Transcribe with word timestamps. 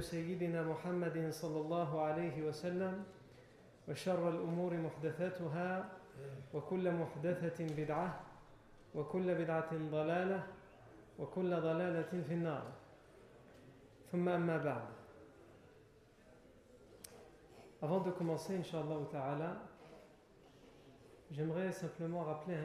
سيدنا 0.00 0.62
محمد 0.62 1.30
صلى 1.30 1.60
الله 1.60 2.00
عليه 2.00 2.42
وسلم 2.42 3.04
وشر 3.88 4.28
الأمور 4.28 4.76
محدثاتها 4.76 5.90
وكل 6.54 6.92
محدثة 6.92 7.66
بدعة 7.76 8.20
وكل 8.94 9.34
بدعة 9.34 9.70
ضلالة 9.90 10.46
وكل 11.18 11.50
ضلالة 11.60 12.22
في 12.22 12.34
النار. 12.34 12.66
ثم 14.12 14.28
أما 14.28 14.56
بعد. 14.56 14.88
Avant 17.80 18.00
de 18.00 18.10
commencer, 18.10 18.56
Inch'Allah 18.56 18.98
ta'ala, 19.12 19.62
j'aimerais 21.30 21.70
simplement 21.70 22.24
rappeler 22.24 22.56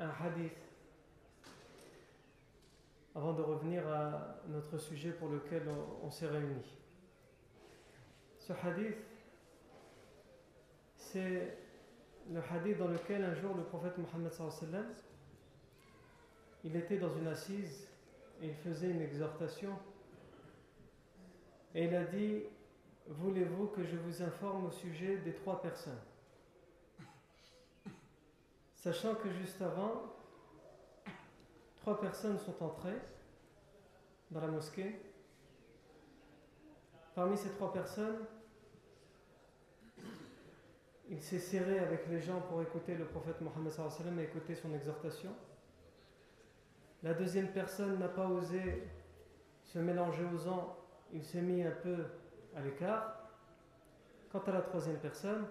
un 0.00 0.10
hadith 0.10 0.67
avant 3.18 3.32
de 3.32 3.42
revenir 3.42 3.84
à 3.88 4.36
notre 4.46 4.78
sujet 4.78 5.10
pour 5.10 5.28
lequel 5.28 5.62
on, 6.04 6.08
s'est 6.08 6.28
réunis. 6.28 6.78
Ce 8.38 8.52
hadith, 8.52 9.04
c'est 10.94 11.58
le 12.30 12.40
hadith 12.48 12.78
dans 12.78 12.86
lequel 12.86 13.24
un 13.24 13.34
jour 13.34 13.56
le 13.56 13.64
prophète 13.64 13.98
Mohammed 13.98 14.32
il 16.62 16.76
était 16.76 16.98
dans 16.98 17.12
une 17.16 17.26
assise 17.26 17.88
et 18.40 18.48
il 18.48 18.54
faisait 18.54 18.90
une 18.90 19.00
exhortation 19.00 19.76
et 21.74 21.86
il 21.86 21.94
a 21.94 22.04
dit 22.04 22.44
Voulez-vous 23.08 23.66
que 23.68 23.82
je 23.82 23.96
vous 23.96 24.22
informe 24.22 24.66
au 24.66 24.70
sujet 24.70 25.16
des 25.18 25.32
trois 25.32 25.60
personnes? 25.60 25.98
Sachant 28.76 29.16
que 29.16 29.30
juste 29.32 29.60
avant, 29.60 30.17
trois 31.88 32.00
personnes 32.02 32.38
sont 32.38 32.62
entrées 32.62 33.00
dans 34.30 34.42
la 34.42 34.48
mosquée. 34.48 35.00
Parmi 37.14 37.34
ces 37.38 37.48
trois 37.48 37.72
personnes, 37.72 38.26
il 41.08 41.18
s'est 41.18 41.38
serré 41.38 41.78
avec 41.78 42.06
les 42.08 42.20
gens 42.20 42.42
pour 42.42 42.60
écouter 42.60 42.94
le 42.94 43.06
prophète 43.06 43.40
Mohammed 43.40 43.72
et 44.18 44.22
écouter 44.22 44.54
son 44.54 44.74
exhortation. 44.74 45.30
La 47.02 47.14
deuxième 47.14 47.48
personne 47.52 47.98
n'a 47.98 48.08
pas 48.08 48.28
osé 48.28 48.86
se 49.64 49.78
mélanger 49.78 50.24
aux 50.24 50.36
gens, 50.36 50.76
il 51.10 51.24
s'est 51.24 51.40
mis 51.40 51.62
un 51.62 51.70
peu 51.70 52.04
à 52.54 52.60
l'écart. 52.60 53.30
Quant 54.30 54.42
à 54.46 54.52
la 54.52 54.60
troisième 54.60 54.98
personne, 54.98 55.46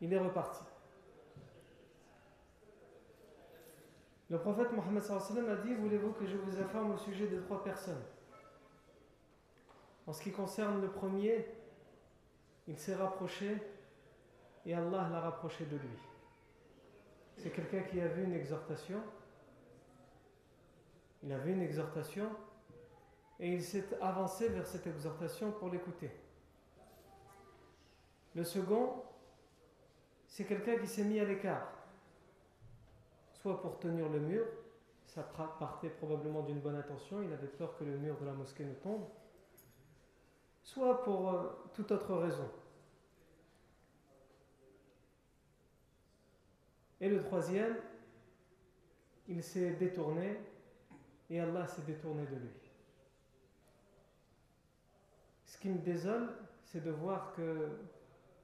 il 0.00 0.10
est 0.14 0.18
reparti. 0.18 0.64
Le 4.30 4.38
prophète 4.38 4.72
Mohammed 4.72 5.02
a 5.02 5.56
dit 5.56 5.74
Voulez-vous 5.74 6.12
que 6.12 6.26
je 6.26 6.36
vous 6.36 6.60
informe 6.60 6.92
au 6.92 6.98
sujet 6.98 7.28
de 7.28 7.40
trois 7.40 7.64
personnes? 7.64 8.02
En 10.06 10.12
ce 10.12 10.22
qui 10.22 10.32
concerne 10.32 10.80
le 10.80 10.88
premier, 10.88 11.46
il 12.66 12.78
s'est 12.78 12.94
rapproché 12.94 13.56
et 14.66 14.74
Allah 14.74 15.08
l'a 15.10 15.20
rapproché 15.20 15.64
de 15.64 15.76
lui. 15.76 15.98
C'est 17.36 17.50
quelqu'un 17.50 17.82
qui 17.82 18.00
a 18.00 18.08
vu 18.08 18.24
une 18.24 18.34
exhortation. 18.34 19.00
Il 21.22 21.32
a 21.32 21.38
une 21.52 21.62
exhortation 21.62 22.28
et 23.40 23.52
il 23.52 23.62
s'est 23.62 23.86
avancé 24.00 24.48
vers 24.48 24.66
cette 24.66 24.86
exhortation 24.86 25.52
pour 25.52 25.70
l'écouter. 25.70 26.10
Le 28.34 28.44
second, 28.44 29.02
c'est 30.26 30.44
quelqu'un 30.44 30.76
qui 30.76 30.86
s'est 30.86 31.04
mis 31.04 31.18
à 31.18 31.24
l'écart, 31.24 31.72
soit 33.48 33.62
pour 33.62 33.78
tenir 33.78 34.10
le 34.10 34.20
mur, 34.20 34.44
ça 35.06 35.22
partait 35.22 35.88
probablement 35.88 36.42
d'une 36.42 36.60
bonne 36.60 36.74
intention, 36.74 37.22
il 37.22 37.32
avait 37.32 37.46
peur 37.46 37.78
que 37.78 37.84
le 37.84 37.96
mur 37.96 38.18
de 38.20 38.26
la 38.26 38.32
mosquée 38.34 38.64
ne 38.64 38.74
tombe, 38.74 39.06
soit 40.62 41.02
pour 41.02 41.30
euh, 41.30 41.48
toute 41.72 41.90
autre 41.90 42.14
raison. 42.14 42.50
Et 47.00 47.08
le 47.08 47.22
troisième, 47.22 47.76
il 49.28 49.42
s'est 49.42 49.70
détourné 49.76 50.38
et 51.30 51.40
Allah 51.40 51.66
s'est 51.66 51.86
détourné 51.86 52.26
de 52.26 52.36
lui. 52.36 52.70
Ce 55.46 55.56
qui 55.56 55.70
me 55.70 55.78
désole, 55.78 56.34
c'est 56.66 56.84
de 56.84 56.90
voir 56.90 57.32
que 57.32 57.70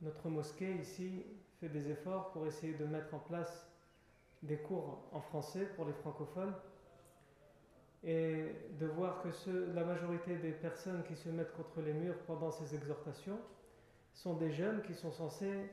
notre 0.01 0.31
mosquée 0.31 0.77
ici 0.77 1.27
fait 1.61 1.69
des 1.69 1.91
efforts 1.91 2.31
pour 2.31 2.47
essayer 2.47 2.73
de 2.73 2.87
mettre 2.87 3.13
en 3.13 3.19
place 3.19 3.69
des 4.45 4.59
cours 4.59 4.99
en 5.13 5.21
français 5.21 5.67
pour 5.77 5.87
les 5.87 5.93
francophones 5.93 6.55
et 8.03 8.55
de 8.79 8.87
voir 8.87 9.23
que 9.23 9.29
la 9.75 9.85
majorité 9.85 10.37
des 10.37 10.53
personnes 10.53 11.03
qui 11.05 11.17
se 11.17 11.31
mettent 11.31 11.55
contre 11.55 11.81
les 11.81 11.95
murs 11.95 12.19
pendant 12.27 12.51
ces 12.51 12.75
exhortations 12.75 13.39
sont 14.13 14.35
des 14.35 14.53
jeunes 14.53 14.83
qui 14.83 14.95
sont 14.95 15.11
censés 15.11 15.71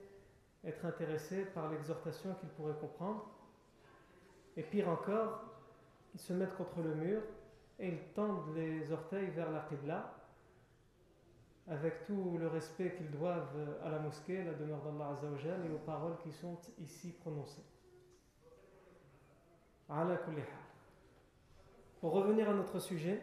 être 0.63 0.85
intéressés 0.85 1.43
par 1.53 1.69
l'exhortation 1.69 2.33
qu'ils 2.35 2.49
pourraient 2.49 2.79
comprendre. 2.79 3.29
Et 4.55 4.63
pire 4.63 4.87
encore, 4.87 5.43
ils 6.13 6.19
se 6.19 6.33
mettent 6.33 6.55
contre 6.55 6.81
le 6.81 6.95
mur 6.95 7.21
et 7.79 7.89
ils 7.89 8.13
tendent 8.13 8.55
les 8.55 8.91
orteils 8.91 9.29
vers 9.31 9.51
la 9.51 9.61
Qibla 9.61 10.13
avec 11.67 12.05
tout 12.05 12.37
le 12.39 12.47
respect 12.47 12.95
qu'ils 12.95 13.11
doivent 13.11 13.77
à 13.83 13.89
la 13.89 13.99
mosquée, 13.99 14.43
la 14.43 14.53
demeure 14.53 14.81
d'Allah 14.81 15.17
Azzawajal 15.17 15.65
et 15.65 15.73
aux 15.73 15.79
paroles 15.79 16.17
qui 16.23 16.31
sont 16.31 16.57
ici 16.79 17.11
prononcées. 17.11 17.63
Pour 21.99 22.13
revenir 22.13 22.49
à 22.49 22.53
notre 22.53 22.79
sujet, 22.79 23.21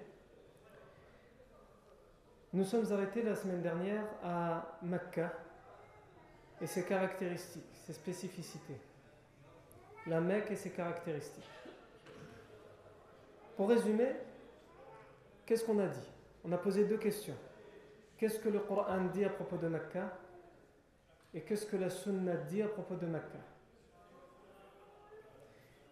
nous 2.53 2.65
sommes 2.65 2.93
arrêtés 2.93 3.23
la 3.23 3.35
semaine 3.35 3.63
dernière 3.63 4.05
à 4.23 4.79
Mecca 4.83 5.33
et 6.61 6.67
ses 6.67 6.85
caractéristiques, 6.85 7.65
ses 7.87 7.95
spécificités. 7.95 8.79
La 10.07 10.21
Mecque 10.21 10.51
et 10.51 10.57
ses 10.57 10.71
caractéristiques. 10.71 11.49
Pour 13.57 13.71
résumer, 13.71 14.13
qu'est-ce 15.47 15.65
qu'on 15.65 15.79
a 15.79 15.87
dit? 15.87 16.11
On 16.45 16.53
a 16.53 16.59
posé 16.59 16.85
deux 16.85 16.99
questions. 16.99 17.37
Qu'est-ce 18.19 18.39
que 18.39 18.51
le 18.51 18.61
Coran 18.61 19.07
dit 19.07 19.25
à 19.25 19.31
propos 19.31 19.57
de 19.57 19.69
Mecca? 19.69 20.19
Et 21.33 21.41
qu'est-ce 21.41 21.65
que 21.65 21.77
la 21.77 21.89
Sunna 21.89 22.37
dit 22.37 22.61
à 22.63 22.69
propos 22.69 22.97
de 22.97 23.07
Mecca? 23.07 23.39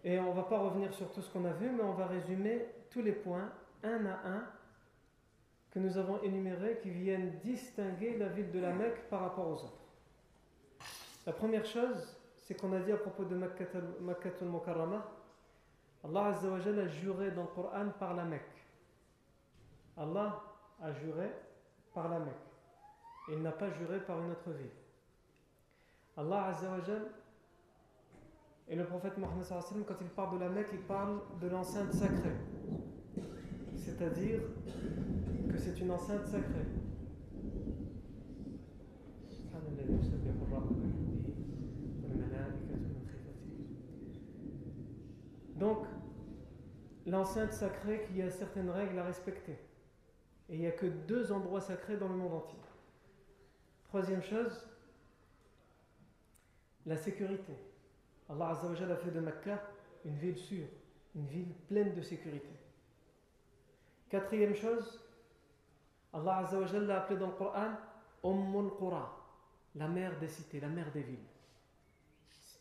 Et 0.07 0.21
on 0.21 0.31
ne 0.31 0.37
va 0.37 0.45
pas 0.45 0.61
revenir 0.61 0.95
sur 0.95 1.11
tout 1.11 1.21
ce 1.21 1.29
qu'on 1.33 1.45
a 1.47 1.53
vu, 1.53 1.69
mais 1.69 1.83
on 1.83 1.95
va 1.95 2.07
résumer 2.07 2.65
tous 2.91 3.03
les 3.03 3.11
points, 3.11 3.51
un 3.83 4.07
à 4.07 4.21
un, 4.25 4.47
que 5.73 5.81
nous 5.81 5.99
avons 5.99 6.23
énumérés, 6.23 6.79
qui 6.81 6.91
viennent 6.91 7.41
distinguer 7.41 8.17
la 8.17 8.29
ville 8.29 8.53
de 8.53 8.61
la 8.61 8.73
Mecque 8.73 9.11
par 9.11 9.23
rapport 9.23 9.49
aux 9.49 9.65
autres. 9.65 9.83
La 11.27 11.33
première 11.33 11.65
chose, 11.65 12.17
c'est 12.37 12.55
qu'on 12.55 12.73
a 12.73 12.79
dit 12.79 12.93
à 12.93 12.99
propos 12.99 13.25
de 13.25 13.35
Makkatul 13.35 14.47
Mukarramah, 14.47 15.11
Allah 16.05 16.27
Azza 16.27 16.49
wa 16.51 16.59
a 16.59 16.87
juré 16.87 17.33
dans 17.33 17.43
le 17.43 17.49
Coran 17.49 17.89
par 17.99 18.15
la 18.15 18.25
Mecque. 18.25 18.65
Allah 19.97 20.41
a 20.81 20.93
juré 20.93 21.33
par 21.93 22.09
la 22.09 22.21
Mecque. 22.21 22.35
Il 23.31 23.43
n'a 23.43 23.51
pas 23.51 23.71
juré 23.73 23.99
par 23.99 24.21
une 24.21 24.31
autre 24.31 24.51
ville. 24.53 24.71
Allah 26.17 26.45
Azza 26.45 26.71
wa 26.71 26.79
et 28.69 28.75
le 28.75 28.85
prophète 28.85 29.17
Mohammed 29.19 29.47
quand 29.87 29.95
il 30.01 30.09
parle 30.09 30.39
de 30.39 30.45
la 30.45 30.51
Mecque, 30.51 30.71
il 30.73 30.81
parle 30.81 31.21
de 31.41 31.49
l'enceinte 31.49 31.93
sacrée. 31.93 32.37
C'est-à-dire 33.77 34.41
que 35.49 35.59
c'est 35.59 35.81
une 35.81 35.91
enceinte 35.93 36.27
sacrée. 36.27 36.67
Donc, 45.57 45.87
l'enceinte 47.07 47.53
sacrée 47.53 48.07
qui 48.07 48.21
a 48.21 48.31
certaines 48.31 48.69
règles 48.69 48.99
à 48.99 49.05
respecter. 49.05 49.59
Et 50.49 50.55
il 50.55 50.61
n'y 50.61 50.67
a 50.67 50.73
que 50.73 50.87
deux 50.87 51.33
endroits 51.33 51.61
sacrés 51.61 51.97
dans 51.97 52.09
le 52.09 52.17
monde 52.17 52.35
entier. 52.35 52.59
Troisième 53.85 54.23
chose, 54.23 54.69
la 56.85 56.97
sécurité. 56.97 57.55
Allah 58.29 58.49
Azzawajal 58.51 58.91
a 58.93 58.97
fait 58.97 59.11
de 59.11 59.21
Mecca 59.21 59.63
une 60.05 60.17
ville 60.17 60.37
sûre, 60.37 60.67
une 61.15 61.27
ville 61.27 61.55
pleine 61.69 61.95
de 61.95 62.03
sécurité. 62.03 62.51
Quatrième 64.09 64.55
chose, 64.55 65.01
Allah 66.13 66.39
Azzawajal 66.39 66.87
l'a 66.87 67.03
appelé 67.03 67.19
dans 67.19 67.29
le 67.29 67.33
Coran 67.35 67.73
Ummul 68.25 68.71
Qura, 68.79 69.17
la 69.75 69.89
mère 69.89 70.19
des 70.19 70.29
cités, 70.29 70.61
la 70.61 70.69
mère 70.69 70.91
des 70.93 71.03
villes. 71.03 71.27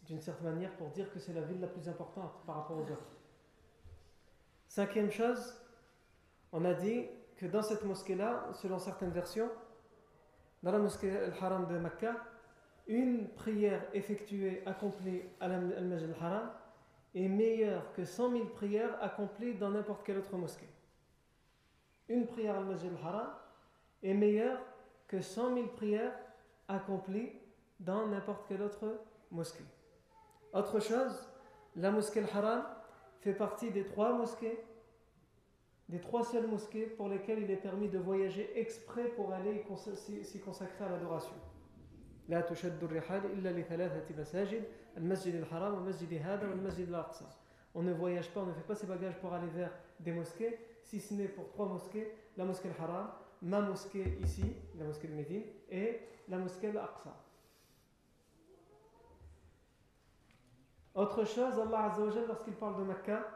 D'une 0.07 0.21
certaine 0.21 0.53
manière 0.53 0.75
pour 0.77 0.89
dire 0.89 1.11
que 1.11 1.19
c'est 1.19 1.33
la 1.33 1.41
ville 1.41 1.59
la 1.59 1.67
plus 1.67 1.87
importante 1.89 2.43
par 2.45 2.57
rapport 2.57 2.77
aux 2.77 2.83
autres. 2.91 3.15
Cinquième 4.67 5.09
chose, 5.09 5.55
on 6.51 6.63
a 6.65 6.73
dit 6.73 7.07
que 7.37 7.47
dans 7.47 7.63
cette 7.63 7.83
mosquée-là, 7.83 8.49
selon 8.53 8.77
certaines 8.77 9.11
versions, 9.11 9.49
dans 10.61 10.71
la 10.71 10.79
mosquée 10.79 11.15
Al-Haram 11.15 11.67
de 11.67 11.77
Mecca, 11.77 12.15
une 12.87 13.27
prière 13.29 13.83
effectuée, 13.93 14.61
accomplie 14.65 15.21
à 15.39 15.45
Al-Majid 15.45 16.13
Al-Haram 16.15 16.51
est 17.15 17.27
meilleure 17.27 17.91
que 17.93 18.05
100 18.05 18.31
000 18.31 18.45
prières 18.45 18.97
accomplies 19.01 19.55
dans 19.55 19.71
n'importe 19.71 20.05
quelle 20.05 20.17
autre 20.17 20.35
mosquée. 20.37 20.69
Une 22.09 22.27
prière 22.27 22.55
à 22.55 22.57
Al-Majid 22.59 22.89
Al-Haram 22.99 23.33
est 24.03 24.13
meilleur 24.13 24.59
que 25.07 25.21
100 25.21 25.55
000 25.55 25.67
prières 25.67 26.13
accomplies 26.67 27.31
dans 27.79 28.07
n'importe 28.07 28.47
quelle 28.47 28.61
autre 28.61 29.01
mosquée. 29.31 29.65
Autre 30.53 30.79
chose, 30.79 31.27
la 31.75 31.91
mosquée 31.91 32.21
al-Haram 32.21 32.63
fait 33.19 33.33
partie 33.33 33.71
des 33.71 33.83
trois 33.83 34.13
mosquées, 34.13 34.57
des 35.89 35.99
trois 35.99 36.23
seules 36.23 36.47
mosquées 36.47 36.85
pour 36.85 37.09
lesquelles 37.09 37.39
il 37.39 37.51
est 37.51 37.57
permis 37.57 37.89
de 37.89 37.97
voyager 37.97 38.51
exprès 38.57 39.09
pour 39.09 39.33
aller 39.33 39.63
s'y 40.23 40.39
consacrer 40.39 40.85
à 40.85 40.89
l'adoration. 40.89 41.35
لا 42.29 42.41
تشد 42.41 42.83
الرحال 42.83 43.25
إلا 43.25 43.49
لثلاثة 43.49 44.21
مساجد 44.21 44.63
المسجد 44.97 45.35
الحرام 45.35 45.73
والمسجد 45.73 46.13
هذا 46.13 46.47
والمسجد 46.49 46.87
الأقصى 46.87 47.25
on 47.75 47.83
ne 47.83 47.93
voyage 47.93 48.29
pas, 48.29 48.39
on 48.39 48.45
ne 48.45 48.53
fait 48.53 48.61
pas 48.61 48.75
ses 48.75 48.87
bagages 48.87 49.19
pour 49.19 49.33
aller 49.33 49.49
vers 49.49 49.71
des 49.99 50.13
mosquées, 50.13 50.57
si 50.81 50.99
ce 50.99 51.13
n'est 51.13 51.27
pour 51.27 51.49
trois 51.49 51.67
mosquées, 51.67 52.09
la 52.37 52.45
mosquée 52.45 52.69
al-Haram, 52.69 53.11
ma 53.41 53.59
mosquée 53.59 54.17
ici, 54.23 54.55
la 54.79 54.85
mosquée 54.85 55.09
de 55.09 55.13
Médine, 55.13 55.43
et 55.69 55.99
la 56.29 56.37
mosquée 56.37 56.69
al-Aqsa. 56.69 57.13
Autre 60.95 61.25
chose, 61.25 61.59
Allah 61.59 61.91
Azzawajal, 61.91 62.25
lorsqu'il 62.27 62.53
parle 62.53 62.77
de 62.77 62.83
Mecca, 62.83 63.27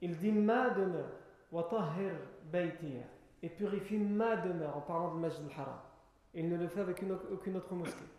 il 0.00 0.16
dit 0.16 0.30
ma 0.30 0.70
demeure, 0.70 1.10
wa 1.50 1.64
tahir 1.64 2.14
baytiya, 2.44 3.02
et 3.42 3.48
purifie 3.48 3.98
ma 3.98 4.36
demeure 4.36 4.76
en 4.76 4.82
parlant 4.82 5.16
de 5.16 5.18
Masjid 5.18 5.44
al-Haram. 5.46 5.80
Il 6.33 6.49
ne 6.49 6.57
le 6.57 6.67
fait 6.67 6.81
avec 6.81 7.01
aucune 7.31 7.57
autre 7.57 7.73
mosquée. 7.73 8.09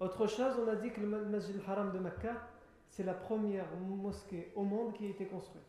Autre 0.00 0.26
chose, 0.26 0.54
on 0.64 0.68
a 0.68 0.76
dit 0.76 0.90
que 0.90 1.00
le 1.00 1.26
Masjid 1.26 1.56
al-Haram 1.56 1.92
de 1.92 1.98
Mecca, 1.98 2.48
c'est 2.88 3.02
la 3.02 3.12
première 3.14 3.70
mosquée 3.76 4.50
au 4.56 4.62
monde 4.62 4.94
qui 4.94 5.06
a 5.06 5.10
été 5.10 5.26
construite. 5.26 5.62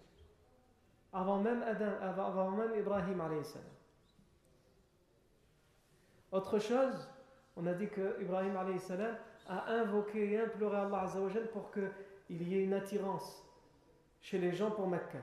Avant 1.12 1.40
même, 1.40 1.62
Adam, 1.64 1.92
avant 2.02 2.52
même 2.52 2.74
Ibrahim 2.80 3.22
salam. 3.44 3.68
Autre 6.32 6.60
chose, 6.60 7.10
on 7.58 7.68
a 7.68 7.74
dit 7.74 7.90
que 7.90 8.22
Ibrahim 8.22 8.56
salam 8.80 9.18
a 9.48 9.70
invoqué 9.70 10.32
et 10.32 10.40
imploré 10.40 10.78
Allah 10.78 11.02
Azzawajal 11.02 11.50
pour 11.52 11.72
qu'il 11.72 12.48
y 12.48 12.56
ait 12.56 12.64
une 12.64 12.74
attirance 12.74 13.46
chez 14.22 14.38
les 14.38 14.54
gens 14.54 14.72
pour 14.72 14.88
Mecca. 14.88 15.20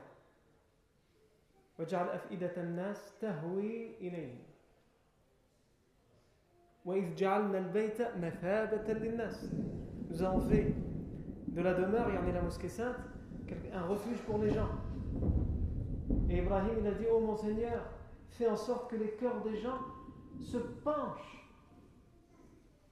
وجعل 1.78 2.08
أفئدة 2.08 2.56
الناس 2.56 3.18
تهوي 3.20 3.94
إليه 4.00 4.34
Nous 6.85 6.93
avons 10.23 10.41
fait 10.41 10.75
de 11.47 11.61
la 11.61 11.73
demeure, 11.73 12.09
il 12.09 12.15
y 12.15 12.17
en 12.17 12.27
a 12.27 12.31
la 12.31 12.41
mosquée 12.41 12.67
sainte, 12.67 12.97
un 13.73 13.83
refuge 13.83 14.17
pour 14.23 14.39
les 14.39 14.49
gens. 14.49 14.69
Et 16.29 16.39
Ibrahim 16.39 16.79
il 16.79 16.87
a 16.87 16.91
dit, 16.91 17.05
oh 17.11 17.19
mon 17.19 17.35
Seigneur, 17.35 17.85
fais 18.31 18.47
en 18.47 18.57
sorte 18.57 18.89
que 18.89 18.95
les 18.95 19.11
cœurs 19.11 19.41
des 19.43 19.55
gens 19.57 19.79
se 20.41 20.57
penchent 20.57 21.47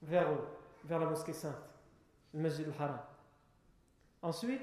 vers 0.02 0.32
eux, 0.32 0.48
vers 0.86 1.00
la 1.00 1.08
mosquée 1.08 1.34
sainte, 1.34 1.56
le 2.34 2.42
Masjid 2.42 2.66
al-Haram. 2.68 3.00
Ensuite, 4.22 4.62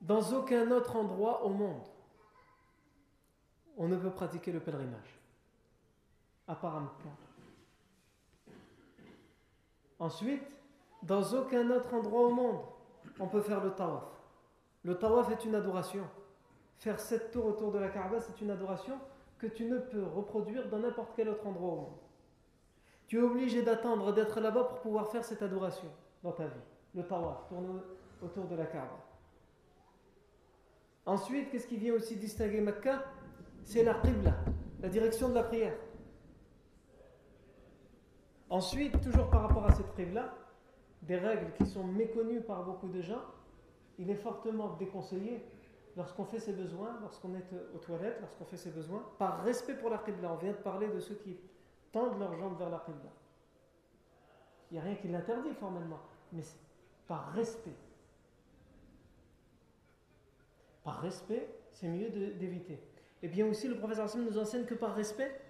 dans 0.00 0.22
aucun 0.32 0.70
autre 0.70 0.96
endroit 0.96 1.44
au 1.44 1.48
monde, 1.48 1.86
on 3.76 3.88
ne 3.88 3.96
peut 3.96 4.10
pratiquer 4.10 4.52
le 4.52 4.60
pèlerinage, 4.60 5.18
Ensuite, 9.98 10.42
dans 11.02 11.22
aucun 11.34 11.70
autre 11.70 11.94
endroit 11.94 12.26
au 12.26 12.30
monde, 12.30 12.60
on 13.20 13.28
peut 13.28 13.40
faire 13.40 13.62
le 13.62 13.70
tawaf. 13.70 14.04
Le 14.84 14.98
tawaf 14.98 15.30
est 15.30 15.44
une 15.44 15.54
adoration. 15.54 16.02
Faire 16.78 16.98
sept 16.98 17.30
tours 17.30 17.46
autour 17.46 17.70
de 17.70 17.78
la 17.78 17.88
Kaaba, 17.88 18.18
c'est 18.20 18.40
une 18.40 18.50
adoration 18.50 18.98
que 19.38 19.46
tu 19.46 19.64
ne 19.64 19.78
peux 19.78 20.04
reproduire 20.04 20.68
dans 20.68 20.78
n'importe 20.78 21.12
quel 21.14 21.28
autre 21.28 21.46
endroit 21.46 21.72
au 21.72 21.76
monde. 21.76 21.98
Tu 23.06 23.18
es 23.18 23.22
obligé 23.22 23.62
d'attendre 23.62 24.12
d'être 24.12 24.40
là-bas 24.40 24.64
pour 24.64 24.80
pouvoir 24.80 25.08
faire 25.08 25.24
cette 25.24 25.42
adoration 25.42 25.88
dans 26.22 26.32
ta 26.32 26.46
vie. 26.46 26.60
Le 26.94 27.06
tawaf, 27.06 27.46
tourner 27.48 27.80
autour 28.20 28.46
de 28.46 28.56
la 28.56 28.66
Kaaba. 28.66 28.98
Ensuite, 31.06 31.50
qu'est-ce 31.50 31.66
qui 31.66 31.76
vient 31.76 31.94
aussi 31.94 32.16
distinguer 32.16 32.60
Mecca 32.60 33.04
C'est 33.64 33.82
la 33.82 34.00
la 34.80 34.88
direction 34.88 35.28
de 35.28 35.34
la 35.34 35.42
prière. 35.42 35.74
Ensuite, 38.52 39.00
toujours 39.00 39.30
par 39.30 39.40
rapport 39.40 39.64
à 39.64 39.72
cette 39.72 39.94
qibla, 39.94 40.34
des 41.00 41.16
règles 41.16 41.54
qui 41.54 41.64
sont 41.64 41.84
méconnues 41.84 42.42
par 42.42 42.62
beaucoup 42.64 42.88
de 42.88 43.00
gens, 43.00 43.22
il 43.98 44.10
est 44.10 44.14
fortement 44.14 44.76
déconseillé 44.76 45.42
lorsqu'on 45.96 46.26
fait 46.26 46.38
ses 46.38 46.52
besoins, 46.52 46.98
lorsqu'on 47.00 47.34
est 47.34 47.46
aux 47.74 47.78
toilettes, 47.78 48.18
lorsqu'on 48.20 48.44
fait 48.44 48.58
ses 48.58 48.68
besoins, 48.68 49.02
par 49.18 49.42
respect 49.42 49.72
pour 49.72 49.88
la 49.88 49.96
Qibla. 49.96 50.34
On 50.34 50.36
vient 50.36 50.52
de 50.52 50.58
parler 50.58 50.88
de 50.88 51.00
ceux 51.00 51.14
qui 51.14 51.38
tendent 51.92 52.18
leurs 52.18 52.36
jambes 52.36 52.58
vers 52.58 52.68
la 52.68 52.80
Qibla. 52.80 53.10
Il 54.70 54.74
n'y 54.74 54.80
a 54.80 54.82
rien 54.82 54.96
qui 54.96 55.08
l'interdit 55.08 55.54
formellement, 55.54 56.00
mais 56.30 56.42
par 57.08 57.32
respect. 57.32 57.76
Par 60.84 61.00
respect, 61.00 61.48
c'est 61.70 61.88
mieux 61.88 62.10
d'éviter. 62.10 62.78
Et 63.22 63.28
bien 63.28 63.46
aussi, 63.46 63.66
le 63.66 63.78
professeur 63.78 64.04
Hassan 64.04 64.26
nous 64.26 64.36
enseigne 64.36 64.66
que 64.66 64.74
par 64.74 64.94
respect, 64.94 65.40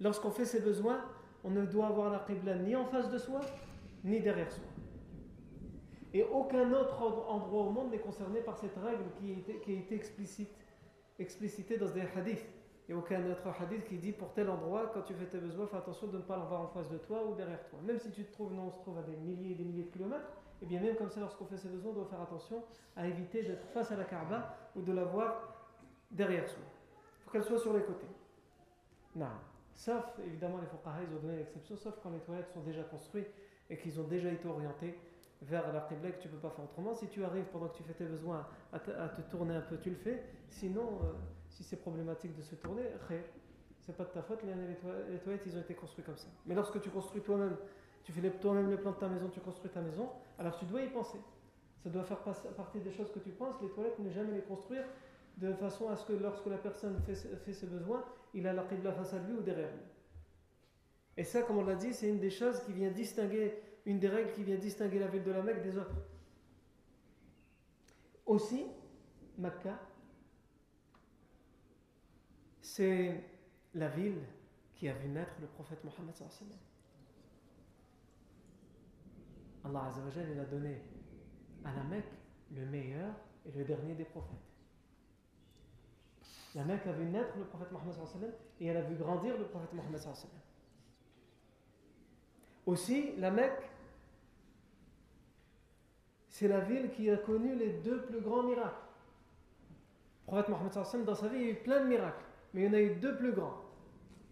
lorsqu'on 0.00 0.32
fait 0.32 0.44
ses 0.44 0.60
besoins, 0.60 1.04
on 1.46 1.50
ne 1.50 1.64
doit 1.64 1.86
avoir 1.86 2.10
la 2.10 2.18
Qibla 2.18 2.56
ni 2.56 2.74
en 2.74 2.84
face 2.86 3.08
de 3.10 3.18
soi, 3.18 3.40
ni 4.04 4.20
derrière 4.20 4.50
soi. 4.50 4.64
Et 6.12 6.24
aucun 6.24 6.72
autre 6.72 7.00
endroit 7.28 7.62
au 7.62 7.70
monde 7.70 7.90
n'est 7.90 7.98
concerné 7.98 8.40
par 8.40 8.56
cette 8.56 8.76
règle 8.76 9.04
qui 9.20 9.32
a 9.32 9.78
été, 9.78 9.94
explicite, 9.94 10.50
explicitée 11.18 11.76
dans 11.76 11.90
des 11.90 12.02
hadiths. 12.16 12.46
Il 12.88 12.94
n'y 12.94 13.00
a 13.00 13.02
aucun 13.02 13.30
autre 13.30 13.48
hadith 13.60 13.84
qui 13.84 13.98
dit 13.98 14.12
pour 14.12 14.32
tel 14.32 14.48
endroit, 14.48 14.90
quand 14.92 15.02
tu 15.02 15.14
fais 15.14 15.26
tes 15.26 15.38
besoins, 15.38 15.66
fais 15.66 15.76
attention 15.76 16.06
de 16.08 16.18
ne 16.18 16.22
pas 16.22 16.36
l'avoir 16.36 16.62
en 16.62 16.68
face 16.68 16.88
de 16.88 16.98
toi 16.98 17.24
ou 17.26 17.34
derrière 17.34 17.62
toi. 17.68 17.78
Même 17.84 17.98
si 17.98 18.10
tu 18.10 18.24
te 18.24 18.32
trouves, 18.32 18.52
non, 18.52 18.68
on 18.68 18.70
se 18.70 18.78
trouve 18.78 18.98
à 18.98 19.02
des 19.02 19.16
milliers 19.16 19.52
et 19.52 19.54
des 19.54 19.64
milliers 19.64 19.84
de 19.84 19.90
kilomètres, 19.90 20.28
et 20.60 20.64
eh 20.64 20.66
bien 20.66 20.80
même 20.80 20.96
comme 20.96 21.10
ça, 21.10 21.20
lorsqu'on 21.20 21.44
fait 21.44 21.58
ses 21.58 21.68
besoins, 21.68 21.90
on 21.90 21.94
doit 21.94 22.06
faire 22.06 22.22
attention 22.22 22.62
à 22.96 23.06
éviter 23.06 23.42
d'être 23.42 23.66
face 23.68 23.92
à 23.92 23.96
la 23.96 24.04
Kaaba 24.04 24.56
ou 24.74 24.82
de 24.82 24.92
l'avoir 24.92 25.54
derrière 26.10 26.48
soi. 26.48 26.62
Il 27.18 27.24
faut 27.24 27.30
qu'elle 27.30 27.44
soit 27.44 27.58
sur 27.58 27.74
les 27.74 27.82
côtés. 27.82 28.06
Non. 29.14 29.26
Sauf, 29.76 30.18
évidemment, 30.26 30.58
les 30.58 30.66
fuqaha, 30.66 31.02
ils 31.02 31.14
ont 31.14 31.20
donné 31.20 31.36
l'exception, 31.36 31.76
sauf 31.76 31.98
quand 32.02 32.10
les 32.10 32.18
toilettes 32.20 32.50
sont 32.50 32.62
déjà 32.62 32.82
construites 32.82 33.28
et 33.68 33.76
qu'ils 33.76 34.00
ont 34.00 34.04
déjà 34.04 34.30
été 34.30 34.48
orientés 34.48 34.98
vers 35.42 35.70
la 35.72 35.80
qibla 35.80 36.12
que 36.12 36.22
tu 36.22 36.28
ne 36.28 36.32
peux 36.32 36.38
pas 36.38 36.50
faire 36.50 36.64
autrement. 36.64 36.94
Si 36.94 37.08
tu 37.08 37.22
arrives 37.22 37.44
pendant 37.52 37.68
que 37.68 37.76
tu 37.76 37.82
fais 37.82 37.92
tes 37.92 38.06
besoins 38.06 38.46
à 38.72 38.78
te, 38.78 39.20
tourner 39.30 39.54
un 39.54 39.60
peu, 39.60 39.76
tu 39.78 39.90
le 39.90 39.96
fais. 39.96 40.24
Sinon, 40.48 40.98
euh, 41.02 41.12
si 41.50 41.62
c'est 41.62 41.76
problématique 41.76 42.34
de 42.34 42.42
se 42.42 42.54
tourner, 42.54 42.84
c'est 43.80 43.96
pas 43.96 44.04
de 44.04 44.08
ta 44.08 44.22
faute, 44.22 44.40
les 44.42 45.18
toilettes, 45.18 45.42
ils 45.46 45.56
ont 45.56 45.60
été 45.60 45.74
construits 45.74 46.04
comme 46.04 46.16
ça. 46.16 46.28
Mais 46.46 46.54
lorsque 46.54 46.80
tu 46.80 46.88
construis 46.88 47.20
toi-même, 47.20 47.56
tu 48.02 48.12
fais 48.12 48.30
toi-même 48.30 48.70
le 48.70 48.78
plan 48.78 48.92
de 48.92 48.96
ta 48.96 49.08
maison, 49.08 49.28
tu 49.28 49.40
construis 49.40 49.70
ta 49.70 49.80
maison, 49.80 50.08
alors 50.38 50.56
tu 50.56 50.64
dois 50.64 50.80
y 50.80 50.88
penser. 50.88 51.18
Ça 51.82 51.90
doit 51.90 52.04
faire 52.04 52.18
partie 52.18 52.80
des 52.80 52.90
choses 52.90 53.12
que 53.12 53.18
tu 53.18 53.30
penses. 53.30 53.54
Les 53.60 53.68
toilettes, 53.68 53.98
ne 53.98 54.10
jamais 54.10 54.32
les 54.32 54.42
construire 54.42 54.84
de 55.36 55.52
façon 55.52 55.88
à 55.88 55.96
ce 55.96 56.06
que 56.06 56.14
lorsque 56.14 56.46
la 56.46 56.58
personne 56.58 56.98
fait, 57.02 57.14
ses 57.52 57.66
besoins, 57.66 58.04
il 58.32 58.46
a 58.46 58.52
la 58.52 58.64
face 58.64 59.12
à 59.12 59.18
lui 59.18 59.34
ou 59.34 59.42
derrière 59.42 59.70
lui. 59.70 59.82
Et 61.16 61.24
ça, 61.24 61.42
comme 61.42 61.58
on 61.58 61.64
l'a 61.64 61.74
dit, 61.74 61.92
c'est 61.92 62.08
une 62.08 62.20
des 62.20 62.30
choses 62.30 62.60
qui 62.64 62.72
vient 62.72 62.90
distinguer, 62.90 63.58
une 63.84 63.98
des 63.98 64.08
règles 64.08 64.32
qui 64.32 64.44
vient 64.44 64.56
distinguer 64.56 64.98
la 64.98 65.08
ville 65.08 65.22
de 65.22 65.30
la 65.32 65.42
Mecque 65.42 65.62
des 65.62 65.76
autres. 65.78 65.96
Aussi, 68.26 68.66
Mecca, 69.38 69.78
c'est 72.60 73.22
la 73.74 73.88
ville 73.88 74.20
qui 74.74 74.88
a 74.88 74.94
vu 74.94 75.08
naître 75.08 75.32
le 75.40 75.46
prophète 75.46 75.82
Mohammed. 75.84 76.14
Allah 79.64 79.90
il 80.32 80.38
a 80.38 80.44
donné 80.44 80.80
à 81.64 81.72
la 81.74 81.82
Mecque 81.84 82.12
le 82.54 82.64
meilleur 82.66 83.14
et 83.44 83.52
le 83.56 83.64
dernier 83.64 83.94
des 83.94 84.04
prophètes. 84.04 84.45
La 86.56 86.64
Mecque 86.64 86.86
a 86.86 86.92
vu 86.92 87.04
naître 87.04 87.36
le 87.36 87.44
prophète 87.44 87.70
Mohammed 87.70 88.34
et 88.60 88.66
elle 88.66 88.78
a 88.78 88.80
vu 88.80 88.94
grandir 88.94 89.36
le 89.36 89.44
prophète 89.44 89.74
Mohammed. 89.74 90.00
Aussi, 92.64 93.12
la 93.18 93.30
Mecque, 93.30 93.70
c'est 96.30 96.48
la 96.48 96.60
ville 96.60 96.90
qui 96.90 97.10
a 97.10 97.18
connu 97.18 97.54
les 97.54 97.74
deux 97.74 98.00
plus 98.00 98.22
grands 98.22 98.42
miracles. 98.42 98.74
Le 100.22 100.26
prophète 100.26 100.48
Mohammed 100.48 101.04
dans 101.04 101.14
sa 101.14 101.28
vie, 101.28 101.36
il 101.36 101.42
y 101.42 101.48
a 101.48 101.50
eu 101.50 101.56
plein 101.56 101.80
de 101.80 101.88
miracles, 101.88 102.24
mais 102.54 102.62
il 102.62 102.66
y 102.66 102.68
en 102.70 102.72
a 102.72 102.80
eu 102.80 102.94
deux 102.94 103.16
plus 103.18 103.32
grands. 103.32 103.60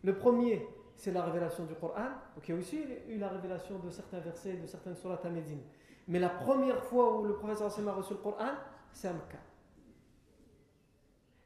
Le 0.03 0.17
premier, 0.17 0.67
c'est 0.97 1.13
la 1.13 1.25
révélation 1.25 1.67
du 1.67 1.75
Coran. 1.75 2.09
Y 2.49 2.53
a 2.53 2.55
aussi 2.55 2.83
eu 3.07 3.19
la 3.19 3.29
révélation 3.29 3.79
de 3.81 3.91
certains 3.91 4.21
versets, 4.21 4.57
de 4.57 4.67
certaines 4.67 4.97
surahs 4.97 5.21
à 5.23 5.29
Médine. 5.29 5.61
Mais 6.09 6.19
la 6.19 6.31
première 6.31 6.83
fois 6.85 7.19
où 7.21 7.25
le 7.25 7.35
prophète 7.35 7.61
a 7.61 7.93
reçu 7.93 8.15
le 8.15 8.21
Coran, 8.21 8.53
c'est 8.95 9.09
à 9.09 9.13
Mecca. 9.13 9.39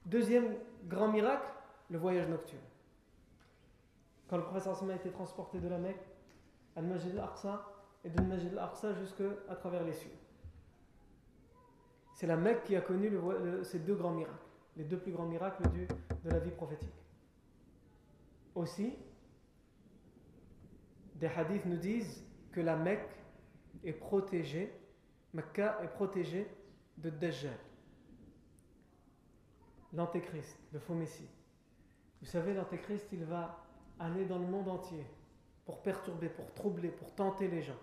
Deuxième 0.07 0.55
grand 0.85 1.09
miracle, 1.09 1.47
le 1.91 1.99
voyage 1.99 2.29
nocturne. 2.29 2.63
Quand 4.29 4.37
le 4.37 4.45
prophète 4.45 4.67
a 4.67 4.95
été 4.95 5.11
transporté 5.11 5.59
de 5.59 5.69
la 5.69 5.79
Mecque 5.79 6.07
Al-Majid 6.77 7.17
al-Aqsa 7.19 7.67
et 8.05 8.11
de 8.11 8.23
Majid 8.23 8.53
al-Aqsa 8.53 8.95
jusqu'à 8.95 9.55
travers 9.57 9.85
les 9.85 9.95
cieux. 9.95 10.13
C'est 12.15 12.27
la 12.27 12.37
Mecque 12.37 12.65
qui 12.65 12.77
a 12.77 12.81
connu 12.81 13.11
ces 13.63 13.79
deux 13.79 13.95
grands 13.95 14.13
miracles. 14.13 14.35
les 14.77 14.85
deux 14.85 14.99
plus 14.99 15.13
grands 15.13 15.27
miracles 15.27 15.63
de 16.25 16.31
la 16.31 16.39
vie 16.39 16.51
prophétique. 16.51 16.95
Aussi, 18.55 18.97
des 21.17 21.27
hadiths 21.27 21.67
nous 21.67 21.77
disent 21.77 22.25
que 22.53 22.61
la 22.61 22.77
Mecque 22.77 23.17
est 23.85 23.93
protégée, 23.93 24.73
Mecca 25.33 25.79
est 25.83 25.89
protégée 25.89 26.49
de 26.97 27.11
Dajjal, 27.11 27.59
l'antéchrist, 29.93 30.59
le 30.73 30.79
faux 30.79 30.95
messie. 30.95 31.29
Vous 32.21 32.27
savez, 32.27 32.55
l'antéchrist, 32.55 33.07
il 33.13 33.25
va 33.25 33.65
aller 33.99 34.25
dans 34.25 34.39
le 34.39 34.47
monde 34.47 34.69
entier 34.69 35.05
pour 35.65 35.83
perturber, 35.83 36.29
pour 36.29 36.53
troubler, 36.55 36.89
pour 36.89 37.15
tenter 37.15 37.49
les 37.49 37.63
gens. 37.63 37.79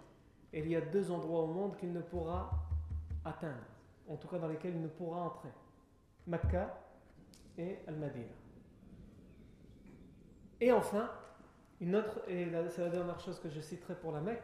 Et 0.54 0.60
il 0.60 0.70
y 0.70 0.76
a 0.76 0.82
deux 0.82 1.12
endroits 1.12 1.44
au 1.44 1.48
monde 1.48 1.78
qu'il 1.78 1.92
ne 1.92 2.02
pourra 2.02 2.52
atteindre, 3.24 3.64
en 4.08 4.16
tout 4.16 4.28
cas 4.28 4.40
dans 4.40 4.48
lesquels 4.48 4.76
il 4.76 4.82
ne 4.82 4.88
pourra 4.88 5.22
entrer 5.22 5.50
Mecca 6.28 6.82
et 7.58 7.80
Al-Madinah. 7.88 8.26
Et 10.62 10.72
enfin, 10.72 11.10
une 11.82 11.96
autre, 11.96 12.22
et 12.28 12.50
c'est 12.70 12.82
la 12.82 12.90
dernière 12.90 13.20
chose 13.20 13.40
que 13.40 13.50
je 13.50 13.60
citerai 13.60 13.96
pour 13.96 14.12
la 14.12 14.22
Mecque, 14.22 14.44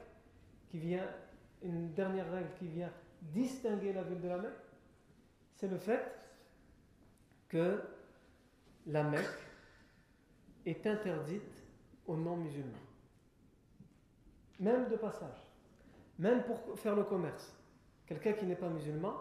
qui 0.69 0.79
vient, 0.79 1.07
une 1.63 1.93
dernière 1.93 2.29
règle 2.31 2.49
qui 2.59 2.67
vient 2.67 2.91
distinguer 3.21 3.93
la 3.93 4.03
ville 4.03 4.19
de 4.19 4.27
la 4.27 4.37
Mecque, 4.37 4.51
c'est 5.55 5.67
le 5.67 5.77
fait 5.77 6.01
que 7.51 7.81
la 8.87 9.03
Mecque 9.03 9.25
est 10.65 10.87
interdite 10.87 11.63
aux 12.07 12.15
non-musulmans. 12.15 12.71
Même 14.59 14.87
de 14.87 14.95
passage, 14.95 15.45
même 16.17 16.43
pour 16.43 16.79
faire 16.79 16.95
le 16.95 17.03
commerce. 17.03 17.53
Quelqu'un 18.05 18.33
qui 18.33 18.45
n'est 18.45 18.55
pas 18.55 18.69
musulman, 18.69 19.15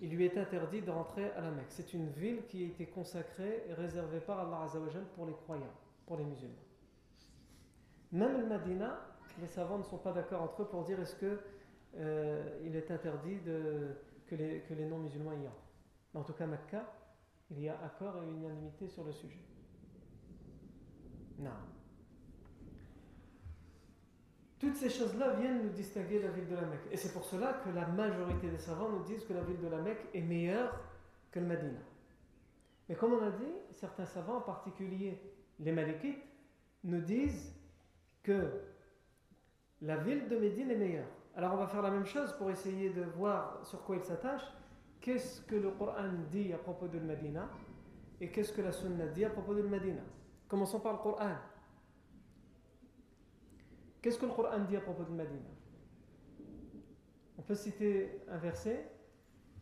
il 0.00 0.10
lui 0.16 0.24
est 0.24 0.38
interdit 0.38 0.80
de 0.80 0.90
rentrer 0.90 1.30
à 1.32 1.42
la 1.42 1.50
Mecque. 1.50 1.66
C'est 1.68 1.92
une 1.92 2.08
ville 2.08 2.46
qui 2.48 2.64
a 2.64 2.66
été 2.66 2.86
consacrée 2.86 3.64
et 3.68 3.74
réservée 3.74 4.20
par 4.20 4.40
Allah 4.40 4.62
Azzawajal 4.64 5.04
pour 5.14 5.26
les 5.26 5.34
croyants, 5.34 5.74
pour 6.06 6.16
les 6.16 6.24
musulmans. 6.24 6.54
Même 8.12 8.40
le 8.40 8.46
Madina, 8.46 8.98
les 9.38 9.46
savants 9.46 9.78
ne 9.78 9.84
sont 9.84 9.98
pas 9.98 10.12
d'accord 10.12 10.42
entre 10.42 10.62
eux 10.62 10.68
pour 10.68 10.84
dire 10.84 10.98
est-ce 11.00 11.16
qu'il 11.16 11.38
euh, 11.96 12.74
est 12.74 12.90
interdit 12.90 13.38
que 13.44 13.94
que 14.36 14.74
les 14.74 14.86
non-musulmans 14.86 15.32
y 15.32 15.48
entrent. 15.48 15.70
Mais 16.14 16.20
en 16.20 16.22
tout 16.22 16.32
cas, 16.32 16.46
Mecca, 16.46 16.84
il 17.50 17.60
y 17.60 17.68
a 17.68 17.76
accord 17.84 18.22
et 18.22 18.28
unanimité 18.28 18.88
sur 18.88 19.04
le 19.04 19.12
sujet. 19.12 19.44
Non. 21.38 21.50
Toutes 24.58 24.76
ces 24.76 24.90
choses-là 24.90 25.34
viennent 25.34 25.62
nous 25.62 25.70
distinguer 25.70 26.18
de 26.18 26.26
la 26.26 26.32
ville 26.32 26.48
de 26.48 26.54
la 26.54 26.66
Mecque. 26.66 26.88
Et 26.90 26.96
c'est 26.96 27.12
pour 27.12 27.24
cela 27.24 27.54
que 27.64 27.70
la 27.70 27.86
majorité 27.86 28.50
des 28.50 28.58
savants 28.58 28.90
nous 28.90 29.04
disent 29.04 29.24
que 29.24 29.32
la 29.32 29.42
ville 29.42 29.60
de 29.60 29.68
la 29.68 29.78
Mecque 29.78 30.06
est 30.12 30.20
meilleure 30.20 30.78
que 31.30 31.40
le 31.40 31.46
Medina. 31.46 31.80
Mais 32.88 32.94
comme 32.94 33.14
on 33.14 33.22
a 33.22 33.30
dit, 33.30 33.52
certains 33.72 34.04
savants, 34.04 34.36
en 34.36 34.42
particulier 34.42 35.18
les 35.60 35.72
Malikites, 35.72 36.22
nous 36.84 37.00
disent 37.00 37.54
que 38.22 38.50
la 39.80 39.96
ville 39.96 40.28
de 40.28 40.36
Médine 40.36 40.70
est 40.70 40.76
meilleure. 40.76 41.08
Alors 41.34 41.54
on 41.54 41.56
va 41.56 41.66
faire 41.66 41.82
la 41.82 41.90
même 41.90 42.04
chose 42.04 42.32
pour 42.36 42.50
essayer 42.50 42.90
de 42.90 43.02
voir 43.02 43.64
sur 43.64 43.82
quoi 43.84 43.96
il 43.96 44.02
s'attache 44.02 44.42
Qu'est-ce 45.01 45.41
que 45.41 45.55
le 45.55 45.71
Coran 45.71 46.09
dit 46.31 46.51
à 46.53 46.57
propos 46.57 46.87
de 46.87 46.99
Medina 46.99 47.49
et 48.19 48.31
qu'est-ce 48.31 48.53
que 48.53 48.61
la 48.61 48.71
Sunna 48.71 49.07
dit 49.07 49.25
à 49.25 49.29
propos 49.29 49.53
de 49.53 49.61
Medina 49.61 50.01
Commençons 50.47 50.79
par 50.79 50.93
le 50.93 50.99
Coran. 50.99 51.35
Qu'est-ce 54.01 54.17
que 54.17 54.25
le 54.25 54.31
Coran 54.31 54.59
dit 54.67 54.75
à 54.77 54.81
propos 54.81 55.03
de 55.03 55.11
Medina 55.11 55.49
On 57.37 57.41
peut 57.41 57.55
citer 57.55 58.21
un 58.29 58.37
verset 58.37 58.89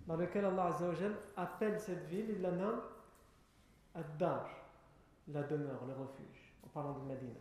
dans 0.08 0.18
lequel 0.18 0.46
Allah 0.46 0.78
appelle 1.38 1.80
cette 1.80 2.06
ville, 2.06 2.30
il 2.30 2.42
la 2.42 2.52
nomme 2.52 2.82
Ad-Dar, 3.96 4.50
la 5.28 5.44
demeure, 5.44 5.86
le 5.86 5.94
refuge, 5.94 6.56
en 6.64 6.68
parlant 6.68 7.00
de 7.00 7.06
Medina. 7.06 7.40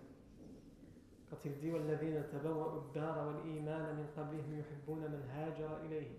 Quand 1.30 1.38
il 1.44 1.58
dit 1.58 1.70
والذين 1.70 2.28
تبوأوا 2.28 2.80
الدار 2.80 3.26
والإيمان 3.26 3.96
من 3.96 4.06
قبلهم 4.16 4.61
يحبون 4.61 5.00
من 5.00 5.22
هاجر 5.30 5.80
إليهم 5.87 6.18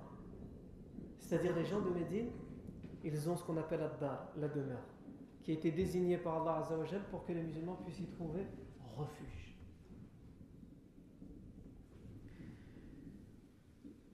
C'est-à-dire 1.31 1.55
les 1.55 1.63
gens 1.63 1.79
de 1.79 1.89
Médine, 1.91 2.29
ils 3.05 3.29
ont 3.29 3.37
ce 3.37 3.43
qu'on 3.45 3.55
appelle 3.55 3.89
la, 4.01 4.33
la 4.35 4.49
demeure, 4.49 4.83
qui 5.41 5.51
a 5.51 5.53
été 5.53 5.71
désignée 5.71 6.17
par 6.17 6.41
Allah 6.41 6.67
pour 7.09 7.23
que 7.23 7.31
les 7.31 7.41
musulmans 7.41 7.75
puissent 7.85 8.01
y 8.01 8.07
trouver 8.07 8.45
refuge. 8.97 9.55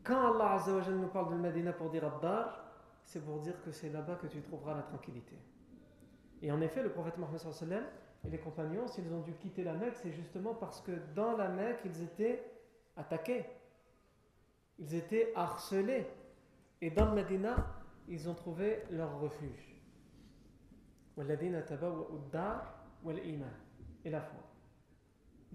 Quand 0.03 0.35
Allah 0.35 0.51
Azzawajal 0.51 0.93
nous 0.93 1.07
parle 1.07 1.31
de 1.31 1.39
Medina 1.41 1.73
pour 1.73 1.89
dire 1.89 2.05
Abdar, 2.05 2.63
c'est 3.03 3.25
pour 3.25 3.39
dire 3.39 3.59
que 3.63 3.71
c'est 3.71 3.89
là-bas 3.89 4.17
que 4.17 4.27
tu 4.27 4.39
trouveras 4.41 4.75
la 4.75 4.83
tranquillité. 4.83 5.39
Et 6.43 6.51
en 6.51 6.61
effet, 6.61 6.83
le 6.83 6.91
prophète 6.91 7.17
Mohammed 7.17 7.83
et 8.25 8.29
les 8.29 8.37
compagnons, 8.37 8.87
s'ils 8.87 9.11
ont 9.11 9.21
dû 9.21 9.33
quitter 9.33 9.63
la 9.63 9.73
Mecque, 9.73 9.95
c'est 9.95 10.11
justement 10.11 10.53
parce 10.53 10.81
que 10.81 10.91
dans 11.15 11.35
la 11.35 11.49
Mecque, 11.49 11.79
ils 11.83 12.03
étaient 12.03 12.43
attaqués. 12.95 13.43
Ils 14.77 14.93
étaient 14.93 15.33
harcelés. 15.35 16.05
Et 16.81 16.91
dans 16.91 17.13
Medina, 17.13 17.55
ils 18.07 18.29
ont 18.29 18.35
trouvé 18.35 18.83
leur 18.91 19.19
refuge. 19.19 19.75
Et 24.05 24.09
la 24.09 24.21
foi. 24.21 24.43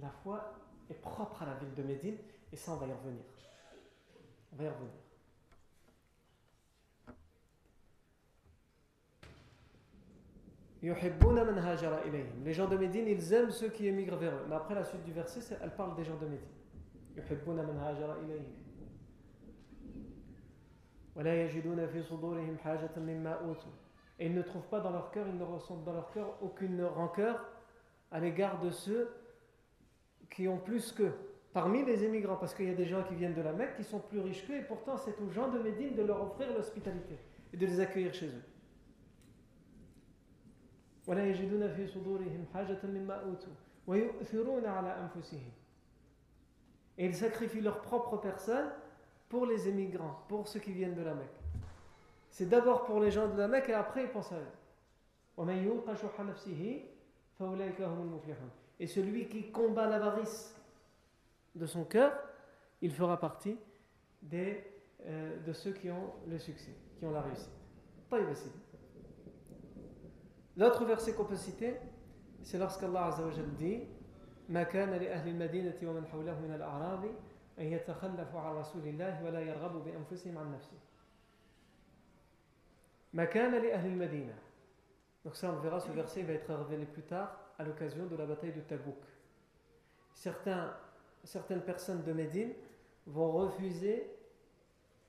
La 0.01 0.11
foi 0.11 0.55
est 0.91 1.01
propre 1.01 1.43
à 1.43 1.47
la 1.47 1.55
ville 1.55 1.75
de 1.75 1.83
Médine, 1.83 2.17
et 2.53 2.57
ça, 2.57 2.73
on 2.73 2.77
va 2.77 2.87
y 2.87 2.93
revenir. 2.93 3.23
On 4.53 4.57
va 4.57 4.65
y 4.65 4.69
revenir. 4.69 4.91
Les 12.45 12.53
gens 12.53 12.67
de 12.69 12.77
Médine, 12.77 13.07
ils 13.07 13.33
aiment 13.33 13.53
ceux 13.53 13.69
qui 13.69 13.87
émigrent 13.87 14.17
vers 14.17 14.35
eux. 14.35 14.45
Mais 14.49 14.57
après 14.57 14.75
la 14.75 14.83
suite 14.83 15.05
du 15.05 15.13
verset, 15.13 15.57
elle 15.63 15.75
parle 15.77 15.95
des 15.95 16.05
gens 16.05 16.17
de 16.17 16.27
Médine. 16.27 16.49
Et 21.19 21.49
ils 24.27 24.35
ne 24.35 24.43
trouvent 24.43 24.69
pas 24.69 24.81
dans 24.81 24.91
leur 24.91 25.11
cœur, 25.11 25.27
ils 25.29 25.37
ne 25.37 25.45
ressentent 25.45 25.85
dans 25.85 25.93
leur 25.93 26.11
cœur 26.11 26.39
aucune 26.41 26.83
rancœur 26.85 27.45
à 28.11 28.21
l'égard 28.21 28.61
de 28.61 28.71
ceux 28.71 29.11
qui 30.31 30.49
ont 30.49 30.59
plus 30.59 30.93
qu'eux 30.93 31.13
parmi 31.53 31.85
les 31.85 32.05
émigrants, 32.05 32.37
parce 32.37 32.55
qu'il 32.55 32.67
y 32.67 32.71
a 32.71 32.75
des 32.75 32.87
gens 32.87 33.03
qui 33.03 33.15
viennent 33.15 33.35
de 33.35 33.43
la 33.43 33.53
Mecque 33.53 33.77
qui 33.77 33.85
sont 33.85 34.01
plus 34.01 34.21
riches 34.21 34.47
qu'eux, 34.47 34.57
et 34.57 34.63
pourtant 34.63 34.97
c'est 34.97 35.21
aux 35.21 35.31
gens 35.31 35.49
de 35.49 35.59
Médine 35.59 35.95
de 35.95 36.03
leur 36.03 36.23
offrir 36.23 36.53
l'hospitalité 36.55 37.19
et 37.53 37.57
de 37.57 37.67
les 37.67 37.81
accueillir 37.81 38.15
chez 38.15 38.29
eux. 38.29 38.43
Et 46.97 47.07
ils 47.07 47.15
sacrifient 47.15 47.61
leur 47.61 47.83
propre 47.83 48.17
personne 48.17 48.71
pour 49.33 49.47
les 49.47 49.67
émigrants, 49.67 50.23
pour 50.29 50.47
ceux 50.47 50.61
qui 50.61 50.73
viennent 50.73 50.95
de 50.95 51.01
la 51.01 51.15
Mecque. 51.15 51.41
C'est 52.29 52.51
d'abord 52.51 52.85
pour 52.85 53.01
les 53.01 53.11
gens 53.11 53.29
de 53.29 53.39
la 53.39 53.49
Mecque 53.49 53.71
et 53.71 53.73
après 53.73 54.03
ils 54.03 54.11
pensent 54.11 54.31
à 54.31 54.37
eux. 54.37 54.45
Et 58.79 58.87
celui 58.87 59.29
qui 59.29 59.51
combat 59.51 59.89
l'avarice 59.89 60.55
de 61.55 61.65
son 61.65 61.85
cœur, 61.85 62.13
il 62.83 62.93
fera 62.93 63.19
partie 63.19 63.57
des, 64.21 64.63
euh, 65.07 65.41
de 65.47 65.53
ceux 65.55 65.73
qui 65.73 65.91
ont 65.91 66.13
le 66.29 66.39
succès, 66.39 66.75
qui 66.99 67.07
ont 67.07 67.13
la 67.13 67.23
réussite. 67.23 67.49
L'autre 70.59 70.85
verset 70.85 71.15
qu'on 71.15 71.25
peut 71.25 71.37
citer, 71.37 71.77
c'est 72.43 72.59
lorsqu'Allah 72.59 73.07
Azza 73.07 73.25
wa 73.25 73.33
dit 73.59 73.81
ما 77.58 77.66
كان 77.66 77.82
لأهل 77.82 77.88
المدينة 77.88 77.98
ومن 77.98 78.10
حوله 78.10 78.14
من 78.14 78.14
الأعراب 78.14 78.28
أن 78.30 78.34
يتخلفوا 78.34 78.40
عن 78.40 78.56
رسول 78.56 78.88
الله 78.88 79.24
ولا 79.24 79.40
يرغبوا 79.40 79.82
بأنفسهم 79.82 80.38
عن 80.38 80.54
نفسه 80.54 80.78
ما 83.14 83.26
كان 83.26 83.52
لأهل 83.52 83.88
المدينة 83.88 84.34
Donc 85.26 85.36
ça 85.36 85.52
on 85.52 85.60
verra, 85.60 85.80
ce 85.80 85.92
verset 85.92 86.24
va 86.24 86.34
être 86.34 86.54
révélé 86.54 86.86
plus 86.86 87.04
tard 87.04 87.38
à 87.60 87.64
l'occasion 87.64 88.06
de 88.06 88.16
la 88.16 88.26
bataille 88.26 88.54
de 88.54 88.62
Tabouk. 88.62 88.96
Certains 90.14 90.74
certaines 91.28 91.62
personnes 91.62 92.04
de 92.04 92.14
Médine 92.14 92.54
vont 93.06 93.32
refuser 93.32 94.10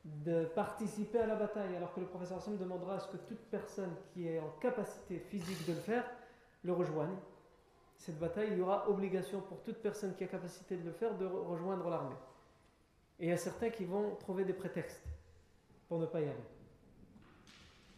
de 0.05 0.45
participer 0.47 1.19
à 1.19 1.27
la 1.27 1.37
bataille, 1.37 1.77
alors 1.77 1.93
que 1.95 2.01
le 2.01 2.07
professeur 2.07 2.39
Hassan 2.39 2.57
demandera 2.57 2.97
à 2.97 3.01
ce 3.01 3.09
que 3.09 3.17
toute 3.17 3.45
personne 3.51 3.95
qui 4.13 4.29
est 4.29 4.41
en 4.41 4.51
capacité 4.61 5.19
physique 5.19 5.67
de 5.67 5.73
le 5.73 5.81
faire 5.81 6.05
le 6.65 6.73
rejoigne. 6.73 7.17
Cette 7.97 8.19
bataille, 8.19 8.49
il 8.53 8.59
y 8.59 8.61
aura 8.61 8.89
obligation 8.89 9.41
pour 9.41 9.63
toute 9.63 9.79
personne 9.79 10.15
qui 10.15 10.25
a 10.25 10.29
capacité 10.29 10.77
de 10.77 10.85
le 10.85 10.93
faire 10.93 11.17
de 11.17 11.27
rejoindre 11.27 11.89
l'armée. 11.91 12.17
Et 13.20 13.26
il 13.26 13.30
y 13.30 13.34
a 13.34 13.38
certains 13.38 13.70
qui 13.70 13.86
vont 13.86 14.16
trouver 14.20 14.44
des 14.44 14.54
prétextes 14.54 15.02
pour 15.88 16.00
ne 16.00 16.06
pas 16.06 16.20
y 16.20 16.24
aller. 16.24 16.34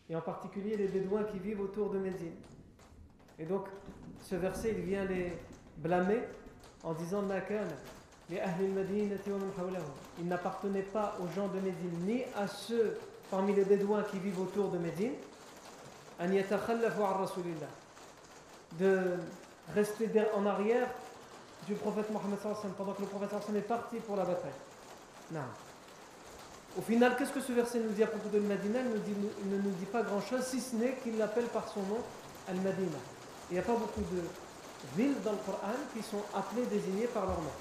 Et 0.10 0.16
en 0.16 0.22
particulier 0.22 0.78
les 0.78 0.88
Bédouins 0.88 1.24
qui 1.24 1.40
vivent 1.40 1.62
autour 1.62 1.90
de 1.90 1.98
Médine. 1.98 2.36
Et 3.40 3.46
donc, 3.46 3.68
ce 4.22 4.36
verset, 4.36 4.76
il 4.78 4.84
vient 4.84 5.06
les 5.06 5.34
blâmer 5.78 6.22
en 6.84 6.94
disant 6.94 7.24
Il 10.20 10.28
n'appartenait 10.28 10.82
pas 10.84 11.18
aux 11.22 11.28
gens 11.36 11.48
de 11.48 11.60
Médine, 11.60 12.06
ni 12.06 12.24
à 12.36 12.48
ceux 12.48 12.98
parmi 13.30 13.54
les 13.54 13.66
Bédouins 13.66 14.04
qui 14.04 14.20
vivent 14.20 14.40
autour 14.40 14.70
de 14.70 14.78
Médine, 14.78 15.14
de 18.80 19.18
rester 19.74 20.10
en 20.36 20.46
arrière 20.46 20.88
du 21.68 21.74
prophète 21.74 22.10
Mohammed 22.12 22.38
pendant 22.78 22.94
que 22.94 23.02
le 23.02 23.08
prophète 23.08 23.34
est 23.56 23.62
parti 23.62 23.98
pour 23.98 24.16
la 24.16 24.26
bataille. 24.26 24.52
Non. 25.32 25.42
Au 26.78 26.82
final, 26.82 27.16
qu'est-ce 27.18 27.32
que 27.32 27.40
ce 27.40 27.54
verset 27.54 27.80
nous 27.80 27.92
dit 27.92 28.04
à 28.04 28.08
propos 28.08 28.30
de 28.30 28.40
Medina 28.40 28.80
il, 28.80 29.50
ne 29.50 29.58
nous 29.58 29.72
dit 29.72 29.86
pas 29.86 30.02
grand-chose, 30.02 30.44
si 30.44 30.60
ce 30.60 30.76
n'est 30.76 30.96
qu'il 31.04 31.18
l'appelle 31.18 31.46
par 31.46 31.68
son 31.74 31.82
nom 31.82 32.00
Al-Madina. 32.50 32.98
Il 33.50 33.54
n'y 33.54 33.60
a 33.60 33.64
pas 33.64 33.74
beaucoup 33.74 34.02
de 34.02 34.22
villes 34.98 35.16
dans 35.24 35.32
le 35.32 35.38
Coran 35.46 35.74
qui 35.96 36.04
sont 36.04 36.22
appelées, 36.34 36.66
désignées 36.66 37.08
par 37.08 37.26
leur 37.26 37.38
nom. 37.38 37.52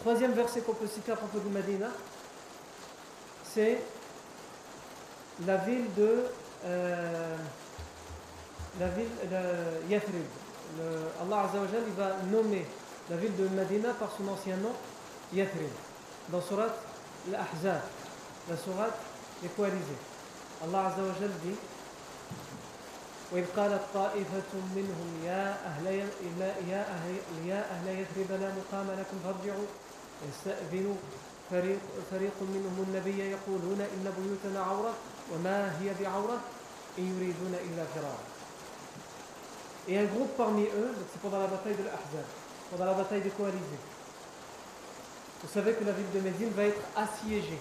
Troisième 0.00 0.32
verset 0.32 0.60
qu'on 0.60 0.74
peut 0.74 0.86
citer 0.86 1.12
à 1.12 1.16
propos 1.16 1.38
de 1.38 1.48
Medina, 1.48 1.88
c'est 3.44 3.82
la 5.46 5.56
ville 5.58 5.92
de 5.96 6.24
euh, 6.66 7.36
la 8.78 8.88
ville 8.88 9.08
de 9.30 9.90
Yathrib. 9.90 10.22
Allah 11.22 11.40
Azza 11.40 11.60
wa 11.60 11.66
va 11.96 12.16
nommer 12.30 12.64
la 13.10 13.16
ville 13.16 13.34
de 13.36 13.48
Medina 13.48 13.92
par 13.94 14.10
son 14.16 14.28
ancien 14.28 14.56
nom, 14.56 14.72
يثرب. 15.32 15.70
لصورة 16.32 16.74
الأحزاب 17.28 17.82
لصورة 18.50 18.90
الكواليزي 19.42 19.98
الله 20.64 20.78
عز 20.78 21.00
وجل 21.00 21.32
دي 21.44 21.54
وإذ 23.32 23.46
قالت 23.56 23.82
طائفة 23.94 24.50
منهم 24.76 25.22
يا 25.24 25.58
أهل 25.66 25.86
يا 26.70 26.82
أهل 26.82 27.14
يا 27.46 27.60
أهل 27.70 27.86
يثرب 27.88 28.30
لا 28.40 28.50
مقام 28.58 28.86
لكم 28.98 29.18
فارجعوا. 29.24 29.66
يستأذن 30.28 30.96
فريق 31.50 31.78
فريق 32.10 32.36
منهم 32.40 32.84
النبي 32.88 33.18
يقولون 33.30 33.80
إن 33.80 34.12
بيوتنا 34.18 34.60
عورة 34.60 34.94
وما 35.32 35.80
هي 35.80 35.94
بعورة 36.00 36.38
إن 36.98 37.04
يريدون 37.16 37.54
إلا 37.54 37.84
فرارا. 37.94 38.24
Et 39.88 39.98
un 39.98 40.04
groupe 40.04 40.36
parmi 40.36 40.64
eux, 40.64 40.94
c'est 41.10 41.20
pendant 41.22 41.40
la 41.40 41.46
bataille 41.46 41.74
de 41.74 41.82
l'Ahzab, 41.82 42.26
pendant 42.70 42.84
la 42.84 42.92
bataille 42.92 43.22
de 43.22 43.30
Koalizé. 43.30 43.78
Vous 45.42 45.48
savez 45.52 45.72
que 45.72 45.84
la 45.84 45.92
ville 45.92 46.10
de 46.14 46.20
Médine 46.20 46.50
va 46.54 46.64
être 46.64 46.82
assiégée. 46.96 47.58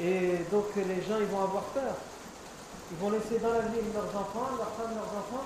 Et 0.00 0.38
donc 0.50 0.66
les 0.76 1.02
gens 1.02 1.18
ils 1.20 1.26
vont 1.26 1.42
avoir 1.42 1.64
peur. 1.74 1.94
Ils 2.92 2.98
vont 2.98 3.10
laisser 3.10 3.38
dans 3.42 3.52
la 3.52 3.60
ville 3.60 3.92
leurs 3.94 4.14
enfants, 4.20 4.48
leurs 4.56 4.72
femmes, 4.76 4.94
leurs 4.94 5.12
enfants, 5.18 5.44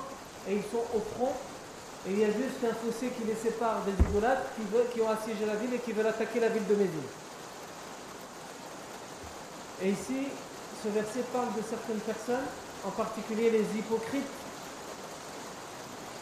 et 0.48 0.56
ils 0.56 0.62
sont 0.62 0.84
au 0.94 1.00
front. 1.14 1.32
Et 2.06 2.12
il 2.12 2.18
y 2.20 2.24
a 2.24 2.28
juste 2.28 2.62
un 2.62 2.74
fossé 2.74 3.08
qui 3.08 3.24
les 3.24 3.34
sépare 3.34 3.82
des 3.84 3.92
idolâtres 4.10 4.46
qui, 4.56 4.62
veulent, 4.72 4.88
qui 4.92 5.00
ont 5.00 5.10
assiégé 5.10 5.46
la 5.46 5.54
ville 5.54 5.74
et 5.74 5.78
qui 5.78 5.92
veulent 5.92 6.06
attaquer 6.06 6.40
la 6.40 6.48
ville 6.48 6.66
de 6.66 6.74
Médine. 6.74 7.08
Et 9.82 9.90
ici, 9.90 10.28
ce 10.82 10.88
verset 10.88 11.20
parle 11.32 11.52
de 11.56 11.62
certaines 11.68 12.00
personnes, 12.00 12.46
en 12.84 12.90
particulier 12.90 13.50
les 13.50 13.78
hypocrites, 13.78 14.24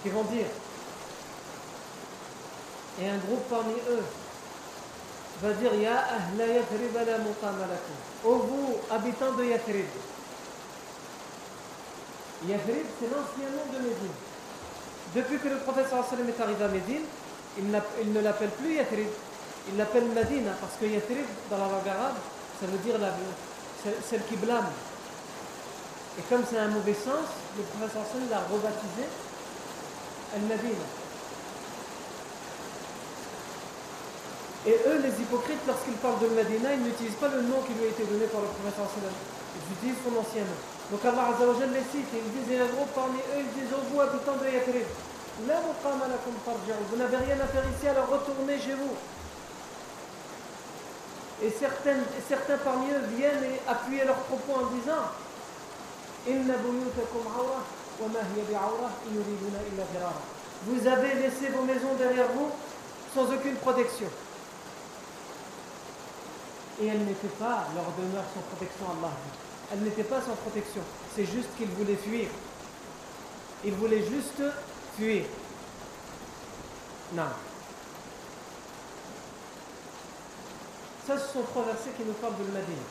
qui 0.02 0.08
vont 0.08 0.24
dire 0.24 0.46
et 3.00 3.09
un 3.09 3.18
groupe 3.18 3.48
parmi 3.50 3.74
eux 3.88 4.02
va 5.42 5.52
dire 5.54 5.74
Ya 5.74 5.98
ahla 5.98 6.46
Yathrib 6.46 6.94
la 6.94 7.18
muqamalakum. 7.18 7.98
Ô 8.24 8.35
vous, 8.37 8.76
habitants 8.90 9.33
de 9.33 9.44
Yathrib. 9.44 9.87
Yathrib, 12.46 12.87
c'est 13.00 13.11
l'ancien 13.11 13.50
nom 13.50 13.66
de 13.72 13.78
Médine. 13.83 14.16
Depuis 15.14 15.38
que 15.38 15.48
le 15.48 15.57
prophète 15.57 15.87
sallam 15.88 16.28
est 16.28 16.40
arrivé 16.40 16.64
à 16.64 16.68
Médine, 16.68 17.04
il, 17.59 18.12
ne 18.12 18.20
l'appelle 18.20 18.50
plus 18.50 18.74
Yathrib, 18.74 19.09
il 19.68 19.76
l'appelle 19.76 20.07
Medina, 20.07 20.52
parce 20.61 20.74
que 20.80 20.87
Yathrib, 20.87 21.26
dans 21.50 21.59
la 21.59 21.64
langue 21.64 21.88
arabe, 21.88 22.16
ça 22.61 22.66
veut 22.66 22.78
dire 22.78 22.96
celle 24.09 24.24
qui 24.26 24.37
blâme. 24.37 24.70
Et 26.18 26.22
comme 26.28 26.44
c'est 26.48 26.59
un 26.59 26.68
mauvais 26.68 26.94
sens, 26.94 27.26
le 27.57 27.62
prophète 27.64 27.90
sallam 28.12 28.30
l'a 28.30 28.38
rebaptisé 28.50 29.07
Al-Medina. 30.35 31.03
Et 34.66 34.77
eux, 34.88 34.98
les 35.05 35.12
hypocrites, 35.20 35.61
lorsqu'ils 35.66 36.00
parlent 36.00 36.20
de 36.24 36.29
Medina, 36.33 36.72
ils 36.72 36.81
n'utilisent 36.81 37.20
pas 37.20 37.29
le 37.29 37.42
nom 37.44 37.61
qui 37.68 37.77
lui 37.77 37.85
a 37.85 37.92
été 37.92 38.05
donné 38.05 38.24
par 38.33 38.40
le 38.40 38.48
prophète 38.48 38.81
Ils 38.81 39.66
utilisent 39.77 40.00
son 40.00 40.16
ancien 40.16 40.40
nom. 40.40 40.61
Donc 40.90 41.05
Allah 41.05 41.37
Azzawajal 41.37 41.72
les 41.72 41.85
cite 41.92 42.09
et 42.12 42.20
ils 42.20 42.33
disent, 42.33 42.48
et 42.48 42.61
parmi 42.94 43.18
eux, 43.37 43.44
ils 43.44 43.53
disent, 43.61 43.72
oh 43.72 43.85
vous 43.92 44.00
habitants 44.00 44.37
de 44.40 44.48
Yathrib, 44.48 44.88
vous 45.40 46.96
n'avez 46.96 47.16
rien 47.16 47.40
à 47.40 47.46
faire 47.46 47.64
ici, 47.77 47.88
alors 47.88 48.09
retournez 48.09 48.59
chez 48.61 48.74
vous. 48.74 48.94
Et 51.42 51.50
certains, 51.50 51.96
certains 52.29 52.57
parmi 52.59 52.87
eux 52.92 53.03
viennent 53.16 53.42
et 53.44 53.61
appuyer 53.68 54.05
leurs 54.05 54.22
propos 54.31 54.53
en 54.61 54.66
disant, 54.77 55.11
vous 60.66 60.87
avez 60.87 61.14
laissé 61.14 61.48
vos 61.53 61.64
maisons 61.64 61.94
derrière 61.98 62.29
vous 62.35 62.50
sans 63.14 63.33
aucune 63.33 63.57
protection. 63.57 64.07
Et 66.82 66.87
elle 66.87 67.04
n'était 67.04 67.34
pas, 67.38 67.66
leur 67.74 67.87
demeure 67.98 68.24
sans 68.34 68.40
protection, 68.40 68.87
Allah 68.87 69.12
Elle 69.72 69.80
n'était 69.80 70.04
pas 70.04 70.20
sans 70.20 70.34
protection. 70.34 70.82
C'est 71.14 71.26
juste 71.26 71.48
qu'ils 71.56 71.68
voulaient 71.68 71.96
fuir. 71.96 72.28
Ils 73.64 73.74
voulaient 73.74 74.04
juste 74.04 74.42
fuir. 74.96 75.24
Non. 77.14 77.30
Ça, 81.06 81.18
ce 81.18 81.32
sont 81.32 81.42
trois 81.42 81.64
versets 81.64 81.90
qui 81.96 82.04
nous 82.04 82.14
parlent 82.14 82.37
de 82.38 82.44
Médine. 82.44 82.84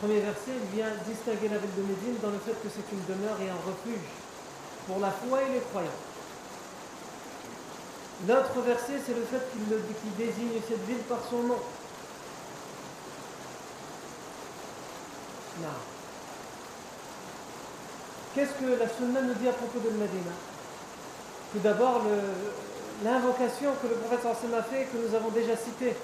Premier 0.00 0.20
verset, 0.20 0.52
il 0.52 0.76
vient 0.76 0.90
distinguer 1.06 1.48
la 1.48 1.58
ville 1.58 1.74
de 1.76 1.82
Médine 1.82 2.16
dans 2.22 2.30
le 2.30 2.38
fait 2.38 2.52
que 2.60 2.68
c'est 2.68 2.84
une 2.92 3.04
demeure 3.06 3.36
et 3.40 3.48
un 3.48 3.60
refuge 3.64 4.08
pour 4.86 5.00
la 5.00 5.10
foi 5.10 5.42
et 5.42 5.52
les 5.54 5.60
croyants. 5.60 6.00
L'autre 8.26 8.60
verset, 8.64 9.00
c'est 9.04 9.14
le 9.14 9.24
fait 9.24 9.40
qu'il 9.52 10.14
désigne 10.16 10.60
cette 10.66 10.84
ville 10.86 11.04
par 11.08 11.20
son 11.30 11.42
nom. 11.42 11.60
Qu'est-ce 18.34 18.52
que 18.60 18.78
la 18.78 18.88
Sunna 18.88 19.22
nous 19.22 19.34
dit 19.34 19.48
à 19.48 19.52
propos 19.52 19.78
de 19.78 19.90
Medina? 19.90 20.32
Tout 21.52 21.60
d'abord, 21.60 22.02
l'invocation 23.04 23.70
que 23.80 23.88
le 23.88 23.94
prophète 23.94 24.26
a 24.26 24.62
fait, 24.62 24.84
que 24.84 24.98
nous 24.98 25.14
avons 25.14 25.30
déjà 25.30 25.56
citée 25.56 25.96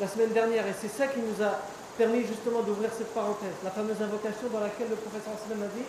la 0.00 0.06
semaine 0.06 0.30
dernière, 0.30 0.66
et 0.66 0.74
c'est 0.80 0.88
ça 0.88 1.06
qui 1.08 1.20
nous 1.20 1.44
a 1.44 1.58
permis 1.98 2.24
justement 2.26 2.62
d'ouvrir 2.62 2.90
cette 2.96 3.12
parenthèse, 3.12 3.54
la 3.64 3.70
fameuse 3.70 4.00
invocation 4.00 4.48
dans 4.52 4.60
laquelle 4.60 4.88
le 4.90 4.96
prophète 4.96 5.26
a 5.26 5.54
dit 5.76 5.84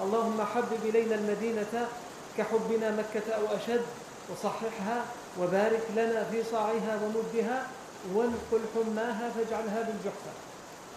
Allahumma 0.00 0.46
habib 0.54 0.84
ilayna 0.86 1.16
al-madinata 1.16 1.88
ka 2.36 2.44
makkata 2.44 3.40
ou 3.42 3.56
ashad 3.56 3.82
wa 4.28 4.36
sahihha 4.36 5.02
wa 5.36 5.46
barik 5.46 5.82
lana 5.96 6.24
fi 6.30 6.38
sa'iha 6.44 6.92
wa 7.02 7.08
muddiha 7.10 7.66
wa 8.14 8.24
nqul 8.30 8.62
hummaha 8.74 9.26
faj'alha 9.34 9.82
bil 9.82 9.98
juhfa. 10.04 10.32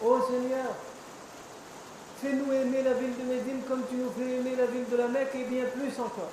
Ô 0.03 0.21
Seigneur, 0.29 0.75
Fais-nous 2.21 2.53
aimer 2.53 2.83
la 2.83 2.93
ville 2.93 3.17
de 3.17 3.25
Médine 3.25 3.61
comme 3.67 3.81
tu 3.89 3.95
nous 3.95 4.11
fais 4.11 4.37
aimer 4.37 4.55
la 4.55 4.67
ville 4.67 4.85
de 4.91 4.95
la 4.95 5.07
Mecque 5.07 5.33
et 5.33 5.43
bien 5.43 5.65
plus 5.73 5.89
encore. 5.99 6.29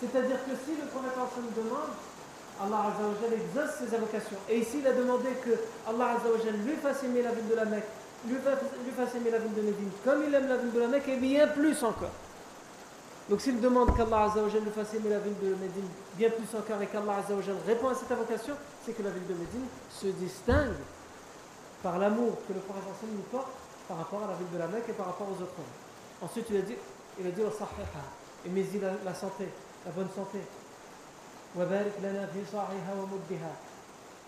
C'est-à-dire 0.00 0.42
que 0.42 0.50
si 0.66 0.74
le 0.74 0.86
prophète 0.90 1.14
nous 1.38 1.62
demande, 1.62 1.94
Allah 2.58 2.90
Azzawajal 2.90 3.38
exauce 3.38 3.78
ses 3.78 3.94
invocations. 3.94 4.38
Et 4.48 4.58
ici, 4.58 4.78
il 4.80 4.86
a 4.88 4.92
demandé 4.92 5.28
que 5.44 5.54
Allah 5.86 6.18
Azzawajal 6.18 6.58
lui 6.66 6.74
fasse 6.82 7.04
aimer 7.04 7.22
la 7.22 7.30
ville 7.30 7.46
de 7.46 7.54
la 7.54 7.64
Mecque, 7.64 7.86
lui 8.26 8.38
fasse, 8.42 9.14
aimer 9.14 9.30
la 9.30 9.38
ville 9.38 9.54
de 9.54 9.62
Médine, 9.62 9.90
comme 10.04 10.24
il 10.26 10.34
aime 10.34 10.48
la 10.48 10.56
ville 10.56 10.72
de 10.72 10.80
la 10.80 10.88
Mecque 10.88 11.08
et 11.08 11.16
bien 11.16 11.46
plus 11.46 11.80
encore. 11.84 12.10
Donc 13.30 13.40
s'il 13.40 13.60
demande 13.60 13.96
qu'Allah 13.96 14.24
Azzawajal 14.32 14.62
lui 14.64 14.72
fasse 14.72 14.94
aimer 14.94 15.10
la 15.10 15.20
ville 15.20 15.38
de 15.40 15.54
Médine 15.54 15.86
bien 16.16 16.30
plus 16.30 16.58
encore 16.58 16.82
et 16.82 16.86
qu'Allah 16.86 17.22
Azzawajal 17.22 17.54
répond 17.66 17.88
à 17.90 17.94
cette 17.94 18.10
invocation, 18.10 18.54
c'est 18.84 18.96
que 18.96 19.02
la 19.02 19.10
ville 19.10 19.28
de 19.28 19.34
Médine 19.34 19.66
se 19.90 20.06
distingue 20.06 20.74
par 21.84 22.00
l'amour 22.00 22.38
que 22.48 22.54
le 22.54 22.60
prophète 22.60 22.82
nous 23.14 23.22
porte 23.30 23.52
par 23.88 23.96
rapport 23.96 24.22
à 24.24 24.28
la 24.28 24.34
ville 24.34 24.50
de 24.52 24.58
la 24.58 24.68
Mecque 24.68 24.88
et 24.88 24.92
par 24.92 25.06
rapport 25.06 25.26
aux 25.28 25.42
autres 25.42 25.54
Ensuite, 26.20 26.46
il 26.50 26.56
a 26.58 26.62
dit, 26.62 26.74
il 27.18 27.26
a 27.26 27.30
dit 27.30 27.42
et 27.42 28.48
mais 28.50 28.60
il 28.72 28.80
la, 28.80 28.92
la 29.04 29.14
santé, 29.14 29.48
la 29.84 29.92
bonne 29.92 30.08
santé. 30.14 30.38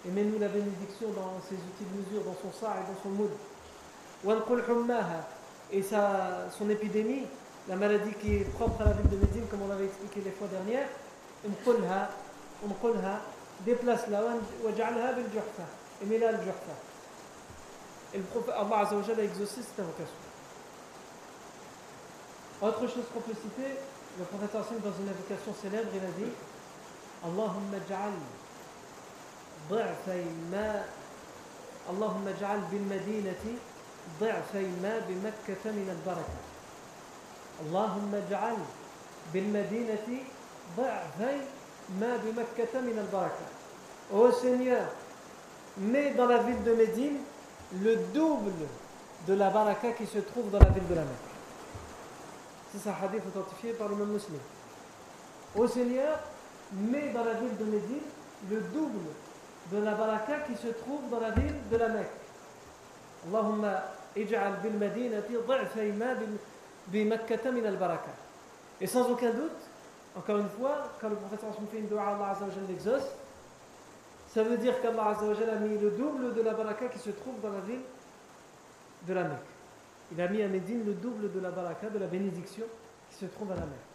et 0.07 0.11
mets-nous 0.11 0.39
la 0.39 0.49
bénédiction 0.49 1.09
dans 1.11 1.39
ses 1.47 1.57
outils 1.57 1.85
de 1.85 2.01
mesure, 2.01 2.25
dans 2.25 2.37
son 2.41 2.51
sa 2.59 2.77
et 2.77 2.85
dans 2.91 3.01
son 3.03 3.11
moud. 3.11 3.31
Et 5.73 5.83
sa, 5.83 6.49
son 6.51 6.69
épidémie, 6.71 7.27
la 7.69 7.77
maladie 7.77 8.15
qui 8.15 8.37
est 8.37 8.53
propre 8.55 8.81
à 8.81 8.87
la 8.87 8.93
ville 8.93 9.11
de 9.11 9.17
Médine, 9.17 9.47
comme 9.51 9.63
on 9.63 9.69
l'avait 9.69 9.85
expliqué 9.85 10.23
les 10.25 10.31
fois 10.33 10.49
dernières, 10.49 10.89
déplace-la, 13.65 14.23
et 16.03 16.07
mets-la 16.07 16.29
al-juhfa. 16.29 16.90
Et 18.14 18.18
le 18.18 18.24
prophète, 18.24 18.56
Allah 18.58 18.88
a 18.88 19.24
exaucé 19.24 19.62
cette 19.62 19.80
invocation. 19.80 20.24
Autre 22.62 22.88
chose 22.88 23.04
qu'on 23.14 23.22
peut 23.22 23.36
citer, 23.36 23.78
le 24.18 24.26
prophète 24.26 24.54
dans 24.54 24.94
une 25.02 25.10
invocation 25.10 25.54
célèbre, 25.62 25.90
il 25.94 26.00
a 26.00 26.26
dit 26.26 26.32
Allahumma 27.24 27.78
ja'al 27.90 28.14
ضعفي 29.70 30.26
ما 30.52 30.86
اللهم 31.90 32.28
اجعل 32.28 32.60
بالمدينة 32.72 33.46
ضعفي 34.22 34.68
ما 34.84 35.00
بمكة 35.10 35.66
من 35.66 35.90
البركة 35.96 36.40
اللهم 37.66 38.16
اجعل 38.16 38.58
بالمدينة 39.34 40.08
ضعفي 40.78 41.38
ما 42.02 42.18
بمكة 42.18 42.82
من 42.82 42.98
البركة 43.00 43.46
Ô 44.14 44.32
Seigneur, 44.32 44.86
mets 45.78 46.14
dans 46.14 46.28
la 46.28 46.38
ville 46.38 46.62
de 46.64 46.74
Médine 46.74 47.18
le 47.73 47.97
double 48.13 48.53
de 49.27 49.35
la 49.35 49.51
baraka 49.51 49.93
qui 49.93 50.07
se 50.07 50.19
trouve 50.19 50.51
dans 50.51 50.59
la 50.59 50.71
ville 50.71 50.87
de 50.89 50.95
la 50.95 51.03
Mecque. 51.03 51.31
C'est 52.73 52.89
un 52.89 52.95
hadith 53.03 53.23
authentifié 53.27 53.73
par 53.73 53.89
le 53.89 53.97
même 53.97 54.09
musulman. 54.09 54.39
Au 55.57 55.67
Seigneur, 55.67 56.19
met 56.73 57.11
dans 57.11 57.25
la 57.25 57.35
ville 57.35 57.57
de 57.59 57.65
Médine 57.65 58.07
le 58.51 58.61
double 58.61 59.11
de 59.73 59.79
la 59.79 59.93
baraka 59.93 60.41
qui 60.47 60.57
se 60.57 60.69
trouve 60.69 61.09
dans 61.11 61.21
la 61.21 61.31
ville 61.31 61.55
de 61.71 61.77
la 61.77 61.89
Mecque. 61.89 62.11
Allahumma 63.29 63.85
ij'al 64.17 64.61
bil 64.63 64.79
madinati 64.79 65.35
dha'fayma 65.47 66.07
bi 66.87 67.05
makkata 67.05 67.51
min 67.51 67.65
al 67.67 67.77
baraka. 67.77 68.11
Et 68.81 68.87
sans 68.87 69.09
aucun 69.11 69.31
doute, 69.31 69.61
encore 70.17 70.39
une 70.39 70.49
fois, 70.49 70.93
quand 71.01 71.09
le 71.09 71.17
prophète 71.17 71.41
fait 71.71 71.79
une 71.79 71.89
dua, 71.89 72.03
Allah 72.03 72.31
Azza 72.31 72.47
wa 72.47 72.69
l'exauce, 72.69 73.15
ça 74.33 74.45
veut 74.45 74.57
dire 74.57 74.81
qu'Allah 74.81 75.09
a 75.09 75.59
mis 75.59 75.77
le 75.77 75.91
double 75.91 76.35
de 76.35 76.43
la 76.43 76.55
baraka 76.55 76.87
qui 76.87 77.01
se 77.01 77.11
trouve 77.11 77.41
dans 77.41 77.51
la 77.51 77.61
ville 77.61 77.81
de 79.07 79.13
la 79.13 79.25
Mecque. 79.25 79.39
Il 80.13 80.21
a 80.21 80.29
mis 80.29 80.41
à 80.43 80.49
Médine 80.49 80.85
le 80.87 80.95
double 80.95 81.33
de 81.33 81.41
la 81.41 81.51
baraka, 81.51 81.91
de 81.91 81.99
la 81.99 82.07
bénédiction 82.07 82.65
qui 83.11 83.17
se 83.17 83.27
trouve 83.27 83.51
à 83.51 83.57
la 83.57 83.63
Mecque. 83.63 83.91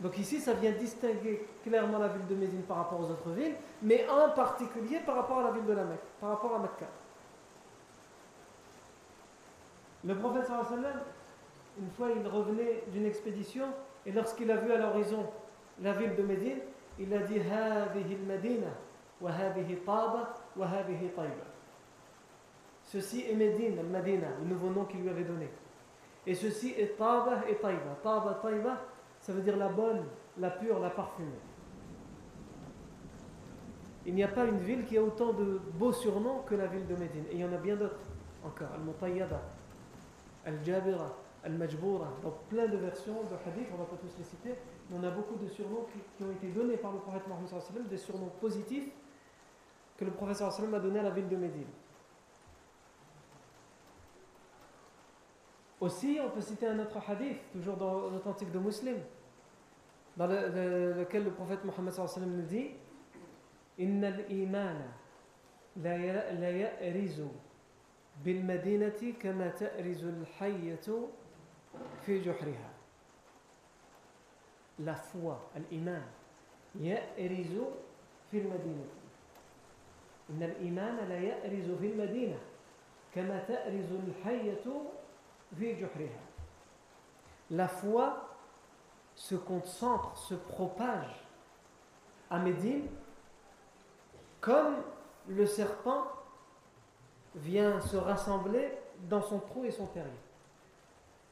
Donc 0.00 0.18
ici, 0.18 0.40
ça 0.40 0.54
vient 0.54 0.72
distinguer 0.72 1.46
clairement 1.62 1.98
la 1.98 2.08
ville 2.08 2.26
de 2.28 2.34
Médine 2.34 2.62
par 2.62 2.78
rapport 2.78 3.00
aux 3.00 3.10
autres 3.10 3.30
villes, 3.30 3.54
mais 3.82 4.04
en 4.08 4.30
particulier 4.30 4.98
par 5.06 5.14
rapport 5.14 5.38
à 5.38 5.42
la 5.44 5.50
ville 5.52 5.66
de 5.66 5.72
la 5.72 5.84
Mecque, 5.84 6.06
par 6.20 6.30
rapport 6.30 6.56
à 6.56 6.58
Mecca. 6.58 6.86
Le 10.04 10.14
prophète 10.16 10.48
une 11.80 11.90
fois, 11.90 12.08
il 12.16 12.26
revenait 12.26 12.82
d'une 12.88 13.06
expédition 13.06 13.66
et 14.04 14.10
lorsqu'il 14.10 14.50
a 14.50 14.56
vu 14.56 14.72
à 14.72 14.78
l'horizon 14.78 15.24
la 15.80 15.92
ville 15.92 16.16
de 16.16 16.22
Médine, 16.22 16.58
il 16.98 17.14
a 17.14 17.18
dit 17.18 17.38
Medina, 18.26 18.66
Taba, 18.66 18.66
wa 18.66 18.87
Ceci 22.84 23.24
est 23.28 23.34
Médine, 23.34 23.76
le 23.76 24.48
nouveau 24.48 24.70
nom 24.70 24.84
qu'il 24.84 25.02
lui 25.02 25.10
avait 25.10 25.24
donné. 25.24 25.48
Et 26.26 26.34
ceci 26.34 26.74
est 26.76 26.96
Taba 26.96 27.42
et 27.48 27.56
Taïba. 27.56 27.96
Taba, 28.02 28.38
Taïba, 28.42 28.80
ça 29.20 29.32
veut 29.32 29.42
dire 29.42 29.56
la 29.56 29.68
bonne, 29.68 30.04
la 30.38 30.50
pure, 30.50 30.78
la 30.78 30.90
parfumée. 30.90 31.28
Il 34.06 34.14
n'y 34.14 34.22
a 34.22 34.28
pas 34.28 34.44
une 34.44 34.58
ville 34.58 34.84
qui 34.84 34.96
a 34.96 35.02
autant 35.02 35.32
de 35.32 35.60
beaux 35.74 35.92
surnoms 35.92 36.40
que 36.46 36.54
la 36.54 36.66
ville 36.66 36.86
de 36.86 36.96
Médine. 36.96 37.24
Et 37.30 37.34
il 37.34 37.40
y 37.40 37.44
en 37.44 37.52
a 37.52 37.58
bien 37.58 37.76
d'autres 37.76 38.00
encore. 38.44 38.68
Al-Mutayyada, 38.74 39.40
Al-Jabira, 40.46 41.14
Al-Majboura. 41.44 42.08
Donc 42.22 42.34
plein 42.48 42.68
de 42.68 42.76
versions 42.76 43.22
de 43.22 43.50
hadith, 43.50 43.68
on 43.70 43.74
ne 43.74 43.78
va 43.78 43.84
pas 43.84 43.96
tous 43.96 44.16
les 44.18 44.24
citer. 44.24 44.54
Mais 44.88 44.96
on 44.98 45.04
a 45.04 45.10
beaucoup 45.10 45.36
de 45.36 45.48
surnoms 45.48 45.86
qui, 46.16 46.24
ont 46.24 46.30
été 46.30 46.48
donnés 46.48 46.78
par 46.78 46.92
le 46.92 46.98
prophète 46.98 47.26
Mohammed 47.28 47.88
des 47.88 47.98
surnoms 47.98 48.32
positifs 48.40 48.88
que 49.98 50.04
le 50.04 50.12
professeur 50.12 50.52
sallam 50.52 50.74
a 50.74 50.78
donné 50.78 51.00
à 51.00 51.02
la 51.02 51.10
ville 51.10 51.28
de 51.28 51.36
Médine. 51.36 51.66
Aussi, 55.80 56.18
on 56.24 56.30
peut 56.30 56.40
citer 56.40 56.68
un 56.68 56.78
autre 56.78 56.98
hadith, 57.08 57.38
toujours 57.52 57.76
dans 57.76 58.08
l'authentique 58.08 58.50
de 58.52 58.58
Muslim, 58.58 58.98
dans 60.16 60.26
le, 60.28 60.48
le, 60.48 60.92
lequel 61.00 61.24
le 61.24 61.32
prophète 61.32 61.64
Mohammed 61.64 61.92
sallam 61.92 62.30
nous 62.36 62.46
dit 62.46 62.70
Inna 63.76 64.08
al-imana 64.08 64.86
la 65.76 65.96
ya'rizu 65.96 67.28
bil 68.24 68.44
madinati 68.44 69.14
kama 69.14 69.50
ta'rizu 69.50 70.06
al-hayyatu 70.08 71.06
fi 72.02 72.22
juhriha. 72.22 72.70
La 74.80 74.94
foi, 74.94 75.50
l'iman, 75.70 76.02
ya'rizu 76.80 77.62
fil 78.30 78.48
madinati. 78.48 78.97
إن 80.29 80.43
الإيمان 80.43 81.09
لا 81.09 81.19
يأرز 81.19 81.71
في 81.79 81.87
المدينة 81.87 82.39
كما 83.15 83.43
تأرز 83.47 83.91
الحية 83.91 84.63
La 87.51 87.67
foi 87.67 88.09
se 89.13 89.35
concentre, 89.35 90.17
se 90.17 90.33
propage 90.33 91.23
à 92.31 92.39
Médine 92.39 92.87
comme 94.41 94.75
le 95.27 95.45
serpent 95.45 96.07
vient 97.35 97.79
se 97.81 97.97
rassembler 97.97 98.71
dans 99.09 99.21
son 99.21 99.39
trou 99.39 99.63
et 99.63 99.71
son 99.71 99.85
terrier. 99.87 100.09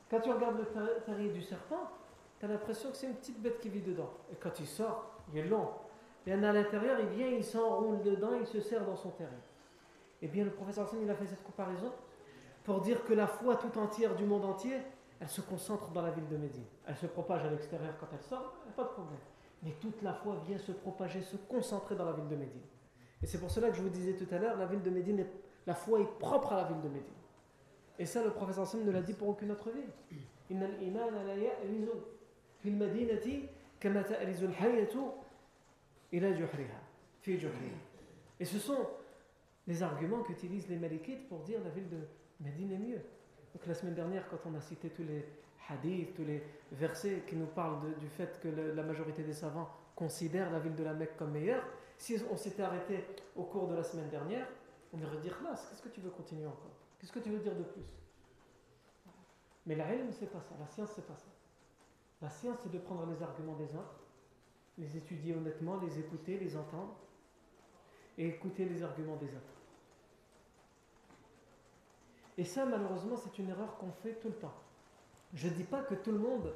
Quand 0.10 0.20
tu 0.20 0.32
regardes 0.32 0.60
le 0.60 1.02
terrier 1.06 1.30
du 1.30 1.42
serpent, 1.42 1.90
tu 2.40 2.46
as 2.46 2.50
l'impression 2.50 2.92
que 2.92 2.98
c'est 2.98 3.08
une 3.08 3.16
petite 3.16 3.42
bête 3.42 3.60
qui 3.60 3.70
vit 3.70 3.82
dedans. 3.82 4.12
Et 4.32 4.36
quand 4.36 4.60
il 4.60 4.68
sort, 4.68 5.12
il 5.32 5.40
est 5.40 5.48
long. 5.48 5.70
et 6.27 6.33
à 6.33 6.37
l'intérieur, 6.37 6.99
il 7.01 7.09
vient, 7.09 7.29
il 7.29 7.45
s'enroule 7.45 8.03
dedans, 8.03 8.33
il 8.39 8.47
se 8.47 8.61
serre 8.61 8.85
dans 8.85 8.97
son 8.97 9.11
terrier. 9.11 9.33
Eh 10.23 10.29
bien, 10.29 10.45
le 10.45 10.51
professeur 10.51 10.87
Hassan, 10.87 10.99
il 11.03 11.11
a 11.11 11.15
fait 11.15 11.27
cette 11.27 11.45
comparaison 11.45 11.93
pour 12.65 12.81
dire 12.81 13.05
que 13.05 13.13
la 13.13 13.29
foi 13.29 13.57
tout 13.57 13.79
entière 13.79 14.17
du 14.17 14.25
monde 14.25 14.45
entier, 14.45 14.79
elle 15.21 15.29
se 15.29 15.41
concentre 15.41 15.89
dans 15.91 16.03
la 16.03 16.11
ville 16.11 16.27
de 16.29 16.37
Médine. 16.37 16.65
Elle 16.87 16.97
se 16.97 17.07
propage 17.07 17.45
à 17.45 17.51
l'extérieur 17.51 17.95
quand 18.01 18.09
elle 18.13 18.23
sort, 18.23 18.55
pas 18.75 18.83
de 18.83 18.89
problème. 18.89 19.21
Mais 19.63 19.71
toute 19.81 20.03
la 20.03 20.13
foi 20.15 20.43
vient 20.47 20.59
se 20.59 20.73
propager, 20.73 21.23
se 21.23 21.37
concentrer 21.37 21.95
dans 21.95 22.05
la 22.05 22.13
ville 22.13 22.29
de 22.29 22.37
Médine. 22.37 22.63
Et 23.23 23.27
c'est 23.27 23.39
pour 23.39 23.51
cela 23.51 23.71
que 23.71 23.77
je 23.77 23.83
vous 23.83 23.89
disais 23.89 24.15
tout 24.15 24.27
à 24.35 24.39
l'heure, 24.39 24.57
la 24.57 24.67
ville 24.67 24.83
de 24.83 24.91
Médine, 24.91 25.25
la 25.67 25.75
foi 25.75 26.01
est 26.01 26.19
propre 26.19 26.53
à 26.53 26.57
la 26.57 26.65
ville 26.65 26.81
de 26.83 26.89
Médine. 26.89 27.15
Et 27.99 28.05
ça, 28.05 28.23
le 28.23 28.31
professeur 28.31 28.67
Sam 28.67 28.85
ne 28.85 28.91
l'a 28.91 29.01
dit 29.01 29.15
pour 29.15 29.29
aucune 29.29 29.53
autre 29.53 29.71
ville. 29.71 29.91
Et 36.13 36.21
ce 38.45 38.59
sont 38.59 38.87
les 39.67 39.83
arguments 39.83 40.23
qu'utilisent 40.23 40.69
les 40.69 40.77
Malikites 40.77 41.29
pour 41.29 41.41
dire 41.41 41.61
la 41.65 41.71
ville 41.71 41.89
de 41.89 41.99
Médine 42.41 42.73
est 42.73 42.79
mieux. 42.79 43.01
Donc 43.55 43.67
la 43.67 43.75
semaine 43.75 43.95
dernière, 43.95 44.29
quand 44.29 44.39
on 44.47 44.55
a 44.55 44.61
cité 44.61 44.91
tous 44.91 45.03
les 45.03 45.25
hadiths, 45.69 46.15
tous 46.15 46.25
les 46.25 46.43
versets 46.73 47.23
qui 47.27 47.37
nous 47.37 47.47
parlent 47.47 47.95
du 47.99 48.09
fait 48.09 48.39
que 48.41 48.49
la 48.49 48.83
majorité 48.83 49.23
des 49.23 49.33
savants 49.33 49.69
considèrent 49.95 50.51
la 50.51 50.61
ville 50.61 50.77
de 50.77 50.85
la 50.85 50.93
Mecque 50.93 51.17
comme 51.17 51.33
meilleure, 51.33 51.65
si 51.99 52.17
on 52.31 52.37
s'était 52.37 52.63
arrêté 52.63 53.05
au 53.35 53.45
cours 53.45 53.67
de 53.69 53.75
la 53.75 53.83
semaine 53.83 54.09
dernière, 54.11 54.47
on 54.93 55.03
aurait 55.03 55.19
dit 55.19 55.31
qu'est-ce 55.31 55.83
que 55.83 55.89
tu 55.89 56.01
veux 56.01 56.11
continuer 56.11 56.47
encore? 56.47 56.77
Qu'est-ce 56.99 57.13
que 57.13 57.19
tu 57.19 57.31
veux 57.31 57.39
dire 57.39 57.55
de 57.55 57.63
plus? 57.63 57.83
Mais 59.67 59.75
la 59.75 59.87
ne 59.97 60.13
c'est 60.13 60.31
pas 60.31 60.41
ça, 60.41 60.55
la 60.61 60.67
science, 60.69 60.91
c'est 60.95 61.07
pas 61.07 61.17
ça. 61.17 61.31
La 62.23 62.31
science, 62.31 62.59
c'est 62.63 62.71
de 62.71 62.79
prendre 62.79 63.07
les 63.07 63.23
arguments 63.23 63.57
des 63.57 63.75
uns, 63.75 63.85
les 64.79 64.97
étudier 64.97 65.35
honnêtement, 65.35 65.79
les 65.79 65.99
écouter, 65.99 66.39
les 66.39 66.57
entendre, 66.57 66.95
et 68.19 68.29
écouter 68.29 68.65
les 68.65 68.83
arguments 68.83 69.17
des 69.17 69.29
autres. 69.29 69.57
Et 72.39 72.45
ça, 72.45 72.67
malheureusement, 72.67 73.17
c'est 73.17 73.39
une 73.39 73.49
erreur 73.49 73.77
qu'on 73.79 73.93
fait 73.93 74.15
tout 74.15 74.29
le 74.29 74.35
temps. 74.35 74.55
Je 75.35 75.49
ne 75.49 75.55
dis 75.55 75.65
pas 75.65 75.83
que 75.83 75.95
tout 75.95 76.13
le 76.13 76.19
monde 76.19 76.53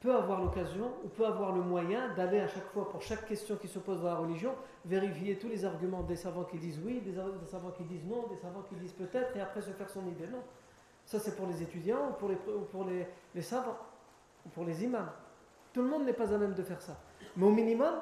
peut 0.00 0.14
avoir 0.14 0.40
l'occasion 0.42 0.90
ou 1.04 1.08
peut 1.08 1.26
avoir 1.26 1.52
le 1.52 1.62
moyen 1.62 2.12
d'aller 2.14 2.40
à 2.40 2.48
chaque 2.48 2.66
fois, 2.72 2.88
pour 2.88 3.02
chaque 3.02 3.26
question 3.26 3.56
qui 3.56 3.68
se 3.68 3.78
pose 3.78 4.00
dans 4.00 4.08
la 4.08 4.16
religion, 4.16 4.54
vérifier 4.84 5.38
tous 5.38 5.48
les 5.48 5.64
arguments 5.64 6.02
des 6.02 6.16
savants 6.16 6.44
qui 6.44 6.58
disent 6.58 6.80
oui, 6.84 7.00
des, 7.00 7.14
savants 7.46 7.70
qui 7.70 7.84
disent 7.84 8.04
non, 8.04 8.26
des 8.26 8.36
savants 8.36 8.62
qui 8.62 8.74
disent 8.74 8.92
peut-être, 8.92 9.36
et 9.36 9.40
après 9.40 9.62
se 9.62 9.70
faire 9.70 9.88
son 9.88 10.06
idée. 10.08 10.26
Non. 10.26 10.42
Ça, 11.04 11.18
c'est 11.18 11.36
pour 11.36 11.46
les 11.46 11.62
étudiants 11.62 12.10
ou 12.10 12.12
pour 12.64 12.84
les, 12.84 13.06
les 13.34 13.42
savants 13.42 13.78
ou 14.46 14.48
pour 14.48 14.64
les 14.64 14.82
imams. 14.82 15.10
Tout 15.72 15.82
le 15.82 15.88
monde 15.88 16.04
n'est 16.04 16.12
pas 16.12 16.32
à 16.32 16.38
même 16.38 16.54
de 16.54 16.62
faire 16.62 16.80
ça. 16.80 16.98
Mais 17.36 17.46
au 17.46 17.50
minimum, 17.50 17.94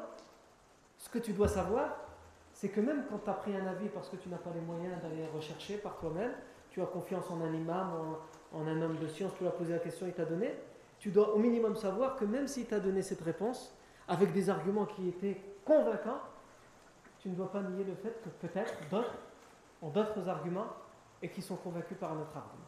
ce 0.98 1.08
que 1.08 1.18
tu 1.18 1.32
dois 1.32 1.48
savoir, 1.48 1.96
c'est 2.52 2.68
que 2.68 2.80
même 2.80 3.04
quand 3.08 3.18
tu 3.18 3.30
as 3.30 3.34
pris 3.34 3.56
un 3.56 3.66
avis 3.66 3.88
parce 3.88 4.08
que 4.08 4.16
tu 4.16 4.28
n'as 4.28 4.38
pas 4.38 4.50
les 4.54 4.60
moyens 4.60 5.00
d'aller 5.02 5.26
rechercher 5.34 5.78
par 5.78 5.96
toi-même, 5.98 6.32
tu 6.70 6.82
as 6.82 6.86
confiance 6.86 7.30
en 7.30 7.40
un 7.40 7.52
imam, 7.52 8.16
en, 8.52 8.66
un 8.66 8.82
homme 8.82 8.98
de 8.98 9.06
science, 9.08 9.32
tu 9.36 9.44
lui 9.44 9.48
as 9.48 9.52
posé 9.52 9.72
la 9.72 9.78
question, 9.78 10.06
il 10.06 10.12
t'a 10.12 10.24
donné, 10.24 10.54
tu 10.98 11.10
dois 11.10 11.34
au 11.34 11.38
minimum 11.38 11.76
savoir 11.76 12.16
que 12.16 12.24
même 12.24 12.46
s'il 12.46 12.66
t'a 12.66 12.80
donné 12.80 13.02
cette 13.02 13.22
réponse, 13.22 13.74
avec 14.08 14.32
des 14.32 14.50
arguments 14.50 14.86
qui 14.86 15.08
étaient 15.08 15.40
convaincants, 15.64 16.20
tu 17.20 17.28
ne 17.28 17.34
dois 17.34 17.50
pas 17.50 17.62
nier 17.62 17.84
le 17.84 17.94
fait 17.94 18.20
que 18.22 18.46
peut-être 18.46 18.74
d'autres 18.90 19.14
ont 19.82 19.88
d'autres 19.88 20.28
arguments 20.28 20.68
et 21.22 21.28
qui 21.30 21.42
sont 21.42 21.56
convaincus 21.56 21.96
par 21.98 22.14
notre 22.14 22.36
argument. 22.36 22.64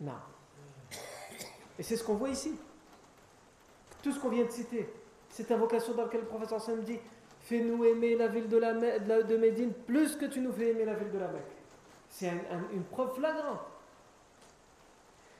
Non. 0.00 0.12
Et 1.78 1.82
c'est 1.82 1.96
ce 1.96 2.04
qu'on 2.04 2.14
voit 2.14 2.28
ici. 2.28 2.58
Tout 4.02 4.12
ce 4.12 4.18
qu'on 4.18 4.28
vient 4.28 4.44
de 4.44 4.50
citer, 4.50 4.92
cette 5.28 5.50
invocation 5.50 5.94
dans 5.94 6.04
laquelle 6.04 6.20
le 6.20 6.26
professeur 6.26 6.60
Sam 6.60 6.82
dit 6.82 6.98
Fais-nous 7.40 7.84
aimer 7.84 8.16
la 8.16 8.28
ville 8.28 8.48
de, 8.48 9.36
Médine 9.36 9.72
plus 9.72 10.16
que 10.16 10.26
tu 10.26 10.40
nous 10.40 10.52
fais 10.52 10.70
aimer 10.70 10.84
la 10.84 10.94
ville 10.94 11.10
de 11.10 11.18
la 11.18 11.28
Mecque. 11.28 11.56
C'est 12.08 12.30
une 12.72 12.84
preuve 12.84 13.14
flagrante. 13.14 13.60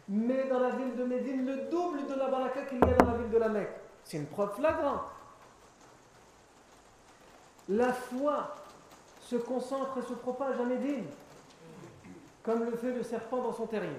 Mais 0.08 0.48
dans 0.48 0.60
la 0.60 0.70
ville 0.70 0.96
de 0.96 1.04
Médine, 1.04 1.46
le 1.46 1.70
double 1.70 2.06
de 2.06 2.14
la 2.14 2.28
baraka 2.28 2.62
qu'il 2.62 2.78
y 2.78 2.82
a 2.84 2.94
dans 2.94 3.12
la 3.12 3.18
ville 3.18 3.30
de 3.30 3.38
la 3.38 3.48
Mecque. 3.48 3.76
C'est 4.02 4.16
une 4.16 4.26
preuve 4.26 4.54
flagrante. 4.54 5.02
La 7.68 7.92
foi 7.92 8.54
se 9.20 9.36
concentre 9.36 9.98
et 9.98 10.02
se 10.02 10.14
propage 10.14 10.58
à 10.58 10.64
Médine, 10.64 11.06
comme 12.42 12.64
le 12.64 12.76
fait 12.76 12.92
le 12.92 13.02
serpent 13.04 13.42
dans 13.42 13.52
son 13.52 13.66
terrier. 13.66 13.90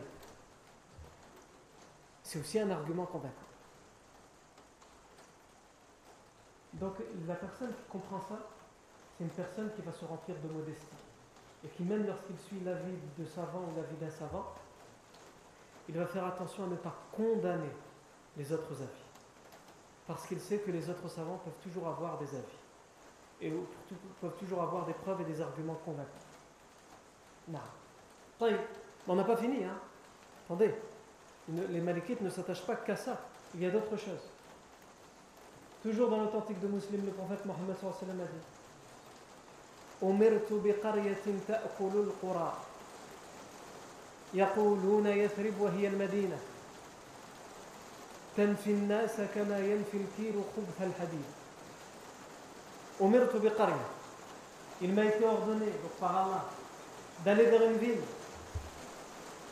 C'est 2.24 2.40
aussi 2.40 2.60
un 2.60 2.70
argument 2.70 3.06
convaincant. 3.06 3.51
Donc 6.74 6.94
la 7.28 7.36
personne 7.36 7.70
qui 7.70 7.84
comprend 7.90 8.22
ça, 8.22 8.40
c'est 9.18 9.24
une 9.24 9.30
personne 9.30 9.72
qui 9.76 9.82
va 9.82 9.92
se 9.92 10.06
remplir 10.06 10.36
de 10.42 10.48
modestie. 10.48 10.86
Et 11.64 11.68
qui 11.68 11.84
même 11.84 12.08
lorsqu'il 12.08 12.38
suit 12.40 12.60
l'avis 12.64 12.96
de 13.18 13.26
savant 13.26 13.60
ou 13.60 13.76
l'avis 13.76 13.96
d'un 13.98 14.10
savant, 14.10 14.54
il 15.90 15.96
va 15.96 16.06
faire 16.06 16.26
attention 16.26 16.64
à 16.64 16.68
ne 16.68 16.76
pas 16.76 16.96
condamner 17.12 17.72
les 18.38 18.52
autres 18.52 18.74
avis. 18.74 19.04
Parce 20.08 20.26
qu'il 20.26 20.40
sait 20.40 20.60
que 20.60 20.72
les 20.72 20.90
autres 20.90 21.08
savants 21.10 21.40
peuvent 21.44 21.62
toujours 21.62 21.88
avoir 21.88 22.18
des 22.18 22.30
avis. 22.30 22.62
Et 23.42 23.54
peuvent 24.22 24.38
toujours 24.38 24.62
avoir 24.62 24.86
des 24.86 24.94
preuves 24.94 25.22
et 25.22 25.26
des 25.26 25.42
arguments 25.42 25.80
convaincants. 25.86 26.10
Non. 27.48 27.60
on 29.08 29.16
n'a 29.16 29.24
pas 29.24 29.38
fini. 29.38 29.64
Hein. 29.64 29.78
Attendez. 30.46 30.74
Les 31.50 31.82
malikites 31.82 32.22
ne 32.22 32.30
s'attachent 32.30 32.66
pas 32.66 32.76
qu'à 32.76 32.96
ça. 32.96 33.20
Il 33.56 33.62
y 33.62 33.66
a 33.66 33.72
d'autres 33.72 33.98
choses. 33.98 34.31
Toujours 35.84 36.10
dans 36.10 36.18
l'authentique 36.18 36.60
de 36.60 36.68
Muslim, 36.68 37.06
le 37.06 37.12
prophète 37.12 37.46
Mohammed 37.46 37.76
a 37.76 38.14
dit 38.14 38.42
أمرت 40.04 40.50
بقرية 40.52 41.26
تأكل 41.48 41.94
القرى 41.94 42.54
يقولون 44.34 45.08
يثرب 45.08 45.54
وهي 45.60 45.88
المدينة 45.88 46.38
تنفي 48.38 48.70
الناس 48.70 49.16
كما 49.36 49.60
ينفي 49.60 49.98
الكير 49.98 50.34
خبث 50.34 50.82
الحديد 50.82 51.26
أمرت 53.02 53.36
بقرية 53.36 53.86
Il 54.84 54.96
m'a 54.96 55.06
été 55.06 55.24
ordonné 55.24 55.68
donc 55.68 55.92
par 56.00 56.18
Allah 56.18 56.44
d'aller 57.24 57.46
vers 57.46 57.62
une 57.62 57.78
ville 57.78 58.02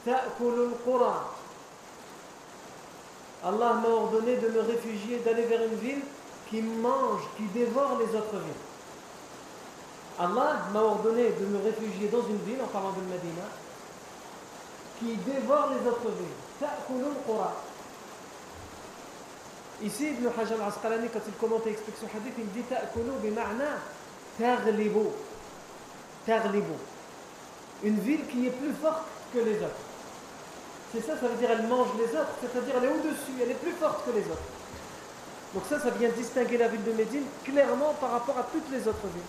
تأكل 0.05 0.71
القرى 0.71 1.25
Allah 3.43 3.73
m'a 3.73 3.87
ordonné 3.87 4.35
de 4.35 4.49
me 4.49 4.59
réfugier, 4.59 5.19
d'aller 5.19 5.43
vers 5.43 5.63
une 5.63 5.75
ville 5.75 6.01
qui 6.49 6.61
mange, 6.61 7.21
qui 7.37 7.43
dévore 7.53 7.99
les 7.99 8.17
autres 8.17 8.37
villes. 8.37 8.65
Allah 10.19 10.67
m'a 10.73 10.81
ordonné 10.81 11.29
de 11.29 11.45
me 11.45 11.63
réfugier 11.63 12.09
dans 12.09 12.23
une 12.27 12.39
ville, 12.39 12.61
en 12.61 12.67
parlant 12.67 12.91
de 12.91 13.01
Medina, 13.01 13.47
qui 14.99 15.15
dévore 15.15 15.69
les 15.69 15.87
autres 15.87 16.09
villes. 16.09 16.69
Ici, 19.81 20.07
Ibn 20.09 20.27
Hajar 20.27 20.61
al-Asqalani, 20.61 21.07
quand 21.07 21.21
il 21.25 21.33
commente 21.33 21.63
ce 21.63 22.05
hadith, 22.05 22.33
il 22.37 22.51
dit 22.51 22.63
Ta'kulu 22.63 23.11
bima'na 23.23 23.79
taghlibu. 24.37 25.07
Taghlibu. 26.25 26.73
Une 27.83 27.99
ville 27.99 28.27
qui 28.27 28.47
est 28.47 28.51
plus 28.51 28.73
forte 28.73 29.03
que 29.33 29.39
les 29.39 29.55
autres. 29.55 29.87
C'est 30.91 31.01
ça, 31.01 31.13
ça 31.15 31.27
veut 31.27 31.37
dire 31.37 31.51
elle 31.51 31.67
mange 31.67 31.89
les 31.97 32.17
autres, 32.17 32.33
c'est-à-dire 32.41 32.73
elle 32.77 32.89
est 32.89 32.93
au-dessus, 32.93 33.41
elle 33.41 33.51
est 33.51 33.61
plus 33.61 33.71
forte 33.73 34.05
que 34.05 34.11
les 34.11 34.25
autres. 34.25 34.58
Donc 35.53 35.63
ça, 35.69 35.79
ça 35.79 35.89
vient 35.89 36.09
distinguer 36.09 36.57
la 36.57 36.67
ville 36.67 36.83
de 36.83 36.91
Médine 36.91 37.23
clairement 37.43 37.95
par 37.99 38.11
rapport 38.11 38.37
à 38.37 38.47
toutes 38.51 38.69
les 38.71 38.87
autres 38.87 39.07
villes. 39.13 39.21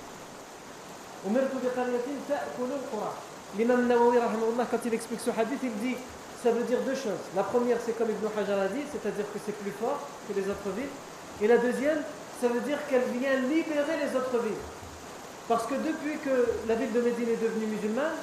L'imam 3.58 3.86
Nawawi, 3.86 4.18
quand 4.70 4.78
il 4.84 4.94
explique 4.94 5.20
ce 5.20 5.30
hadith, 5.30 5.60
il 5.62 5.74
dit 5.80 5.96
ça 6.42 6.50
veut 6.50 6.64
dire 6.64 6.78
deux 6.86 6.94
choses. 6.94 7.20
La 7.36 7.42
première, 7.42 7.76
c'est 7.84 7.96
comme 7.96 8.08
Ibn 8.08 8.26
Hajar 8.38 8.60
a 8.60 8.68
dit, 8.68 8.80
c'est-à-dire 8.90 9.26
que 9.32 9.38
c'est 9.44 9.52
plus 9.52 9.72
fort 9.72 10.00
que 10.26 10.32
les 10.32 10.48
autres 10.48 10.72
villes. 10.74 10.88
Et 11.42 11.46
la 11.46 11.58
deuxième, 11.58 12.00
ça 12.40 12.48
veut 12.48 12.60
dire 12.60 12.78
qu'elle 12.88 13.04
vient 13.12 13.36
libérer 13.48 14.00
les 14.00 14.16
autres 14.16 14.38
villes. 14.42 14.64
Parce 15.48 15.66
que 15.66 15.74
depuis 15.74 16.16
que 16.24 16.48
la 16.66 16.76
ville 16.76 16.92
de 16.92 17.00
Médine 17.00 17.28
est 17.28 17.42
devenue 17.42 17.66
musulmane, 17.66 18.16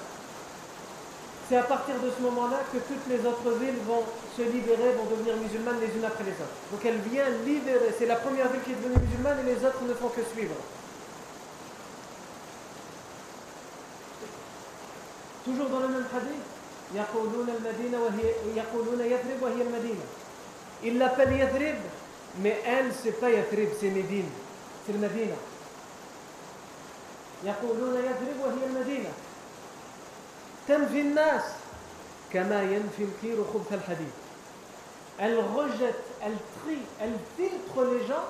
c'est 1.48 1.56
à 1.56 1.64
partir 1.64 1.96
de 1.96 2.12
ce 2.12 2.22
moment-là 2.24 2.60
que 2.74 2.78
toutes 2.78 3.08
les 3.08 3.26
autres 3.26 3.52
villes 3.58 3.80
vont 3.88 4.04
se 4.36 4.42
libérer, 4.42 4.92
vont 4.98 5.06
devenir 5.10 5.38
musulmanes 5.38 5.80
les 5.80 5.88
unes 5.98 6.06
après 6.06 6.26
les 6.26 6.32
autres. 6.32 6.58
Donc 6.72 6.84
elle 6.84 6.98
vient 7.10 7.30
libérer. 7.46 7.96
C'est 7.98 8.06
la 8.06 8.18
première 8.18 8.50
ville 8.50 8.62
qui 8.64 8.72
est 8.72 8.76
devenue 8.76 9.00
musulmane 9.00 9.40
et 9.40 9.56
les 9.56 9.66
autres 9.66 9.82
ne 9.88 9.94
font 9.94 10.10
que 10.10 10.22
suivre. 10.34 10.56
Toujours 15.46 15.70
dans 15.70 15.80
le 15.80 15.88
même 15.88 16.06
hadith, 16.14 16.58
il 20.84 20.98
l'appelle 20.98 21.38
Yathrib, 21.38 21.76
mais 22.42 22.62
elle, 22.66 22.92
c'est 23.04 23.20
pas 23.20 23.30
Yathrib, 23.30 23.70
c'est 23.80 23.90
Médine. 23.90 24.30
C'est 24.86 24.94
le 24.94 25.00
Medina. 25.00 25.36
تنفي 30.69 31.01
الناس 31.01 31.43
كما 32.33 32.63
ينفي 32.63 33.05
الكير 33.05 33.45
خبث 33.55 33.73
الحديد 33.73 34.13
elle 35.19 35.39
rejette, 35.39 36.05
elle 36.23 36.37
trie, 36.63 36.83
elle 37.01 37.13
filtre 37.37 37.85
les 37.93 38.07
gens 38.07 38.25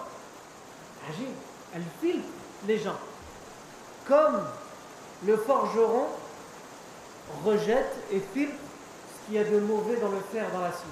agile, 1.09 1.33
elle 1.75 1.85
filtre 2.01 2.29
les 2.67 2.79
gens 2.79 2.97
comme 4.07 4.43
le 5.25 5.37
forgeron 5.37 6.07
rejette 7.45 7.97
et 8.11 8.21
filtre 8.35 8.55
ce 8.55 9.27
qu'il 9.27 9.37
y 9.37 9.39
a 9.39 9.45
de 9.45 9.61
mauvais 9.61 9.97
dans 9.97 10.11
le 10.11 10.21
fer, 10.33 10.45
dans 10.53 10.61
l'acier. 10.61 10.91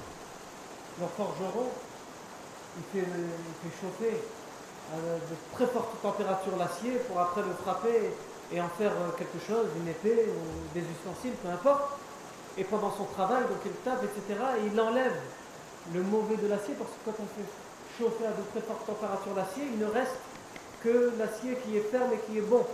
Le 1.00 1.06
forgeron, 1.16 1.68
il 2.78 3.00
fait, 3.00 3.06
il 3.06 3.70
fait 3.70 3.76
chauffer 3.80 4.22
à 4.92 4.96
de 4.96 5.36
très 5.52 5.66
fortes 5.66 6.00
températures 6.00 6.56
l'acier 6.56 6.92
pour 7.08 7.20
après 7.20 7.42
le 7.42 7.52
frapper 7.62 8.14
et 8.51 8.61
en 8.61 8.69
faire 8.69 8.91
euh, 8.91 9.11
quelque 9.17 9.39
chose, 9.45 9.67
une 9.77 9.87
épée 9.87 10.29
ou 10.29 10.73
des 10.73 10.81
ustensiles, 10.81 11.33
peu 11.41 11.49
importe. 11.49 11.99
Et 12.57 12.63
pendant 12.63 12.91
son 12.91 13.05
travail, 13.05 13.43
donc 13.43 13.59
il 13.65 13.71
tape, 13.83 14.03
etc., 14.03 14.39
et 14.59 14.67
il 14.71 14.79
enlève 14.79 15.15
le 15.93 16.01
mauvais 16.01 16.37
de 16.37 16.47
l'acier 16.47 16.73
parce 16.79 16.89
que 16.91 17.01
quand 17.05 17.17
on 17.19 17.27
fait 17.35 17.47
chauffer 17.97 18.25
à 18.25 18.31
de 18.31 18.41
très 18.51 18.61
fortes 18.61 18.85
températures 18.85 19.35
l'acier, 19.35 19.63
il 19.71 19.79
ne 19.79 19.85
reste 19.85 20.15
que 20.81 21.13
l'acier 21.17 21.57
qui 21.65 21.77
est 21.77 21.87
ferme 21.91 22.13
et 22.13 22.19
qui 22.25 22.37
est 22.37 22.47
bon. 22.47 22.65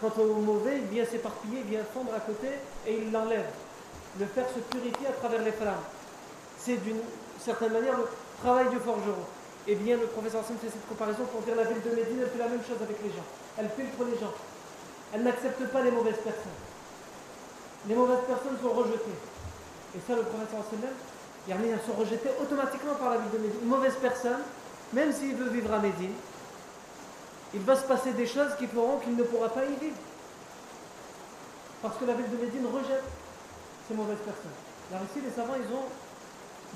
Quant 0.00 0.12
au 0.18 0.34
mauvais, 0.40 0.78
il 0.78 0.86
vient 0.94 1.04
s'éparpiller, 1.04 1.60
il 1.64 1.70
vient 1.70 1.84
fondre 1.92 2.12
à 2.14 2.20
côté 2.20 2.48
et 2.86 2.98
il 2.98 3.10
l'enlève. 3.10 3.50
Le 4.18 4.26
fer 4.26 4.46
se 4.54 4.60
purifie 4.60 5.06
à 5.06 5.12
travers 5.12 5.42
les 5.42 5.52
flammes. 5.52 5.82
C'est 6.56 6.76
d'une 6.76 7.00
certaine 7.38 7.72
manière 7.72 7.96
le 7.96 8.06
travail 8.42 8.68
du 8.70 8.78
forgeron. 8.78 9.26
Eh 9.66 9.74
bien, 9.74 9.96
le 9.96 10.06
professeur 10.06 10.40
Hassan 10.40 10.56
fait 10.58 10.70
cette 10.70 10.88
comparaison 10.88 11.24
pour 11.30 11.42
dire 11.42 11.54
la 11.54 11.64
ville 11.64 11.82
de 11.82 11.90
Médine, 11.94 12.18
elle 12.22 12.30
fait 12.30 12.38
la 12.38 12.48
même 12.48 12.62
chose 12.62 12.80
avec 12.80 12.96
les 13.02 13.10
gens. 13.10 13.26
Elle 13.58 13.68
filtre 13.68 14.04
les 14.10 14.18
gens. 14.18 14.32
Elle 15.12 15.22
n'accepte 15.22 15.64
pas 15.72 15.82
les 15.82 15.90
mauvaises 15.90 16.18
personnes. 16.22 16.58
Les 17.86 17.94
mauvaises 17.94 18.24
personnes 18.26 18.58
sont 18.60 18.70
rejetées. 18.70 19.18
Et 19.96 20.00
ça, 20.06 20.14
le 20.16 20.22
professeur 20.22 20.64
sallam, 20.68 20.94
elles 21.48 21.80
sont 21.86 21.98
rejetées 21.98 22.30
automatiquement 22.40 22.94
par 22.94 23.10
la 23.10 23.16
ville 23.18 23.30
de 23.32 23.38
Médine. 23.38 23.60
Une 23.62 23.68
mauvaise 23.68 23.94
personne, 24.00 24.40
même 24.92 25.12
s'il 25.12 25.34
veut 25.34 25.48
vivre 25.48 25.72
à 25.72 25.78
Médine, 25.78 26.12
il 27.54 27.60
va 27.60 27.76
se 27.76 27.84
passer 27.84 28.12
des 28.12 28.26
choses 28.26 28.54
qui 28.58 28.66
feront 28.66 28.98
qu'il 28.98 29.16
ne 29.16 29.22
pourra 29.22 29.48
pas 29.48 29.64
y 29.64 29.74
vivre. 29.76 29.96
Parce 31.80 31.96
que 31.96 32.04
la 32.04 32.12
ville 32.14 32.30
de 32.30 32.36
Médine 32.36 32.66
rejette 32.66 33.04
ces 33.88 33.94
mauvaises 33.94 34.18
personnes. 34.18 34.52
Alors 34.92 35.04
ici, 35.10 35.24
les 35.24 35.30
savants, 35.30 35.54
ils 35.56 35.74
ont 35.74 35.86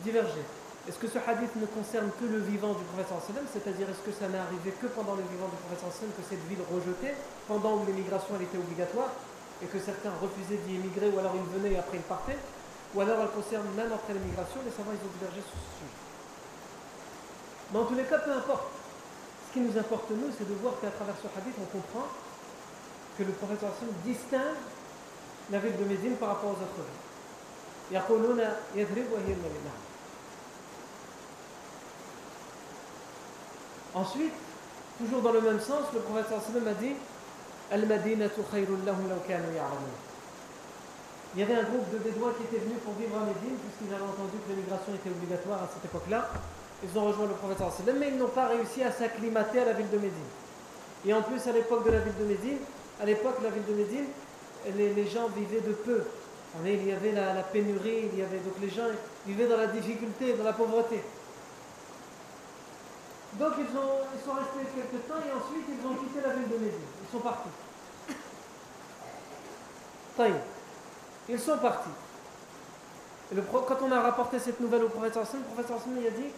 divergé. 0.02 0.40
Est-ce 0.88 0.98
que 0.98 1.06
ce 1.06 1.18
hadith 1.22 1.54
ne 1.54 1.66
concerne 1.66 2.10
que 2.18 2.26
le 2.26 2.42
vivant 2.42 2.74
du 2.74 2.82
prophète 2.90 3.06
C'est-à-dire, 3.54 3.86
est-ce 3.86 4.02
que 4.02 4.10
ça 4.10 4.26
n'est 4.26 4.42
arrivé 4.42 4.74
que 4.82 4.90
pendant 4.90 5.14
le 5.14 5.22
vivant 5.30 5.46
du 5.46 5.54
prophète 5.62 5.78
que 5.78 6.24
cette 6.26 6.42
ville 6.50 6.58
rejetée, 6.66 7.14
pendant 7.46 7.78
où 7.78 7.86
l'émigration 7.86 8.34
était 8.42 8.58
obligatoire, 8.58 9.14
et 9.62 9.66
que 9.70 9.78
certains 9.78 10.10
refusaient 10.18 10.58
d'y 10.66 10.82
émigrer, 10.82 11.06
ou 11.14 11.22
alors 11.22 11.38
ils 11.38 11.46
venaient 11.54 11.78
et 11.78 11.78
après 11.78 12.02
ils 12.02 12.10
partaient 12.10 12.38
Ou 12.94 13.00
alors 13.00 13.22
elle 13.22 13.30
concerne 13.30 13.70
même 13.78 13.94
après 13.94 14.10
l'émigration 14.10 14.58
Les 14.66 14.74
savants, 14.74 14.90
ils 14.90 15.06
ont 15.06 15.14
divergé 15.22 15.38
sur 15.38 15.54
ce 15.54 15.70
sujet. 15.78 15.98
Mais 17.70 17.78
en 17.78 17.86
tous 17.86 17.94
les 17.94 18.02
cas, 18.02 18.18
peu 18.18 18.34
importe. 18.34 18.74
Ce 19.46 19.52
qui 19.54 19.62
nous 19.62 19.78
importe, 19.78 20.10
nous, 20.10 20.34
c'est 20.34 20.48
de 20.48 20.54
voir 20.58 20.74
qu'à 20.82 20.90
travers 20.90 21.14
ce 21.14 21.30
hadith, 21.30 21.54
on 21.62 21.70
comprend 21.70 22.10
que 23.16 23.22
le 23.22 23.30
prophète 23.38 23.62
distingue 24.02 24.58
la 25.52 25.58
ville 25.62 25.76
de 25.78 25.84
Médine 25.84 26.16
par 26.18 26.34
rapport 26.34 26.50
aux 26.50 26.58
autres 26.58 26.82
villes. 26.82 27.02
Ensuite, 33.94 34.32
toujours 34.98 35.22
dans 35.22 35.32
le 35.32 35.40
même 35.40 35.60
sens, 35.60 35.84
le 35.92 36.00
prophète 36.00 36.26
sallam 36.28 36.68
a 36.68 36.74
dit. 36.74 36.94
Il 41.34 41.40
y 41.40 41.42
avait 41.42 41.54
un 41.54 41.62
groupe 41.62 41.90
de 41.90 41.98
Bédouins 41.98 42.32
qui 42.36 42.44
était 42.44 42.62
venu 42.62 42.74
pour 42.84 42.92
vivre 42.94 43.16
à 43.16 43.24
Médine, 43.24 43.56
puisqu'ils 43.56 43.94
avaient 43.94 44.04
entendu 44.04 44.36
que 44.44 44.52
l'immigration 44.52 44.92
était 44.94 45.08
obligatoire 45.08 45.62
à 45.62 45.68
cette 45.72 45.84
époque-là. 45.86 46.28
Ils 46.84 46.98
ont 46.98 47.06
rejoint 47.06 47.26
le 47.26 47.34
prophète 47.34 47.62
mais 47.98 48.08
ils 48.08 48.18
n'ont 48.18 48.28
pas 48.28 48.48
réussi 48.48 48.82
à 48.82 48.92
s'acclimater 48.92 49.60
à 49.60 49.64
la 49.66 49.72
ville 49.72 49.88
de 49.88 49.96
Médine. 49.96 50.30
Et 51.06 51.14
en 51.14 51.22
plus, 51.22 51.40
à 51.46 51.52
l'époque 51.52 51.86
de 51.86 51.92
la 51.92 52.00
ville 52.00 52.16
de 52.18 52.24
Médine, 52.24 52.58
à 53.00 53.06
l'époque, 53.06 53.36
la 53.42 53.48
ville 53.50 53.64
de 53.64 53.74
Médine, 53.74 54.06
les, 54.76 55.06
gens 55.06 55.28
vivaient 55.34 55.60
de 55.60 55.72
peu. 55.72 56.02
Il 56.64 56.86
y 56.86 56.92
avait 56.92 57.12
la, 57.12 57.42
pénurie, 57.42 58.10
donc 58.44 58.54
les 58.60 58.68
gens 58.68 58.88
vivaient 59.26 59.48
dans 59.48 59.56
la 59.56 59.68
difficulté, 59.68 60.34
dans 60.34 60.44
la 60.44 60.52
pauvreté. 60.52 61.02
Donc 63.38 63.52
ils, 63.58 63.76
ont, 63.76 64.04
ils 64.14 64.20
sont 64.24 64.34
restés 64.34 64.68
quelques 64.74 65.08
temps 65.08 65.20
et 65.26 65.32
ensuite 65.32 65.64
ils 65.68 65.86
ont 65.86 65.94
quitté 65.94 66.20
la 66.26 66.34
ville 66.34 66.48
de 66.48 66.56
Médine. 66.58 66.88
Ils 67.02 67.10
sont 67.10 67.22
partis. 67.22 67.48
Ils 71.28 71.40
sont 71.40 71.58
partis. 71.58 71.88
Et 73.30 73.34
le, 73.34 73.42
quand 73.42 73.78
on 73.82 73.92
a 73.92 74.00
rapporté 74.00 74.38
cette 74.38 74.60
nouvelle 74.60 74.84
au 74.84 74.88
prophète 74.88 75.16
le 75.16 75.40
prophète 75.54 75.72
il 75.98 76.06
a 76.06 76.10
dit 76.10 76.32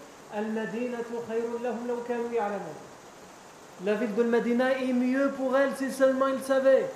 La 3.84 3.94
ville 3.94 4.14
de 4.14 4.22
Medina 4.22 4.78
est 4.78 4.92
mieux 4.92 5.32
pour 5.36 5.56
elle 5.56 5.74
si 5.76 5.90
seulement 5.90 6.28
ils 6.28 6.42
savaient. 6.42 6.88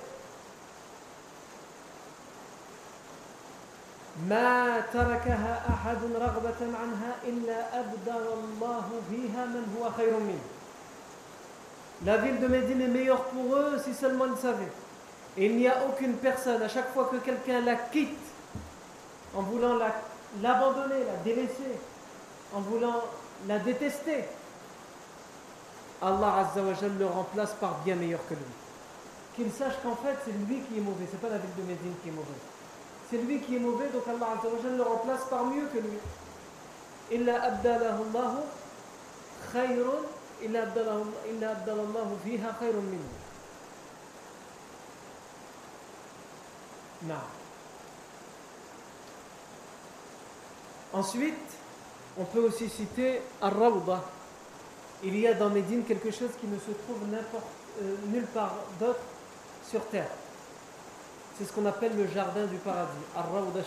ما 4.28 4.80
تركها 4.92 5.62
أحد 5.68 5.98
رغبة 6.14 6.60
عنها 6.60 7.12
إلا 7.24 7.80
أبدل 7.80 8.24
الله 8.34 8.86
فيها 9.10 9.44
من 9.46 9.76
هو 9.78 9.90
خير 9.90 10.18
منه 10.18 10.44
La 12.04 12.18
ville 12.18 12.38
de 12.38 12.48
Médine 12.48 12.82
est 12.82 12.88
meilleure 12.88 13.24
pour 13.24 13.54
eux 13.56 13.80
si 13.82 13.94
seulement 13.94 14.26
ils 14.26 14.36
savaient. 14.36 14.72
Et 15.38 15.46
il 15.46 15.56
n'y 15.56 15.68
a 15.68 15.86
aucune 15.88 16.14
personne, 16.14 16.60
à 16.60 16.68
chaque 16.68 16.92
fois 16.92 17.08
que 17.10 17.16
quelqu'un 17.16 17.60
la 17.60 17.76
quitte, 17.76 18.18
en 19.34 19.42
voulant 19.42 19.78
l'abandonner, 20.42 20.98
la, 21.06 21.12
la 21.12 21.18
délaisser, 21.24 21.78
en 22.52 22.60
voulant 22.60 23.00
la 23.48 23.58
détester, 23.58 24.24
Allah 26.02 26.34
Azza 26.40 26.62
wa 26.62 26.74
le 26.98 27.06
remplace 27.06 27.54
par 27.54 27.78
bien 27.84 27.94
meilleur 27.94 28.20
que 28.28 28.34
lui. 28.34 28.42
Qu'il 29.36 29.50
sache 29.50 29.74
qu'en 29.82 29.96
fait 29.96 30.16
c'est 30.24 30.32
lui 30.46 30.60
qui 30.60 30.78
est 30.78 30.82
mauvais, 30.82 31.06
c'est 31.10 31.20
pas 31.20 31.30
la 31.30 31.38
ville 31.38 31.54
de 31.56 31.62
Médine 31.62 31.94
qui 32.02 32.10
est 32.10 32.12
mauvaise. 32.12 32.28
C'est 33.10 33.18
lui 33.18 33.40
qui 33.40 33.56
est 33.56 33.60
mauvais, 33.60 33.88
donc 33.88 34.02
Allah 34.08 34.38
Azza 34.38 34.48
wa 34.48 34.76
le 34.76 34.82
remplace 34.82 35.24
par 35.30 35.44
mieux 35.44 35.66
que 35.72 35.78
lui. 35.78 35.98
إلا 37.12 37.46
أبدله 37.46 37.96
الله 38.00 38.44
خير 39.52 39.86
إلا 40.42 40.62
أبدله 40.62 41.04
إلا 41.30 41.52
أبدل 41.52 41.78
الله 41.80 42.08
فيها 42.24 42.56
خير 42.60 42.72
منه. 42.72 43.08
Non. 47.06 47.20
Ensuite, 50.94 51.34
on 52.16 52.24
peut 52.24 52.40
aussi 52.40 52.70
citer 52.70 53.20
Ar-Rawda. 53.42 54.02
Il 55.02 55.18
y 55.18 55.26
a 55.26 55.34
dans 55.34 55.50
Médine 55.50 55.84
quelque 55.84 56.10
chose 56.10 56.30
qui 56.40 56.46
ne 56.46 56.56
se 56.58 56.70
trouve 56.70 57.02
euh, 57.12 57.96
nulle 58.06 58.26
part 58.26 58.54
d'autre 58.80 59.00
sur 59.68 59.84
terre. 59.88 60.08
C'est 61.39 61.45
ce 61.45 61.53
qu'on 61.53 61.65
appelle 61.65 61.95
le 61.95 62.05
jardin 62.05 62.45
du 62.47 62.57
paradis, 62.57 62.99
Ar-Rawda 63.15 63.61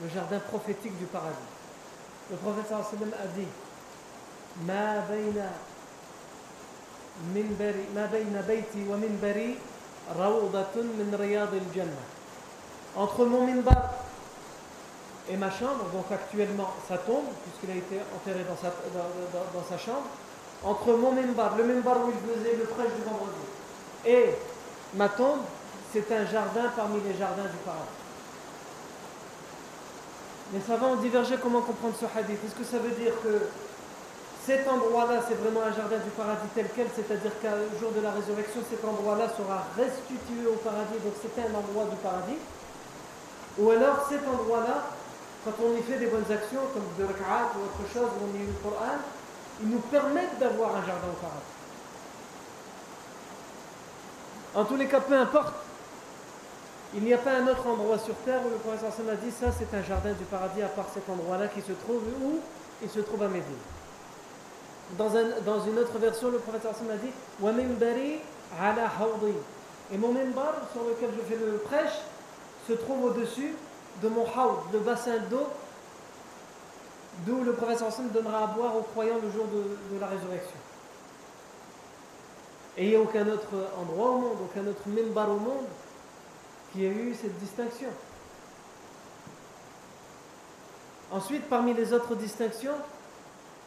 le 0.00 0.08
jardin 0.08 0.38
prophétique 0.38 0.96
du 0.98 1.06
paradis. 1.06 1.34
Le 2.30 2.36
prophète 2.36 2.66
sallam 2.68 3.10
a 3.20 3.26
dit 3.36 3.48
Ma 4.64 5.00
bayna 5.10 5.50
minbari 7.34 7.88
ma 7.92 8.06
bayna 8.06 8.42
bayti 8.42 8.84
wa 8.88 8.96
minbari 8.96 9.56
rawdatun 10.16 10.84
min 10.96 11.12
al-jannah. 11.12 11.90
Entre 12.94 13.24
mon 13.24 13.46
minbar 13.46 13.94
et 15.28 15.36
ma 15.36 15.50
chambre, 15.50 15.86
donc 15.92 16.06
actuellement 16.12 16.70
sa 16.88 16.98
tombe, 16.98 17.24
puisqu'il 17.42 17.76
a 17.76 17.78
été 17.80 18.00
enterré 18.14 18.44
dans 18.44 18.56
sa, 18.56 18.68
dans, 18.68 19.58
dans 19.58 19.66
sa 19.68 19.76
chambre, 19.76 20.06
entre 20.62 20.92
mon 20.92 21.10
minbar, 21.10 21.56
le 21.56 21.64
minbar 21.64 21.96
où 22.04 22.10
il 22.10 22.34
faisait 22.34 22.56
le 22.56 22.64
prêche 22.64 22.94
du 22.94 23.02
vendredi, 23.02 23.42
et 24.06 24.36
ma 24.94 25.08
tombe, 25.08 25.40
c'est 25.92 26.10
un 26.10 26.24
jardin 26.24 26.72
parmi 26.74 27.00
les 27.02 27.12
jardins 27.18 27.44
du 27.44 27.58
paradis. 27.64 28.00
Les 30.54 30.60
savants 30.60 30.92
ont 30.92 31.02
divergé 31.04 31.36
comment 31.40 31.60
comprendre 31.60 31.94
ce 32.00 32.06
hadith. 32.06 32.38
Est-ce 32.44 32.54
que 32.54 32.64
ça 32.64 32.78
veut 32.78 32.92
dire 32.92 33.12
que 33.22 33.48
cet 34.44 34.66
endroit-là, 34.68 35.20
c'est 35.28 35.36
vraiment 35.36 35.62
un 35.62 35.72
jardin 35.72 35.98
du 35.98 36.10
paradis 36.10 36.48
tel 36.54 36.68
quel, 36.74 36.88
c'est-à-dire 36.96 37.32
qu'au 37.40 37.78
jour 37.78 37.92
de 37.92 38.00
la 38.00 38.10
résurrection, 38.10 38.60
cet 38.68 38.84
endroit-là 38.84 39.28
sera 39.36 39.64
restitué 39.76 40.48
au 40.48 40.56
paradis, 40.64 40.98
donc 41.04 41.14
c'était 41.20 41.48
un 41.48 41.54
endroit 41.54 41.84
du 41.88 41.96
paradis? 41.96 42.40
Ou 43.58 43.70
alors 43.70 44.06
cet 44.08 44.26
endroit-là, 44.26 44.88
quand 45.44 45.52
on 45.62 45.76
y 45.76 45.82
fait 45.82 45.98
des 45.98 46.06
bonnes 46.06 46.30
actions, 46.30 46.64
comme 46.72 46.88
de 46.98 47.04
rak'at 47.04 47.52
ou 47.56 47.68
autre 47.68 47.84
chose, 47.92 48.08
où 48.16 48.24
on 48.24 48.34
y 48.34 48.40
lit 48.40 48.48
le 48.48 48.58
Coran, 48.64 48.96
ils 49.60 49.68
nous 49.68 49.84
permettent 49.92 50.38
d'avoir 50.40 50.70
un 50.70 50.84
jardin 50.84 51.08
au 51.12 51.20
paradis. 51.20 51.52
En 54.54 54.64
tous 54.64 54.76
les 54.76 54.86
cas, 54.86 55.00
peu 55.00 55.16
importe 55.16 55.54
il 56.94 57.02
n'y 57.04 57.14
a 57.14 57.18
pas 57.18 57.32
un 57.32 57.48
autre 57.48 57.66
endroit 57.66 57.98
sur 57.98 58.14
terre 58.16 58.40
où 58.44 58.50
le 58.50 58.56
professeur 58.56 58.90
a 58.90 59.14
dit 59.14 59.30
ça 59.30 59.46
c'est 59.50 59.74
un 59.76 59.82
jardin 59.82 60.12
du 60.12 60.24
paradis 60.24 60.62
à 60.62 60.68
part 60.68 60.86
cet 60.92 61.08
endroit-là 61.08 61.48
qui 61.48 61.62
se 61.62 61.72
trouve 61.72 62.02
où 62.22 62.38
Il 62.82 62.90
se 62.90 63.00
trouve 63.00 63.22
à 63.22 63.28
Médine. 63.28 63.62
Dans, 64.98 65.08
une 65.08 65.78
autre 65.78 65.98
version, 65.98 66.30
le 66.30 66.38
professeur 66.38 66.72
a 66.72 66.96
dit 66.96 68.18
ala 68.60 68.90
Et 69.90 69.96
mon 69.96 70.12
minbar 70.12 70.54
sur 70.72 70.82
lequel 70.84 71.10
je 71.16 71.34
fais 71.34 71.40
le 71.42 71.58
prêche 71.58 71.98
se 72.68 72.74
trouve 72.74 73.04
au-dessus 73.04 73.54
de 74.02 74.08
mon 74.08 74.24
haoud, 74.24 74.58
le 74.72 74.80
bassin 74.80 75.18
d'eau 75.30 75.46
d'où 77.26 77.42
le 77.42 77.52
professeur 77.52 77.88
donnera 78.12 78.44
à 78.44 78.46
boire 78.48 78.76
aux 78.76 78.82
croyants 78.82 79.18
le 79.22 79.30
jour 79.30 79.46
de, 79.46 79.98
la 79.98 80.08
résurrection. 80.08 80.56
Et 82.76 82.84
il 82.84 82.90
n'y 82.90 82.96
a 82.96 83.00
aucun 83.00 83.26
autre 83.28 83.48
endroit 83.80 84.10
au 84.10 84.18
monde, 84.18 84.38
aucun 84.44 84.66
autre 84.66 84.82
minbar 84.86 85.30
au 85.30 85.36
monde 85.36 85.66
qui 86.72 86.86
a 86.86 86.88
eu 86.88 87.14
cette 87.14 87.38
distinction. 87.38 87.88
Ensuite, 91.10 91.44
parmi 91.48 91.74
les 91.74 91.92
autres 91.92 92.14
distinctions, 92.14 92.76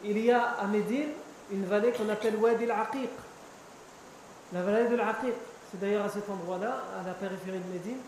il 0.04 0.18
y 0.18 0.32
a 0.32 0.42
à 0.42 0.66
Médine 0.66 1.10
une 1.52 1.64
vallée 1.64 1.92
qu'on 1.92 2.08
appelle 2.08 2.36
Wadi 2.36 2.64
al-Aqiq. 2.64 3.10
La 4.52 4.62
vallée 4.62 4.88
de 4.88 4.96
l'Aqiq, 4.96 5.34
c'est 5.70 5.80
d'ailleurs 5.80 6.04
à 6.04 6.08
cet 6.08 6.28
endroit-là, 6.28 6.82
à 7.00 7.06
la 7.06 7.14
périphérie 7.14 7.60
de 7.60 7.72
Médine, 7.72 7.98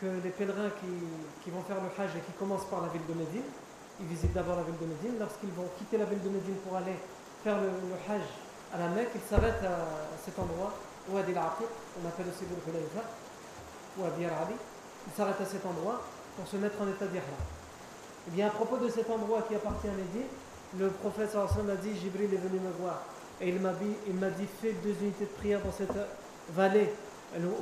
que 0.00 0.06
les 0.24 0.30
pèlerins 0.30 0.70
qui, 1.44 1.50
vont 1.50 1.62
faire 1.62 1.76
le 1.76 1.90
Hajj 2.02 2.16
et 2.16 2.20
qui 2.20 2.32
commencent 2.38 2.66
par 2.66 2.80
la 2.80 2.88
ville 2.88 3.04
de 3.08 3.14
Médine, 3.14 3.48
ils 4.00 4.06
visitent 4.06 4.32
d'abord 4.32 4.56
la 4.56 4.62
ville 4.62 4.78
de 4.80 4.86
Médine. 4.86 5.18
Lorsqu'ils 5.20 5.50
vont 5.50 5.68
quitter 5.76 5.98
la 5.98 6.04
ville 6.04 6.22
de 6.22 6.28
Médine 6.28 6.56
pour 6.66 6.76
aller 6.76 6.96
faire 7.44 7.56
le, 7.60 7.68
Hajj 8.08 8.22
à 8.72 8.78
la 8.78 8.88
Mecque, 8.88 9.10
ils 9.14 9.28
s'arrêtent 9.28 9.64
à, 9.64 10.16
cet 10.24 10.38
endroit, 10.38 10.72
Wadi 11.10 11.32
al-Aqiq, 11.32 11.68
on 12.00 12.08
appelle 12.08 12.26
aussi 12.32 12.44
le 12.48 12.56
Hulayfa 12.56 13.04
ou 13.98 14.04
à 14.04 14.10
Bir 14.10 14.28
Ali, 14.28 14.54
il 15.06 15.12
s'arrête 15.16 15.40
à 15.40 15.44
cet 15.44 15.64
endroit 15.66 16.00
pour 16.36 16.46
se 16.46 16.56
mettre 16.56 16.80
en 16.80 16.88
état 16.88 17.06
d'ihram. 17.06 17.24
Et 17.24 18.28
eh 18.28 18.30
bien 18.30 18.46
à 18.46 18.50
propos 18.50 18.76
de 18.76 18.88
cet 18.88 19.08
endroit 19.10 19.42
qui 19.48 19.54
appartient 19.54 19.88
à 19.88 19.92
Médine, 19.92 20.28
le 20.78 20.88
prophète 20.88 21.30
sallallahu 21.30 21.70
a 21.70 21.76
dit 21.76 21.98
Jibril 21.98 22.32
est 22.32 22.36
venu 22.36 22.60
me 22.60 22.70
voir 22.78 23.02
et 23.40 23.48
il 23.48 23.60
m'a 23.60 23.72
dit, 23.72 23.94
dit 24.06 24.48
fais 24.60 24.72
deux 24.72 24.94
unités 25.00 25.24
de 25.24 25.30
prière 25.30 25.60
dans 25.62 25.72
cette 25.72 25.96
vallée, 26.50 26.92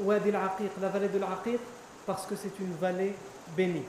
Wadi 0.03 0.31
al-Aqiq, 0.31 0.71
la 0.81 0.89
vallée 0.89 1.09
de 1.09 1.19
l'Aqiq, 1.19 1.61
parce 2.07 2.27
que 2.27 2.35
c'est 2.35 2.59
une 2.61 2.73
vallée 2.75 3.15
bénie. 3.57 3.85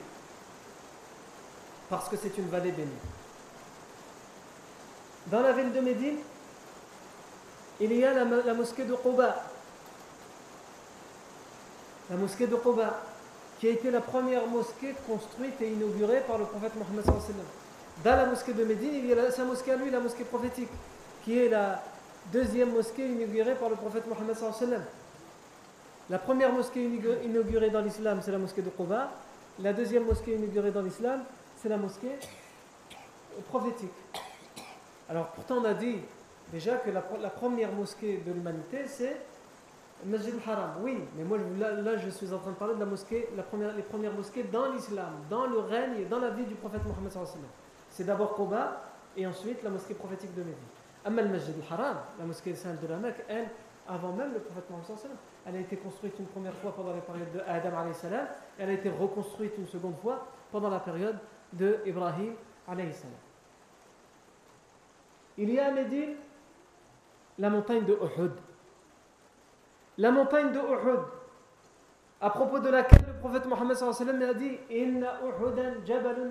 Parce 1.88 2.08
que 2.08 2.16
c'est 2.16 2.36
une 2.36 2.48
vallée 2.48 2.72
bénie. 2.72 2.90
Dans 5.28 5.40
la 5.40 5.52
ville 5.52 5.72
de 5.72 5.80
Médine, 5.80 6.16
il 7.80 7.92
y 7.92 8.04
a 8.04 8.12
la, 8.12 8.24
la 8.24 8.54
mosquée 8.54 8.84
de 8.84 8.94
Quba, 8.94 9.34
la 12.10 12.16
mosquée 12.16 12.46
de 12.46 12.56
Quba, 12.56 13.00
qui 13.58 13.68
a 13.68 13.70
été 13.70 13.90
la 13.90 14.00
première 14.00 14.46
mosquée 14.46 14.94
construite 15.06 15.60
et 15.60 15.72
inaugurée 15.72 16.22
par 16.26 16.38
le 16.38 16.44
prophète 16.44 16.72
Mohammed 16.76 17.04
Dans 18.04 18.16
la 18.16 18.26
mosquée 18.26 18.52
de 18.52 18.64
Médine, 18.64 18.90
il 18.94 19.06
y 19.06 19.12
a 19.12 19.30
sa 19.30 19.44
mosquée 19.44 19.72
à 19.72 19.76
lui, 19.76 19.90
la 19.90 20.00
mosquée 20.00 20.24
prophétique, 20.24 20.70
qui 21.24 21.38
est 21.38 21.48
la 21.48 21.82
deuxième 22.32 22.72
mosquée 22.72 23.06
inaugurée 23.06 23.54
par 23.56 23.68
le 23.68 23.76
prophète 23.76 24.04
Mohammed 24.06 24.36
La 26.08 26.18
première 26.18 26.52
mosquée 26.52 26.88
inaugurée 27.24 27.70
dans 27.70 27.82
l'islam, 27.82 28.20
c'est 28.22 28.32
la 28.32 28.38
mosquée 28.38 28.62
de 28.62 28.70
Quba. 28.70 29.10
La 29.60 29.72
deuxième 29.72 30.04
mosquée 30.04 30.34
inaugurée 30.34 30.70
dans 30.70 30.82
l'islam, 30.82 31.24
c'est 31.60 31.68
la 31.68 31.76
mosquée 31.76 32.16
prophétique. 33.48 33.90
Alors 35.08 35.26
pourtant 35.28 35.56
on 35.58 35.64
a 35.64 35.74
dit 35.74 35.96
déjà 36.52 36.76
que 36.76 36.90
la, 36.90 37.02
la 37.20 37.30
première 37.30 37.72
mosquée 37.72 38.22
de 38.24 38.32
l'humanité, 38.32 38.86
c'est 38.86 39.16
Masjid 40.04 40.32
al-Haram, 40.34 40.76
oui, 40.82 40.96
mais 41.16 41.24
moi 41.24 41.38
là, 41.58 41.96
je 41.96 42.08
suis 42.10 42.32
en 42.32 42.38
train 42.38 42.52
de 42.52 42.56
parler 42.56 42.74
de 42.74 42.80
la 42.80 42.86
mosquée, 42.86 43.28
la 43.36 43.42
première, 43.42 43.74
les 43.74 43.82
premières 43.82 44.12
mosquées 44.12 44.44
dans 44.44 44.70
l'islam, 44.72 45.12
dans 45.28 45.46
le 45.46 45.58
règne 45.58 45.96
et 46.00 46.04
dans 46.04 46.20
la 46.20 46.30
vie 46.30 46.44
du 46.44 46.54
prophète 46.54 46.82
Mohammed 46.84 47.12
C'est 47.90 48.04
d'abord 48.04 48.34
Koba 48.34 48.82
et 49.16 49.26
ensuite 49.26 49.62
la 49.62 49.70
mosquée 49.70 49.94
prophétique 49.94 50.34
de 50.34 50.42
Médine. 50.42 50.54
Amma 51.04 51.22
le 51.22 51.28
Masjid 51.30 51.54
al-Haram, 51.70 51.96
la 52.18 52.24
mosquée 52.24 52.54
sainte 52.54 52.80
de 52.80 52.86
la 52.86 52.96
Mecque, 52.96 53.24
elle, 53.28 53.48
avant 53.88 54.12
même 54.12 54.32
le 54.34 54.40
prophète 54.40 54.70
Mohammed 54.70 55.16
Elle 55.46 55.56
a 55.56 55.60
été 55.60 55.76
construite 55.76 56.14
une 56.20 56.26
première 56.26 56.54
fois 56.54 56.72
pendant 56.74 56.94
la 56.94 57.00
période 57.00 57.32
de 57.32 57.40
Adam 57.40 57.92
salam, 57.92 58.26
elle 58.56 58.70
a 58.70 58.72
été 58.72 58.90
reconstruite 58.90 59.54
une 59.58 59.66
seconde 59.66 59.96
fois 60.00 60.26
pendant 60.52 60.70
la 60.70 60.80
période 60.80 61.18
de 61.52 61.78
Ibrahim 61.86 62.34
salam. 62.66 62.92
Il 65.36 65.50
y 65.50 65.58
a 65.58 65.68
à 65.68 65.70
Médine 65.70 66.16
la 67.38 67.50
montagne 67.50 67.84
de 67.84 67.94
Uhud. 67.94 68.32
La 69.98 70.12
montagne 70.12 70.52
de 70.52 70.58
Uhud, 70.58 71.00
à 72.20 72.30
propos 72.30 72.60
de 72.60 72.68
laquelle 72.68 73.04
le 73.06 73.14
prophète 73.18 73.46
Mohammed 73.46 73.76
a 74.22 74.34
dit 74.34 74.58
jabalun. 75.84 76.30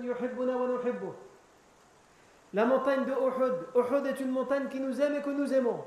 La 2.54 2.64
montagne 2.64 3.04
de 3.04 3.12
Uhud. 3.12 4.06
Est 4.06 4.20
une 4.20 4.30
montagne 4.30 4.68
qui 4.68 4.80
nous 4.80 4.98
aime 5.00 5.16
et 5.16 5.22
que 5.22 5.30
nous 5.30 5.52
aimons. 5.52 5.84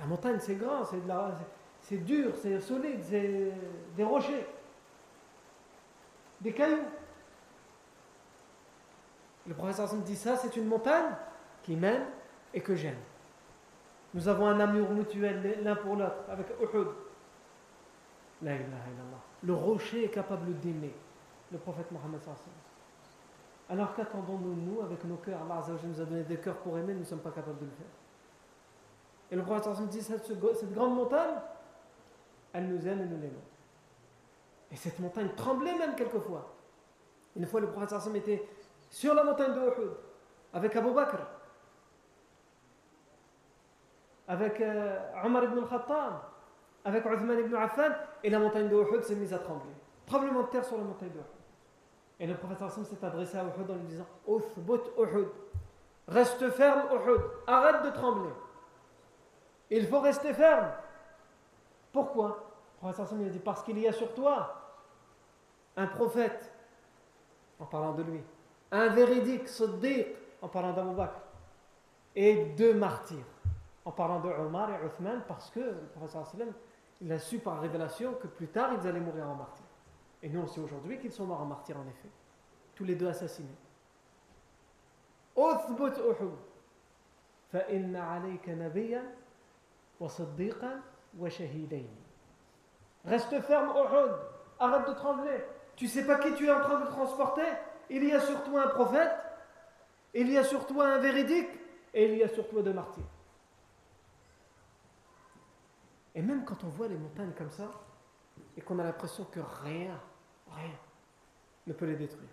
La 0.00 0.06
montagne, 0.06 0.38
c'est 0.40 0.56
grand, 0.56 0.84
c'est, 0.84 1.00
de 1.00 1.06
la, 1.06 1.30
c'est 1.80 1.98
dur, 1.98 2.32
c'est 2.42 2.60
solide, 2.60 3.00
c'est 3.02 3.52
des 3.96 4.04
rochers, 4.04 4.46
des 6.40 6.52
cailloux. 6.52 6.82
Le 9.46 9.54
Hassan 9.64 10.02
dit 10.02 10.16
ça, 10.16 10.36
c'est 10.36 10.56
une 10.56 10.66
montagne 10.66 11.14
qui 11.62 11.76
m'aime 11.76 12.06
et 12.52 12.60
que 12.60 12.74
j'aime. 12.74 12.98
Nous 14.14 14.28
avons 14.28 14.46
un 14.46 14.60
amour 14.60 14.90
mutuel 14.90 15.58
l'un 15.64 15.74
pour 15.74 15.96
l'autre 15.96 16.24
avec 16.28 16.46
Uhud. 16.60 16.86
La 18.42 18.54
ilaha 18.54 18.66
illallah. 18.66 19.20
Le 19.42 19.54
rocher 19.54 20.04
est 20.04 20.08
capable 20.08 20.58
d'aimer 20.60 20.94
le 21.50 21.58
prophète 21.58 21.90
Mohammed 21.90 22.20
Alors 23.68 23.94
qu'attendons-nous, 23.94 24.54
nous, 24.54 24.80
avec 24.82 25.04
nos 25.04 25.16
cœurs 25.16 25.40
Allah 25.42 25.62
nous 25.82 26.00
a 26.00 26.04
donné 26.04 26.22
des 26.22 26.36
cœurs 26.36 26.56
pour 26.58 26.78
aimer, 26.78 26.94
nous 26.94 27.00
ne 27.00 27.04
sommes 27.04 27.20
pas 27.20 27.32
capables 27.32 27.58
de 27.58 27.64
le 27.64 27.70
faire. 27.72 27.86
Et 29.32 29.36
le 29.36 29.42
prophète 29.42 29.88
dit 29.88 30.00
cette, 30.00 30.24
cette 30.24 30.72
grande 30.72 30.94
montagne, 30.94 31.34
elle 32.52 32.68
nous 32.68 32.86
aime 32.86 33.00
et 33.00 33.06
nous 33.06 33.20
l'aimons. 33.20 33.42
Et 34.70 34.76
cette 34.76 34.98
montagne 35.00 35.30
tremblait 35.36 35.76
même 35.76 35.96
quelquefois. 35.96 36.54
Une 37.34 37.46
fois, 37.46 37.60
le 37.60 37.68
prophète 37.68 38.14
était 38.14 38.48
sur 38.90 39.12
la 39.12 39.24
montagne 39.24 39.54
de 39.54 39.60
Uhud 39.60 39.90
avec 40.52 40.76
Abu 40.76 40.92
Bakr, 40.92 41.18
avec 44.26 44.60
euh, 44.60 44.98
Omar 45.24 45.44
ibn 45.44 45.58
al-Khattab, 45.58 46.14
avec 46.84 47.04
Uthman 47.04 47.38
ibn 47.38 47.54
Affan, 47.54 47.92
et 48.22 48.30
la 48.30 48.38
montagne 48.38 48.68
de 48.68 49.02
s'est 49.02 49.14
mise 49.14 49.32
à 49.32 49.38
trembler. 49.38 49.72
Tremblement 50.06 50.42
de 50.42 50.48
terre 50.48 50.64
sur 50.64 50.76
la 50.76 50.84
montagne 50.84 51.10
de. 51.10 51.20
Et 52.20 52.26
le 52.26 52.34
prophète 52.34 52.58
s'est 52.84 53.04
adressé 53.04 53.36
à 53.36 53.44
Uhud 53.44 53.70
en 53.70 53.74
lui 53.74 53.84
disant 53.84 54.06
Uthbut 54.28 54.90
Uhud, 54.98 55.28
reste 56.06 56.48
ferme 56.50 56.82
Uhud, 56.92 57.20
arrête 57.46 57.84
de 57.84 57.90
trembler. 57.90 58.30
Il 59.70 59.86
faut 59.86 60.00
rester 60.00 60.32
ferme. 60.32 60.68
Pourquoi? 61.92 62.50
Le 62.82 62.92
prophète 62.92 63.12
a 63.12 63.28
dit 63.30 63.38
Parce 63.38 63.62
qu'il 63.62 63.78
y 63.78 63.88
a 63.88 63.92
sur 63.92 64.14
toi 64.14 64.54
un 65.76 65.86
prophète, 65.86 66.52
en 67.58 67.64
parlant 67.64 67.94
de 67.94 68.02
lui, 68.02 68.20
un 68.70 68.88
véridique, 68.88 69.48
Siddiq, 69.48 70.06
en 70.42 70.48
parlant 70.48 70.72
d'Abu 70.72 71.00
et 72.14 72.44
deux 72.56 72.74
martyrs, 72.74 73.24
en 73.85 73.91
parlant 73.91 74.19
de 74.19 74.29
Omar 74.29 74.69
et 74.71 74.85
Uthman, 74.85 75.21
parce 75.27 75.49
que 75.49 75.59
le 75.59 75.89
prophète 75.95 76.47
il 77.01 77.11
a 77.11 77.19
su 77.19 77.39
par 77.39 77.61
révélation 77.61 78.13
que 78.13 78.27
plus 78.27 78.47
tard 78.47 78.71
ils 78.73 78.87
allaient 78.87 78.99
mourir 78.99 79.29
en 79.29 79.35
martyr. 79.35 79.65
Et 80.21 80.29
nous 80.29 80.41
on 80.41 80.47
sait 80.47 80.59
aujourd'hui 80.59 80.99
qu'ils 80.99 81.13
sont 81.13 81.25
morts 81.25 81.41
en 81.41 81.45
martyr 81.45 81.77
en 81.77 81.87
effet. 81.87 82.09
Tous 82.75 82.83
les 82.83 82.95
deux 82.95 83.07
assassinés. 83.07 83.47
Uthbut 85.37 85.97
Uhud. 85.97 86.35
فإن 87.53 87.95
عليك 87.95 88.49
نبيا 88.49 89.15
وصديقا 89.99 90.81
وشهيدين. 91.19 91.89
Reste 93.05 93.41
ferme, 93.41 93.69
Uhud. 93.69 94.11
Arrête 94.59 94.87
de 94.87 94.93
trembler. 94.93 95.45
Tu 95.75 95.87
sais 95.87 96.05
pas 96.05 96.19
qui 96.19 96.33
tu 96.35 96.45
es 96.47 96.51
en 96.51 96.59
train 96.59 96.79
de 96.81 96.85
transporter 96.87 97.47
Il 97.89 98.03
y 98.03 98.11
a 98.11 98.19
sur 98.19 98.43
toi 98.43 98.65
un 98.65 98.67
prophète, 98.67 99.11
il 100.13 100.29
y 100.29 100.37
a 100.37 100.43
sur 100.43 100.67
toi 100.67 100.87
un 100.87 100.97
véridique, 100.99 101.49
et 101.93 102.11
il 102.11 102.17
y 102.17 102.23
a 102.23 102.27
sur 102.27 102.47
toi 102.47 102.61
deux 102.61 102.73
martyrs. 102.73 103.03
Et 106.14 106.22
même 106.22 106.44
quand 106.44 106.62
on 106.64 106.68
voit 106.68 106.88
les 106.88 106.96
montagnes 106.96 107.32
comme 107.32 107.50
ça, 107.50 107.70
et 108.56 108.60
qu'on 108.60 108.78
a 108.78 108.84
l'impression 108.84 109.24
que 109.24 109.40
rien, 109.40 110.00
rien 110.50 110.76
ne 111.66 111.72
peut 111.72 111.86
les 111.86 111.96
détruire. 111.96 112.28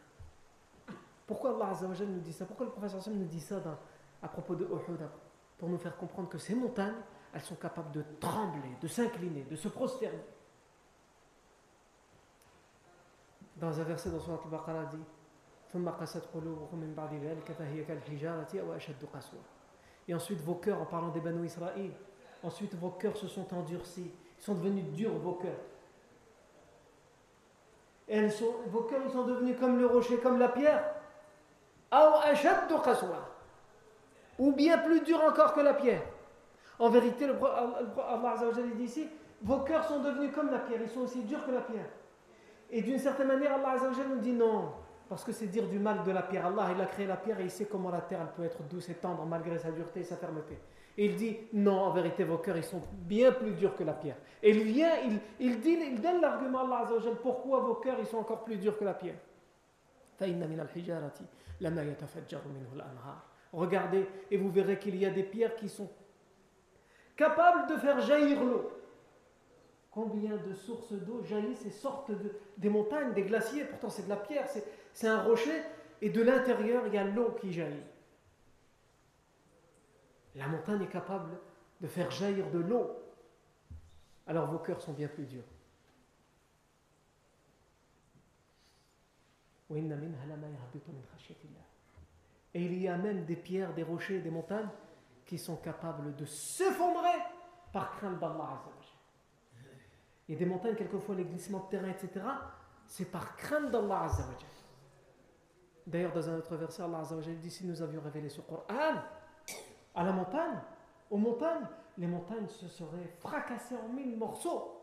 Pourquoi 1.25 1.55
Allah 1.55 1.73
nous 1.81 2.19
dit 2.19 2.33
ça? 2.33 2.45
Pourquoi 2.45 2.65
le 2.65 2.71
professeur 2.71 3.01
nous 3.07 3.25
dit 3.25 3.39
ça 3.39 3.61
à 4.21 4.27
propos 4.27 4.55
de 4.55 4.65
Uhud 4.65 4.99
Pour 5.57 5.69
nous 5.69 5.77
faire 5.77 5.95
comprendre 5.97 6.29
que 6.29 6.37
ces 6.37 6.53
montagnes, 6.53 7.01
elles 7.33 7.41
sont 7.41 7.55
capables 7.55 7.91
de 7.91 8.03
trembler, 8.19 8.75
de 8.81 8.87
s'incliner, 8.87 9.43
de 9.43 9.55
se 9.55 9.69
prosterner? 9.69 10.23
Dans 13.55 13.79
un 13.79 13.83
verset 13.83 14.09
dans 14.09 14.19
Surat 14.19 14.39
al-Baqarah 14.43 14.85
dit 14.85 15.03
et 20.07 20.13
ensuite 20.13 20.41
vos 20.41 20.55
cœurs, 20.55 20.81
en 20.81 20.85
parlant 20.85 21.09
des 21.09 21.21
Banu 21.21 21.45
Israël, 21.45 21.91
ensuite 22.43 22.73
vos 22.75 22.89
cœurs 22.89 23.17
se 23.17 23.27
sont 23.27 23.53
endurcis, 23.53 24.11
ils 24.39 24.43
sont 24.43 24.55
devenus 24.55 24.85
durs 24.93 25.13
vos 25.13 25.33
cœurs. 25.33 25.51
Et 28.07 28.27
vos 28.67 28.81
cœurs 28.81 29.01
ils 29.05 29.11
sont 29.11 29.23
devenus 29.23 29.57
comme 29.59 29.79
le 29.79 29.85
rocher, 29.85 30.17
comme 30.17 30.37
la 30.37 30.49
pierre. 30.49 30.83
Ou 34.39 34.51
bien 34.53 34.77
plus 34.79 35.01
dur 35.01 35.21
encore 35.23 35.53
que 35.53 35.61
la 35.61 35.73
pierre. 35.73 36.01
En 36.79 36.89
vérité, 36.89 37.27
le, 37.27 37.35
Allah 37.43 38.35
dit 38.75 38.83
ici, 38.83 39.07
vos 39.41 39.59
cœurs 39.59 39.85
sont 39.85 39.99
devenus 39.99 40.31
comme 40.33 40.51
la 40.51 40.59
pierre, 40.59 40.81
ils 40.81 40.89
sont 40.89 41.01
aussi 41.01 41.21
durs 41.23 41.45
que 41.45 41.51
la 41.51 41.61
pierre. 41.61 41.89
Et 42.71 42.81
d'une 42.81 42.97
certaine 42.97 43.27
manière, 43.27 43.53
Allah 43.53 43.75
nous 44.09 44.19
dit 44.19 44.31
non, 44.31 44.71
parce 45.09 45.23
que 45.23 45.31
c'est 45.31 45.47
dire 45.47 45.67
du 45.67 45.77
mal 45.77 46.03
de 46.03 46.11
la 46.11 46.21
pierre. 46.21 46.45
Allah, 46.45 46.69
il 46.73 46.81
a 46.81 46.85
créé 46.85 47.05
la 47.05 47.17
pierre 47.17 47.39
et 47.39 47.43
il 47.43 47.51
sait 47.51 47.65
comment 47.65 47.91
la 47.91 48.01
terre 48.01 48.19
elle 48.21 48.33
peut 48.33 48.43
être 48.43 48.63
douce 48.63 48.89
et 48.89 48.95
tendre 48.95 49.25
malgré 49.25 49.57
sa 49.59 49.71
dureté 49.71 49.99
et 49.99 50.03
sa 50.05 50.15
fermeté. 50.15 50.57
Il 51.03 51.15
dit, 51.15 51.35
non, 51.51 51.79
en 51.79 51.89
vérité, 51.89 52.23
vos 52.23 52.37
cœurs, 52.37 52.57
ils 52.57 52.63
sont 52.63 52.83
bien 52.91 53.31
plus 53.31 53.53
durs 53.53 53.75
que 53.75 53.83
la 53.83 53.93
pierre. 53.93 54.17
Et 54.43 54.51
il 54.51 54.61
vient, 54.61 54.91
il, 55.03 55.19
il, 55.39 55.59
dit, 55.59 55.75
il 55.81 55.99
donne 55.99 56.21
l'argument 56.21 56.59
à 56.59 56.83
Allah 56.83 56.87
pourquoi 57.23 57.61
vos 57.61 57.73
cœurs, 57.73 57.97
ils 57.99 58.05
sont 58.05 58.19
encore 58.19 58.43
plus 58.43 58.57
durs 58.57 58.77
que 58.77 58.83
la 58.83 58.93
pierre. 58.93 59.15
Regardez 63.51 64.07
et 64.29 64.37
vous 64.37 64.51
verrez 64.51 64.77
qu'il 64.77 64.95
y 64.95 65.03
a 65.07 65.09
des 65.09 65.23
pierres 65.23 65.55
qui 65.55 65.69
sont 65.69 65.89
capables 67.17 67.73
de 67.73 67.77
faire 67.77 67.99
jaillir 68.01 68.43
l'eau. 68.43 68.71
Combien 69.89 70.37
de 70.37 70.53
sources 70.53 70.93
d'eau 70.93 71.23
jaillissent 71.23 71.65
et 71.65 71.71
sortent 71.71 72.11
de, 72.11 72.31
des 72.57 72.69
montagnes, 72.69 73.13
des 73.13 73.23
glaciers 73.23 73.63
Pourtant, 73.63 73.89
c'est 73.89 74.03
de 74.03 74.09
la 74.09 74.17
pierre, 74.17 74.45
c'est 74.93 75.07
un 75.07 75.23
rocher, 75.23 75.63
et 75.99 76.11
de 76.11 76.21
l'intérieur, 76.21 76.83
il 76.85 76.93
y 76.93 76.97
a 76.99 77.03
l'eau 77.03 77.35
qui 77.41 77.51
jaillit. 77.51 77.90
La 80.35 80.47
montagne 80.47 80.83
est 80.83 80.89
capable 80.89 81.37
de 81.81 81.87
faire 81.87 82.09
jaillir 82.11 82.49
de 82.51 82.59
l'eau. 82.59 82.91
Alors 84.27 84.49
vos 84.49 84.59
cœurs 84.59 84.81
sont 84.81 84.93
bien 84.93 85.07
plus 85.07 85.25
durs. 85.25 85.43
Et 92.53 92.65
il 92.65 92.81
y 92.81 92.87
a 92.87 92.97
même 92.97 93.25
des 93.25 93.35
pierres, 93.35 93.73
des 93.73 93.83
rochers, 93.83 94.19
des 94.19 94.29
montagnes 94.29 94.69
qui 95.25 95.37
sont 95.37 95.55
capables 95.55 96.15
de 96.15 96.25
s'effondrer 96.25 97.19
par 97.71 97.95
crainte 97.95 98.19
d'Allah. 98.19 98.61
A 100.29 100.35
des 100.35 100.45
montagnes, 100.45 100.75
quelquefois, 100.75 101.15
les 101.15 101.25
glissements 101.25 101.65
de 101.65 101.69
terrain, 101.69 101.89
etc. 101.89 102.25
C'est 102.85 103.09
par 103.11 103.35
crainte 103.37 103.71
d'Allah 103.71 104.07
D'ailleurs, 105.87 106.13
dans 106.13 106.29
un 106.29 106.37
autre 106.37 106.55
verset, 106.55 106.83
Allah 106.83 107.03
dit 107.41 107.51
si 107.51 107.65
nous 107.65 107.81
avions 107.81 108.01
révélé 108.01 108.29
ce 108.29 108.41
Coran 108.41 109.01
à 109.95 110.03
la 110.03 110.11
montagne, 110.11 110.59
aux 111.09 111.17
montagnes, 111.17 111.67
les 111.97 112.07
montagnes 112.07 112.47
se 112.47 112.67
seraient 112.67 113.07
fracassées 113.19 113.75
en 113.75 113.89
mille 113.89 114.17
morceaux. 114.17 114.81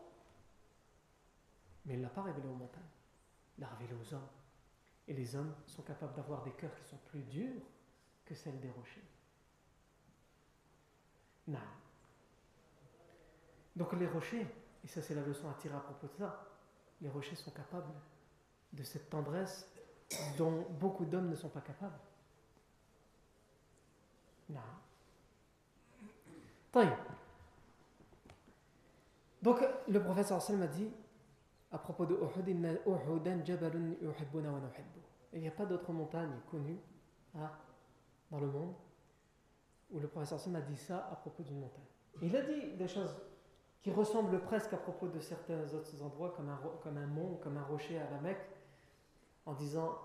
Mais 1.85 1.93
il 1.93 1.99
ne 1.99 2.03
l'a 2.03 2.09
pas 2.09 2.21
révélé 2.21 2.47
aux 2.47 2.55
montagnes, 2.55 2.81
il 3.57 3.61
l'a 3.61 3.67
révélé 3.67 3.93
aux 3.99 4.13
hommes. 4.13 4.27
Et 5.07 5.13
les 5.13 5.35
hommes 5.35 5.55
sont 5.65 5.81
capables 5.81 6.13
d'avoir 6.13 6.43
des 6.43 6.51
cœurs 6.51 6.75
qui 6.75 6.83
sont 6.83 6.99
plus 7.07 7.23
durs 7.23 7.61
que 8.25 8.35
celles 8.35 8.59
des 8.59 8.69
rochers. 8.69 9.07
Non. 11.47 11.59
Donc 13.75 13.93
les 13.93 14.07
rochers, 14.07 14.47
et 14.83 14.87
ça, 14.87 15.01
c'est 15.01 15.15
la 15.15 15.23
leçon 15.23 15.49
à 15.49 15.53
tirer 15.55 15.75
à 15.75 15.79
propos 15.79 16.07
de 16.07 16.13
ça. 16.13 16.45
Les 17.01 17.09
rochers 17.09 17.35
sont 17.35 17.51
capables 17.51 17.93
de 18.71 18.83
cette 18.83 19.09
tendresse 19.09 19.67
dont 20.37 20.67
beaucoup 20.79 21.05
d'hommes 21.05 21.29
ne 21.29 21.35
sont 21.35 21.49
pas 21.49 21.61
capables. 21.61 21.99
Non. 24.49 24.59
Donc, 29.41 29.65
le 29.87 30.03
professeur 30.03 30.41
Sallam 30.41 30.63
a 30.63 30.67
dit 30.67 30.91
à 31.71 31.77
propos 31.77 32.05
de 32.05 32.15
Uhud, 32.15 32.47
il 35.31 35.41
n'y 35.41 35.47
a 35.47 35.51
pas 35.51 35.65
d'autre 35.65 35.91
montagne 35.91 36.31
connue 36.49 36.79
hein, 37.35 37.51
dans 38.31 38.39
le 38.39 38.47
monde 38.47 38.73
où 39.91 39.99
le 39.99 40.07
professeur 40.07 40.39
Sallam 40.39 40.61
a 40.61 40.65
dit 40.65 40.77
ça 40.77 41.07
à 41.11 41.15
propos 41.15 41.43
d'une 41.43 41.59
montagne. 41.59 41.83
Il 42.21 42.35
a 42.35 42.41
dit 42.41 42.73
des 42.77 42.87
choses 42.87 43.15
qui 43.81 43.91
ressemblent 43.91 44.39
presque 44.41 44.73
à 44.73 44.77
propos 44.77 45.07
de 45.07 45.19
certains 45.19 45.73
autres 45.73 46.03
endroits, 46.03 46.33
comme 46.35 46.49
un, 46.49 46.59
comme 46.83 46.97
un 46.97 47.07
mont, 47.07 47.39
comme 47.41 47.57
un 47.57 47.63
rocher 47.63 47.99
à 47.99 48.09
la 48.09 48.19
Mecque, 48.19 48.45
en 49.45 49.53
disant 49.53 49.97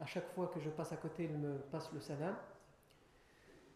à 0.00 0.06
chaque 0.06 0.28
fois 0.34 0.48
que 0.48 0.58
je 0.60 0.70
passe 0.70 0.92
à 0.92 0.96
côté, 0.96 1.24
il 1.24 1.38
me 1.38 1.58
passe 1.58 1.92
le 1.92 2.00
salam. 2.00 2.34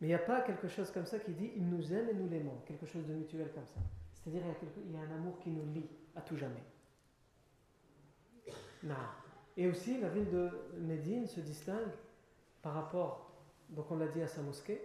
Mais 0.00 0.06
il 0.06 0.10
n'y 0.10 0.14
a 0.14 0.20
pas 0.20 0.42
quelque 0.42 0.68
chose 0.68 0.90
comme 0.90 1.06
ça 1.06 1.18
qui 1.18 1.32
dit 1.32 1.52
il 1.56 1.68
nous 1.68 1.92
aime 1.92 2.08
et 2.08 2.14
nous 2.14 2.28
l'aimons, 2.28 2.58
quelque 2.66 2.86
chose 2.86 3.06
de 3.06 3.14
mutuel 3.14 3.50
comme 3.52 3.66
ça. 3.66 3.80
C'est-à-dire 4.12 4.42
il, 4.86 4.92
y 4.92 4.96
a 4.96 5.00
un 5.00 5.16
amour 5.16 5.38
qui 5.40 5.50
nous 5.50 5.64
lie 5.72 5.88
à 6.14 6.20
tout 6.20 6.36
jamais. 6.36 6.62
Non. 8.82 8.94
Et 9.56 9.66
aussi, 9.66 10.00
la 10.00 10.08
ville 10.08 10.30
de 10.30 10.50
Médine 10.78 11.26
se 11.26 11.40
distingue 11.40 11.90
par 12.62 12.74
rapport, 12.74 13.32
donc 13.70 13.90
on 13.90 13.96
l'a 13.96 14.06
dit 14.06 14.22
à 14.22 14.28
sa 14.28 14.42
mosquée, 14.42 14.80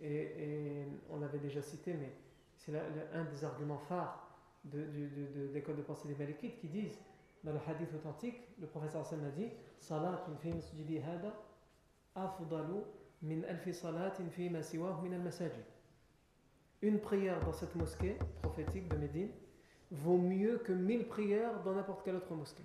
et, 0.00 0.86
on 1.10 1.20
l'avait 1.20 1.38
déjà 1.38 1.62
cité, 1.62 1.94
mais 1.94 2.12
c'est 2.56 2.72
un 3.14 3.24
des 3.24 3.44
arguments 3.44 3.78
phares 3.78 4.28
de, 4.64 4.78
de, 4.78 5.52
l'école 5.52 5.76
de 5.76 5.82
pensée 5.82 6.08
des 6.08 6.16
Malikites 6.16 6.58
qui 6.58 6.68
disent, 6.68 6.98
dans 7.44 7.52
le 7.52 7.58
hadith 7.66 7.92
authentique, 7.94 8.40
le 8.60 8.66
professeur 8.66 9.02
Hassan 9.02 9.24
a 9.24 9.30
dit 9.30 9.48
Salatun 9.78 10.36
fi 10.36 10.50
hada 10.98 11.34
afdalu 12.14 12.82
Une 16.82 16.98
prière 17.00 17.40
dans 17.44 17.52
cette 17.52 17.74
mosquée 17.76 18.16
prophétique 18.42 18.88
de 18.88 18.96
Médine 18.96 19.30
vaut 19.92 20.18
mieux 20.18 20.58
que 20.58 20.72
mille 20.72 21.06
prières 21.06 21.62
dans 21.62 21.74
n'importe 21.74 22.02
quelle 22.02 22.16
autre 22.16 22.34
mosquée. 22.34 22.64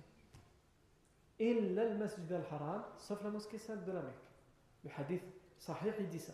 Illa 1.38 1.82
al-masjid 1.82 2.32
al-haram, 2.32 2.82
sauf 2.96 3.22
la 3.22 3.30
mosquée 3.30 3.58
sainte 3.58 3.84
de 3.84 3.92
la 3.92 4.02
Mecque. 4.02 4.14
Le 4.84 4.90
hadith 4.98 5.22
sahih, 5.58 5.92
il 6.00 6.08
dit 6.08 6.18
ça. 6.18 6.32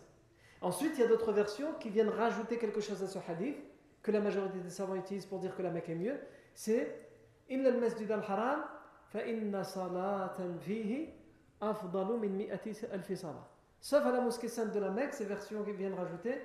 Ensuite, 0.61 0.93
il 0.95 1.01
y 1.01 1.03
a 1.03 1.07
d'autres 1.07 1.31
versions 1.31 1.73
qui 1.79 1.89
viennent 1.89 2.09
rajouter 2.09 2.57
quelque 2.57 2.81
chose 2.81 3.03
à 3.03 3.07
ce 3.07 3.19
hadith, 3.29 3.57
que 4.01 4.11
la 4.11 4.21
majorité 4.21 4.59
des 4.59 4.71
savants 4.71 4.95
utilisent 4.95 5.27
pour 5.27 5.37
dire 5.39 5.55
que 5.55 5.61
la 5.61 5.69
Mecque 5.69 5.89
est 5.89 5.95
mieux. 5.95 6.19
C'est 6.55 7.09
Illa 7.47 7.69
al-masjid 7.69 8.09
al-haram, 8.11 8.63
fa 9.09 9.27
inna 9.27 9.63
salatan 9.63 10.57
fihi 10.61 11.09
afdalu 11.61 12.17
min 12.17 12.29
mi'ati 12.29 12.71
alfi. 12.91 13.15
Sauf 13.79 14.05
à 14.05 14.11
la 14.11 14.21
mosquée 14.21 14.47
sainte 14.47 14.73
de 14.73 14.79
la 14.79 14.89
Mecque, 14.89 15.13
ces 15.13 15.25
versions 15.25 15.63
qui 15.63 15.71
viennent 15.71 15.93
rajouter, 15.93 16.41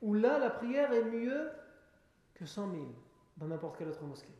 où 0.00 0.14
là, 0.14 0.38
la 0.38 0.50
prière 0.50 0.92
est 0.92 1.04
mieux 1.04 1.50
que 2.34 2.46
100 2.46 2.70
000 2.70 2.84
dans 3.36 3.46
n'importe 3.46 3.76
quelle 3.76 3.88
autre 3.88 4.04
mosquée. 4.04 4.32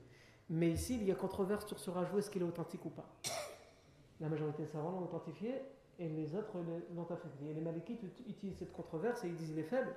Mais 0.50 0.70
ici, 0.70 0.96
il 0.96 1.04
y 1.04 1.12
a 1.12 1.14
controverse 1.14 1.66
sur 1.66 1.78
ce 1.78 1.90
rajout, 1.90 2.18
est-ce 2.18 2.30
qu'il 2.30 2.42
est 2.42 2.46
authentique 2.46 2.84
ou 2.84 2.90
pas. 2.90 3.08
La 4.20 4.28
majorité 4.28 4.62
des 4.62 4.68
savants 4.68 4.90
l'ont 4.90 5.04
authentifié 5.04 5.62
et 5.98 6.08
les 6.08 6.34
autres 6.34 6.56
l'ont 6.94 7.06
affaibli. 7.10 7.50
Et 7.50 7.54
les 7.54 7.60
malikites 7.60 8.02
utilisent 8.26 8.58
cette 8.58 8.72
controverse 8.72 9.24
et 9.24 9.28
ils 9.28 9.34
disent 9.34 9.50
qu'il 9.50 9.58
est 9.58 9.64
faible. 9.64 9.94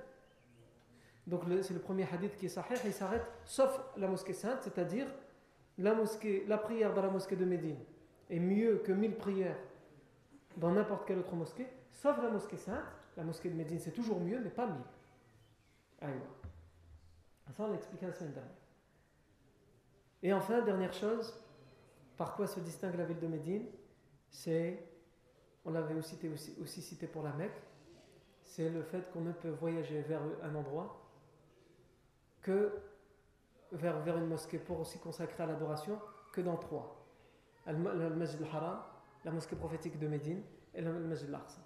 Donc 1.26 1.42
c'est 1.62 1.74
le 1.74 1.80
premier 1.80 2.06
hadith 2.12 2.36
qui 2.36 2.46
est 2.46 2.48
sahih, 2.48 2.74
il 2.84 2.92
s'arrête 2.92 3.24
sauf 3.44 3.80
la 3.96 4.08
mosquée 4.08 4.32
sainte, 4.32 4.58
c'est-à-dire 4.62 5.06
la, 5.78 5.94
la 6.48 6.58
prière 6.58 6.92
dans 6.92 7.02
la 7.02 7.10
mosquée 7.10 7.36
de 7.36 7.44
Médine 7.44 7.78
est 8.28 8.40
mieux 8.40 8.78
que 8.78 8.92
1000 8.92 9.14
prières 9.16 9.56
dans 10.56 10.72
n'importe 10.72 11.06
quelle 11.06 11.18
autre 11.18 11.34
mosquée, 11.34 11.66
sauf 11.92 12.20
la 12.22 12.30
mosquée 12.30 12.56
sainte. 12.56 12.84
La 13.16 13.24
mosquée 13.24 13.50
de 13.50 13.54
Médine 13.54 13.78
c'est 13.78 13.92
toujours 13.92 14.20
mieux, 14.20 14.40
mais 14.40 14.50
pas 14.50 14.66
1000. 14.66 14.76
Ça, 17.52 17.64
on 17.64 17.72
l'a 17.72 17.78
la 18.00 18.12
semaine 18.12 18.32
dernière. 18.32 18.52
Et 20.22 20.32
enfin, 20.32 20.62
dernière 20.62 20.92
chose, 20.92 21.38
par 22.16 22.34
quoi 22.34 22.46
se 22.46 22.60
distingue 22.60 22.96
la 22.96 23.04
ville 23.04 23.18
de 23.18 23.26
Médine? 23.26 23.66
C'est, 24.30 24.82
on 25.64 25.70
l'avait 25.70 25.94
aussi 25.94 26.82
cité 26.82 27.06
pour 27.06 27.22
la 27.22 27.32
Mecque, 27.34 27.60
c'est 28.42 28.70
le 28.70 28.82
fait 28.82 29.10
qu'on 29.12 29.20
ne 29.20 29.32
peut 29.32 29.50
voyager 29.50 30.00
vers 30.02 30.22
un 30.42 30.54
endroit 30.54 31.10
que 32.40 32.72
vers, 33.72 34.00
vers 34.00 34.18
une 34.18 34.26
mosquée 34.26 34.58
pour 34.58 34.80
aussi 34.80 34.98
consacrer 34.98 35.42
à 35.42 35.46
l'adoration 35.46 35.98
que 36.32 36.40
dans 36.40 36.56
trois. 36.56 37.06
Le 37.66 38.10
Masjid 38.10 38.40
al-Haram, 38.42 38.82
la 39.24 39.30
mosquée 39.30 39.56
prophétique 39.56 39.98
de 39.98 40.08
Médine 40.08 40.42
et 40.74 40.80
le 40.80 40.92
Masjid 40.92 41.28
al-Aqsa. 41.28 41.60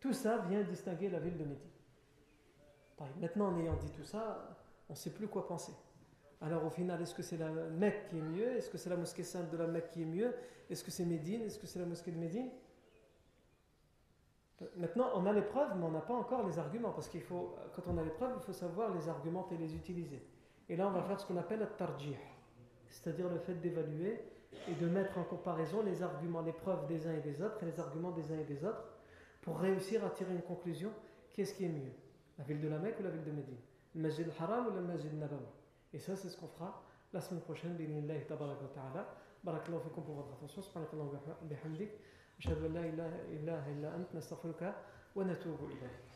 Tout 0.00 0.12
ça 0.12 0.38
vient 0.38 0.62
distinguer 0.62 1.10
la 1.10 1.20
ville 1.20 1.36
de 1.36 1.44
Médine. 1.44 1.70
Maintenant, 3.20 3.48
en 3.48 3.58
ayant 3.58 3.76
dit 3.76 3.90
tout 3.90 4.04
ça, 4.04 4.56
on 4.88 4.92
ne 4.92 4.98
sait 4.98 5.10
plus 5.10 5.28
quoi 5.28 5.46
penser. 5.46 5.72
Alors 6.40 6.64
au 6.64 6.70
final, 6.70 7.00
est-ce 7.02 7.14
que 7.14 7.22
c'est 7.22 7.36
la 7.36 7.50
Mecque 7.50 8.06
qui 8.08 8.18
est 8.18 8.22
mieux? 8.22 8.56
Est-ce 8.56 8.70
que 8.70 8.78
c'est 8.78 8.90
la 8.90 8.96
mosquée 8.96 9.24
sainte 9.24 9.50
de 9.50 9.56
la 9.56 9.66
Mecque 9.66 9.90
qui 9.90 10.02
est 10.02 10.06
mieux? 10.06 10.34
Est-ce 10.68 10.82
que 10.82 10.90
c'est 10.90 11.04
Médine? 11.04 11.42
Est-ce 11.42 11.58
que 11.58 11.66
c'est 11.66 11.78
la 11.78 11.86
mosquée 11.86 12.10
de 12.10 12.18
Médine? 12.18 12.50
Maintenant, 14.76 15.10
on 15.14 15.24
a 15.24 15.32
les 15.32 15.42
preuves, 15.42 15.76
mais 15.76 15.84
on 15.84 15.90
n'a 15.90 16.00
pas 16.00 16.14
encore 16.14 16.46
les 16.46 16.58
arguments, 16.58 16.90
parce 16.90 17.08
qu'il 17.08 17.22
faut, 17.22 17.54
quand 17.74 17.82
on 17.86 17.96
a 17.96 18.02
les 18.02 18.10
preuves, 18.10 18.32
il 18.36 18.42
faut 18.42 18.52
savoir 18.52 18.94
les 18.94 19.08
argumenter 19.08 19.54
et 19.54 19.58
les 19.58 19.74
utiliser. 19.74 20.22
Et 20.68 20.76
là, 20.76 20.86
on 20.86 20.90
va 20.90 21.02
faire 21.02 21.18
ce 21.18 21.26
qu'on 21.26 21.38
appelle 21.38 21.60
la 21.60 21.66
tarjih, 21.66 22.16
c'est-à-dire 22.88 23.30
le 23.30 23.38
fait 23.38 23.54
d'évaluer 23.54 24.22
et 24.68 24.74
de 24.74 24.86
mettre 24.86 25.16
en 25.16 25.24
comparaison 25.24 25.82
les 25.82 26.02
arguments, 26.02 26.42
les 26.42 26.52
preuves 26.52 26.86
des 26.86 27.06
uns 27.06 27.14
et 27.14 27.20
des 27.20 27.40
autres, 27.40 27.62
et 27.62 27.66
les 27.66 27.80
arguments 27.80 28.10
des 28.10 28.30
uns 28.32 28.38
et 28.38 28.44
des 28.44 28.62
autres, 28.64 28.84
pour 29.41 29.59
réussir 29.59 30.05
à 30.05 30.09
tirer 30.09 30.33
une 30.33 30.41
conclusion, 30.41 30.91
qu'est-ce 31.33 31.53
qui 31.53 31.65
est 31.65 31.69
mieux 31.69 31.91
la 32.37 32.43
ville 32.43 32.61
de 32.61 32.67
la 32.67 32.79
Mecque 32.79 32.99
ou 32.99 33.03
la 33.03 33.11
ville 33.11 33.23
de 33.23 33.31
Médine 33.31 33.57
Le 33.93 34.01
Masjid 34.01 34.25
al-Haram 34.25 34.67
ou 34.67 34.71
le 34.71 34.81
Masjid 34.81 35.09
al-Nabawi 35.11 35.45
Et 35.93 35.99
ça, 35.99 36.15
c'est 36.15 36.29
ce 36.29 36.37
qu'on 36.37 36.47
fera 36.47 36.83
la 37.13 37.21
semaine 37.21 37.41
prochaine, 37.41 37.75
bi'inillahi 37.75 38.25
tabaraka 38.25 38.63
wa 38.63 38.69
ta'ala. 38.69 39.15
Barakallahu 39.43 39.83
fikum 39.83 40.03
pour 40.03 40.15
votre 40.15 40.33
attention. 40.33 40.61
Subhanakallahu 40.61 41.09
bihamdik. 41.43 41.91
أشهد 42.39 42.63
أن 42.65 42.73
لا 42.73 42.83
إله 43.31 43.71
إلا 43.71 43.95
أنت 43.95 44.15
نستغفرك 44.15 44.75
ونتوب 45.15 45.59
إليك 45.63 46.08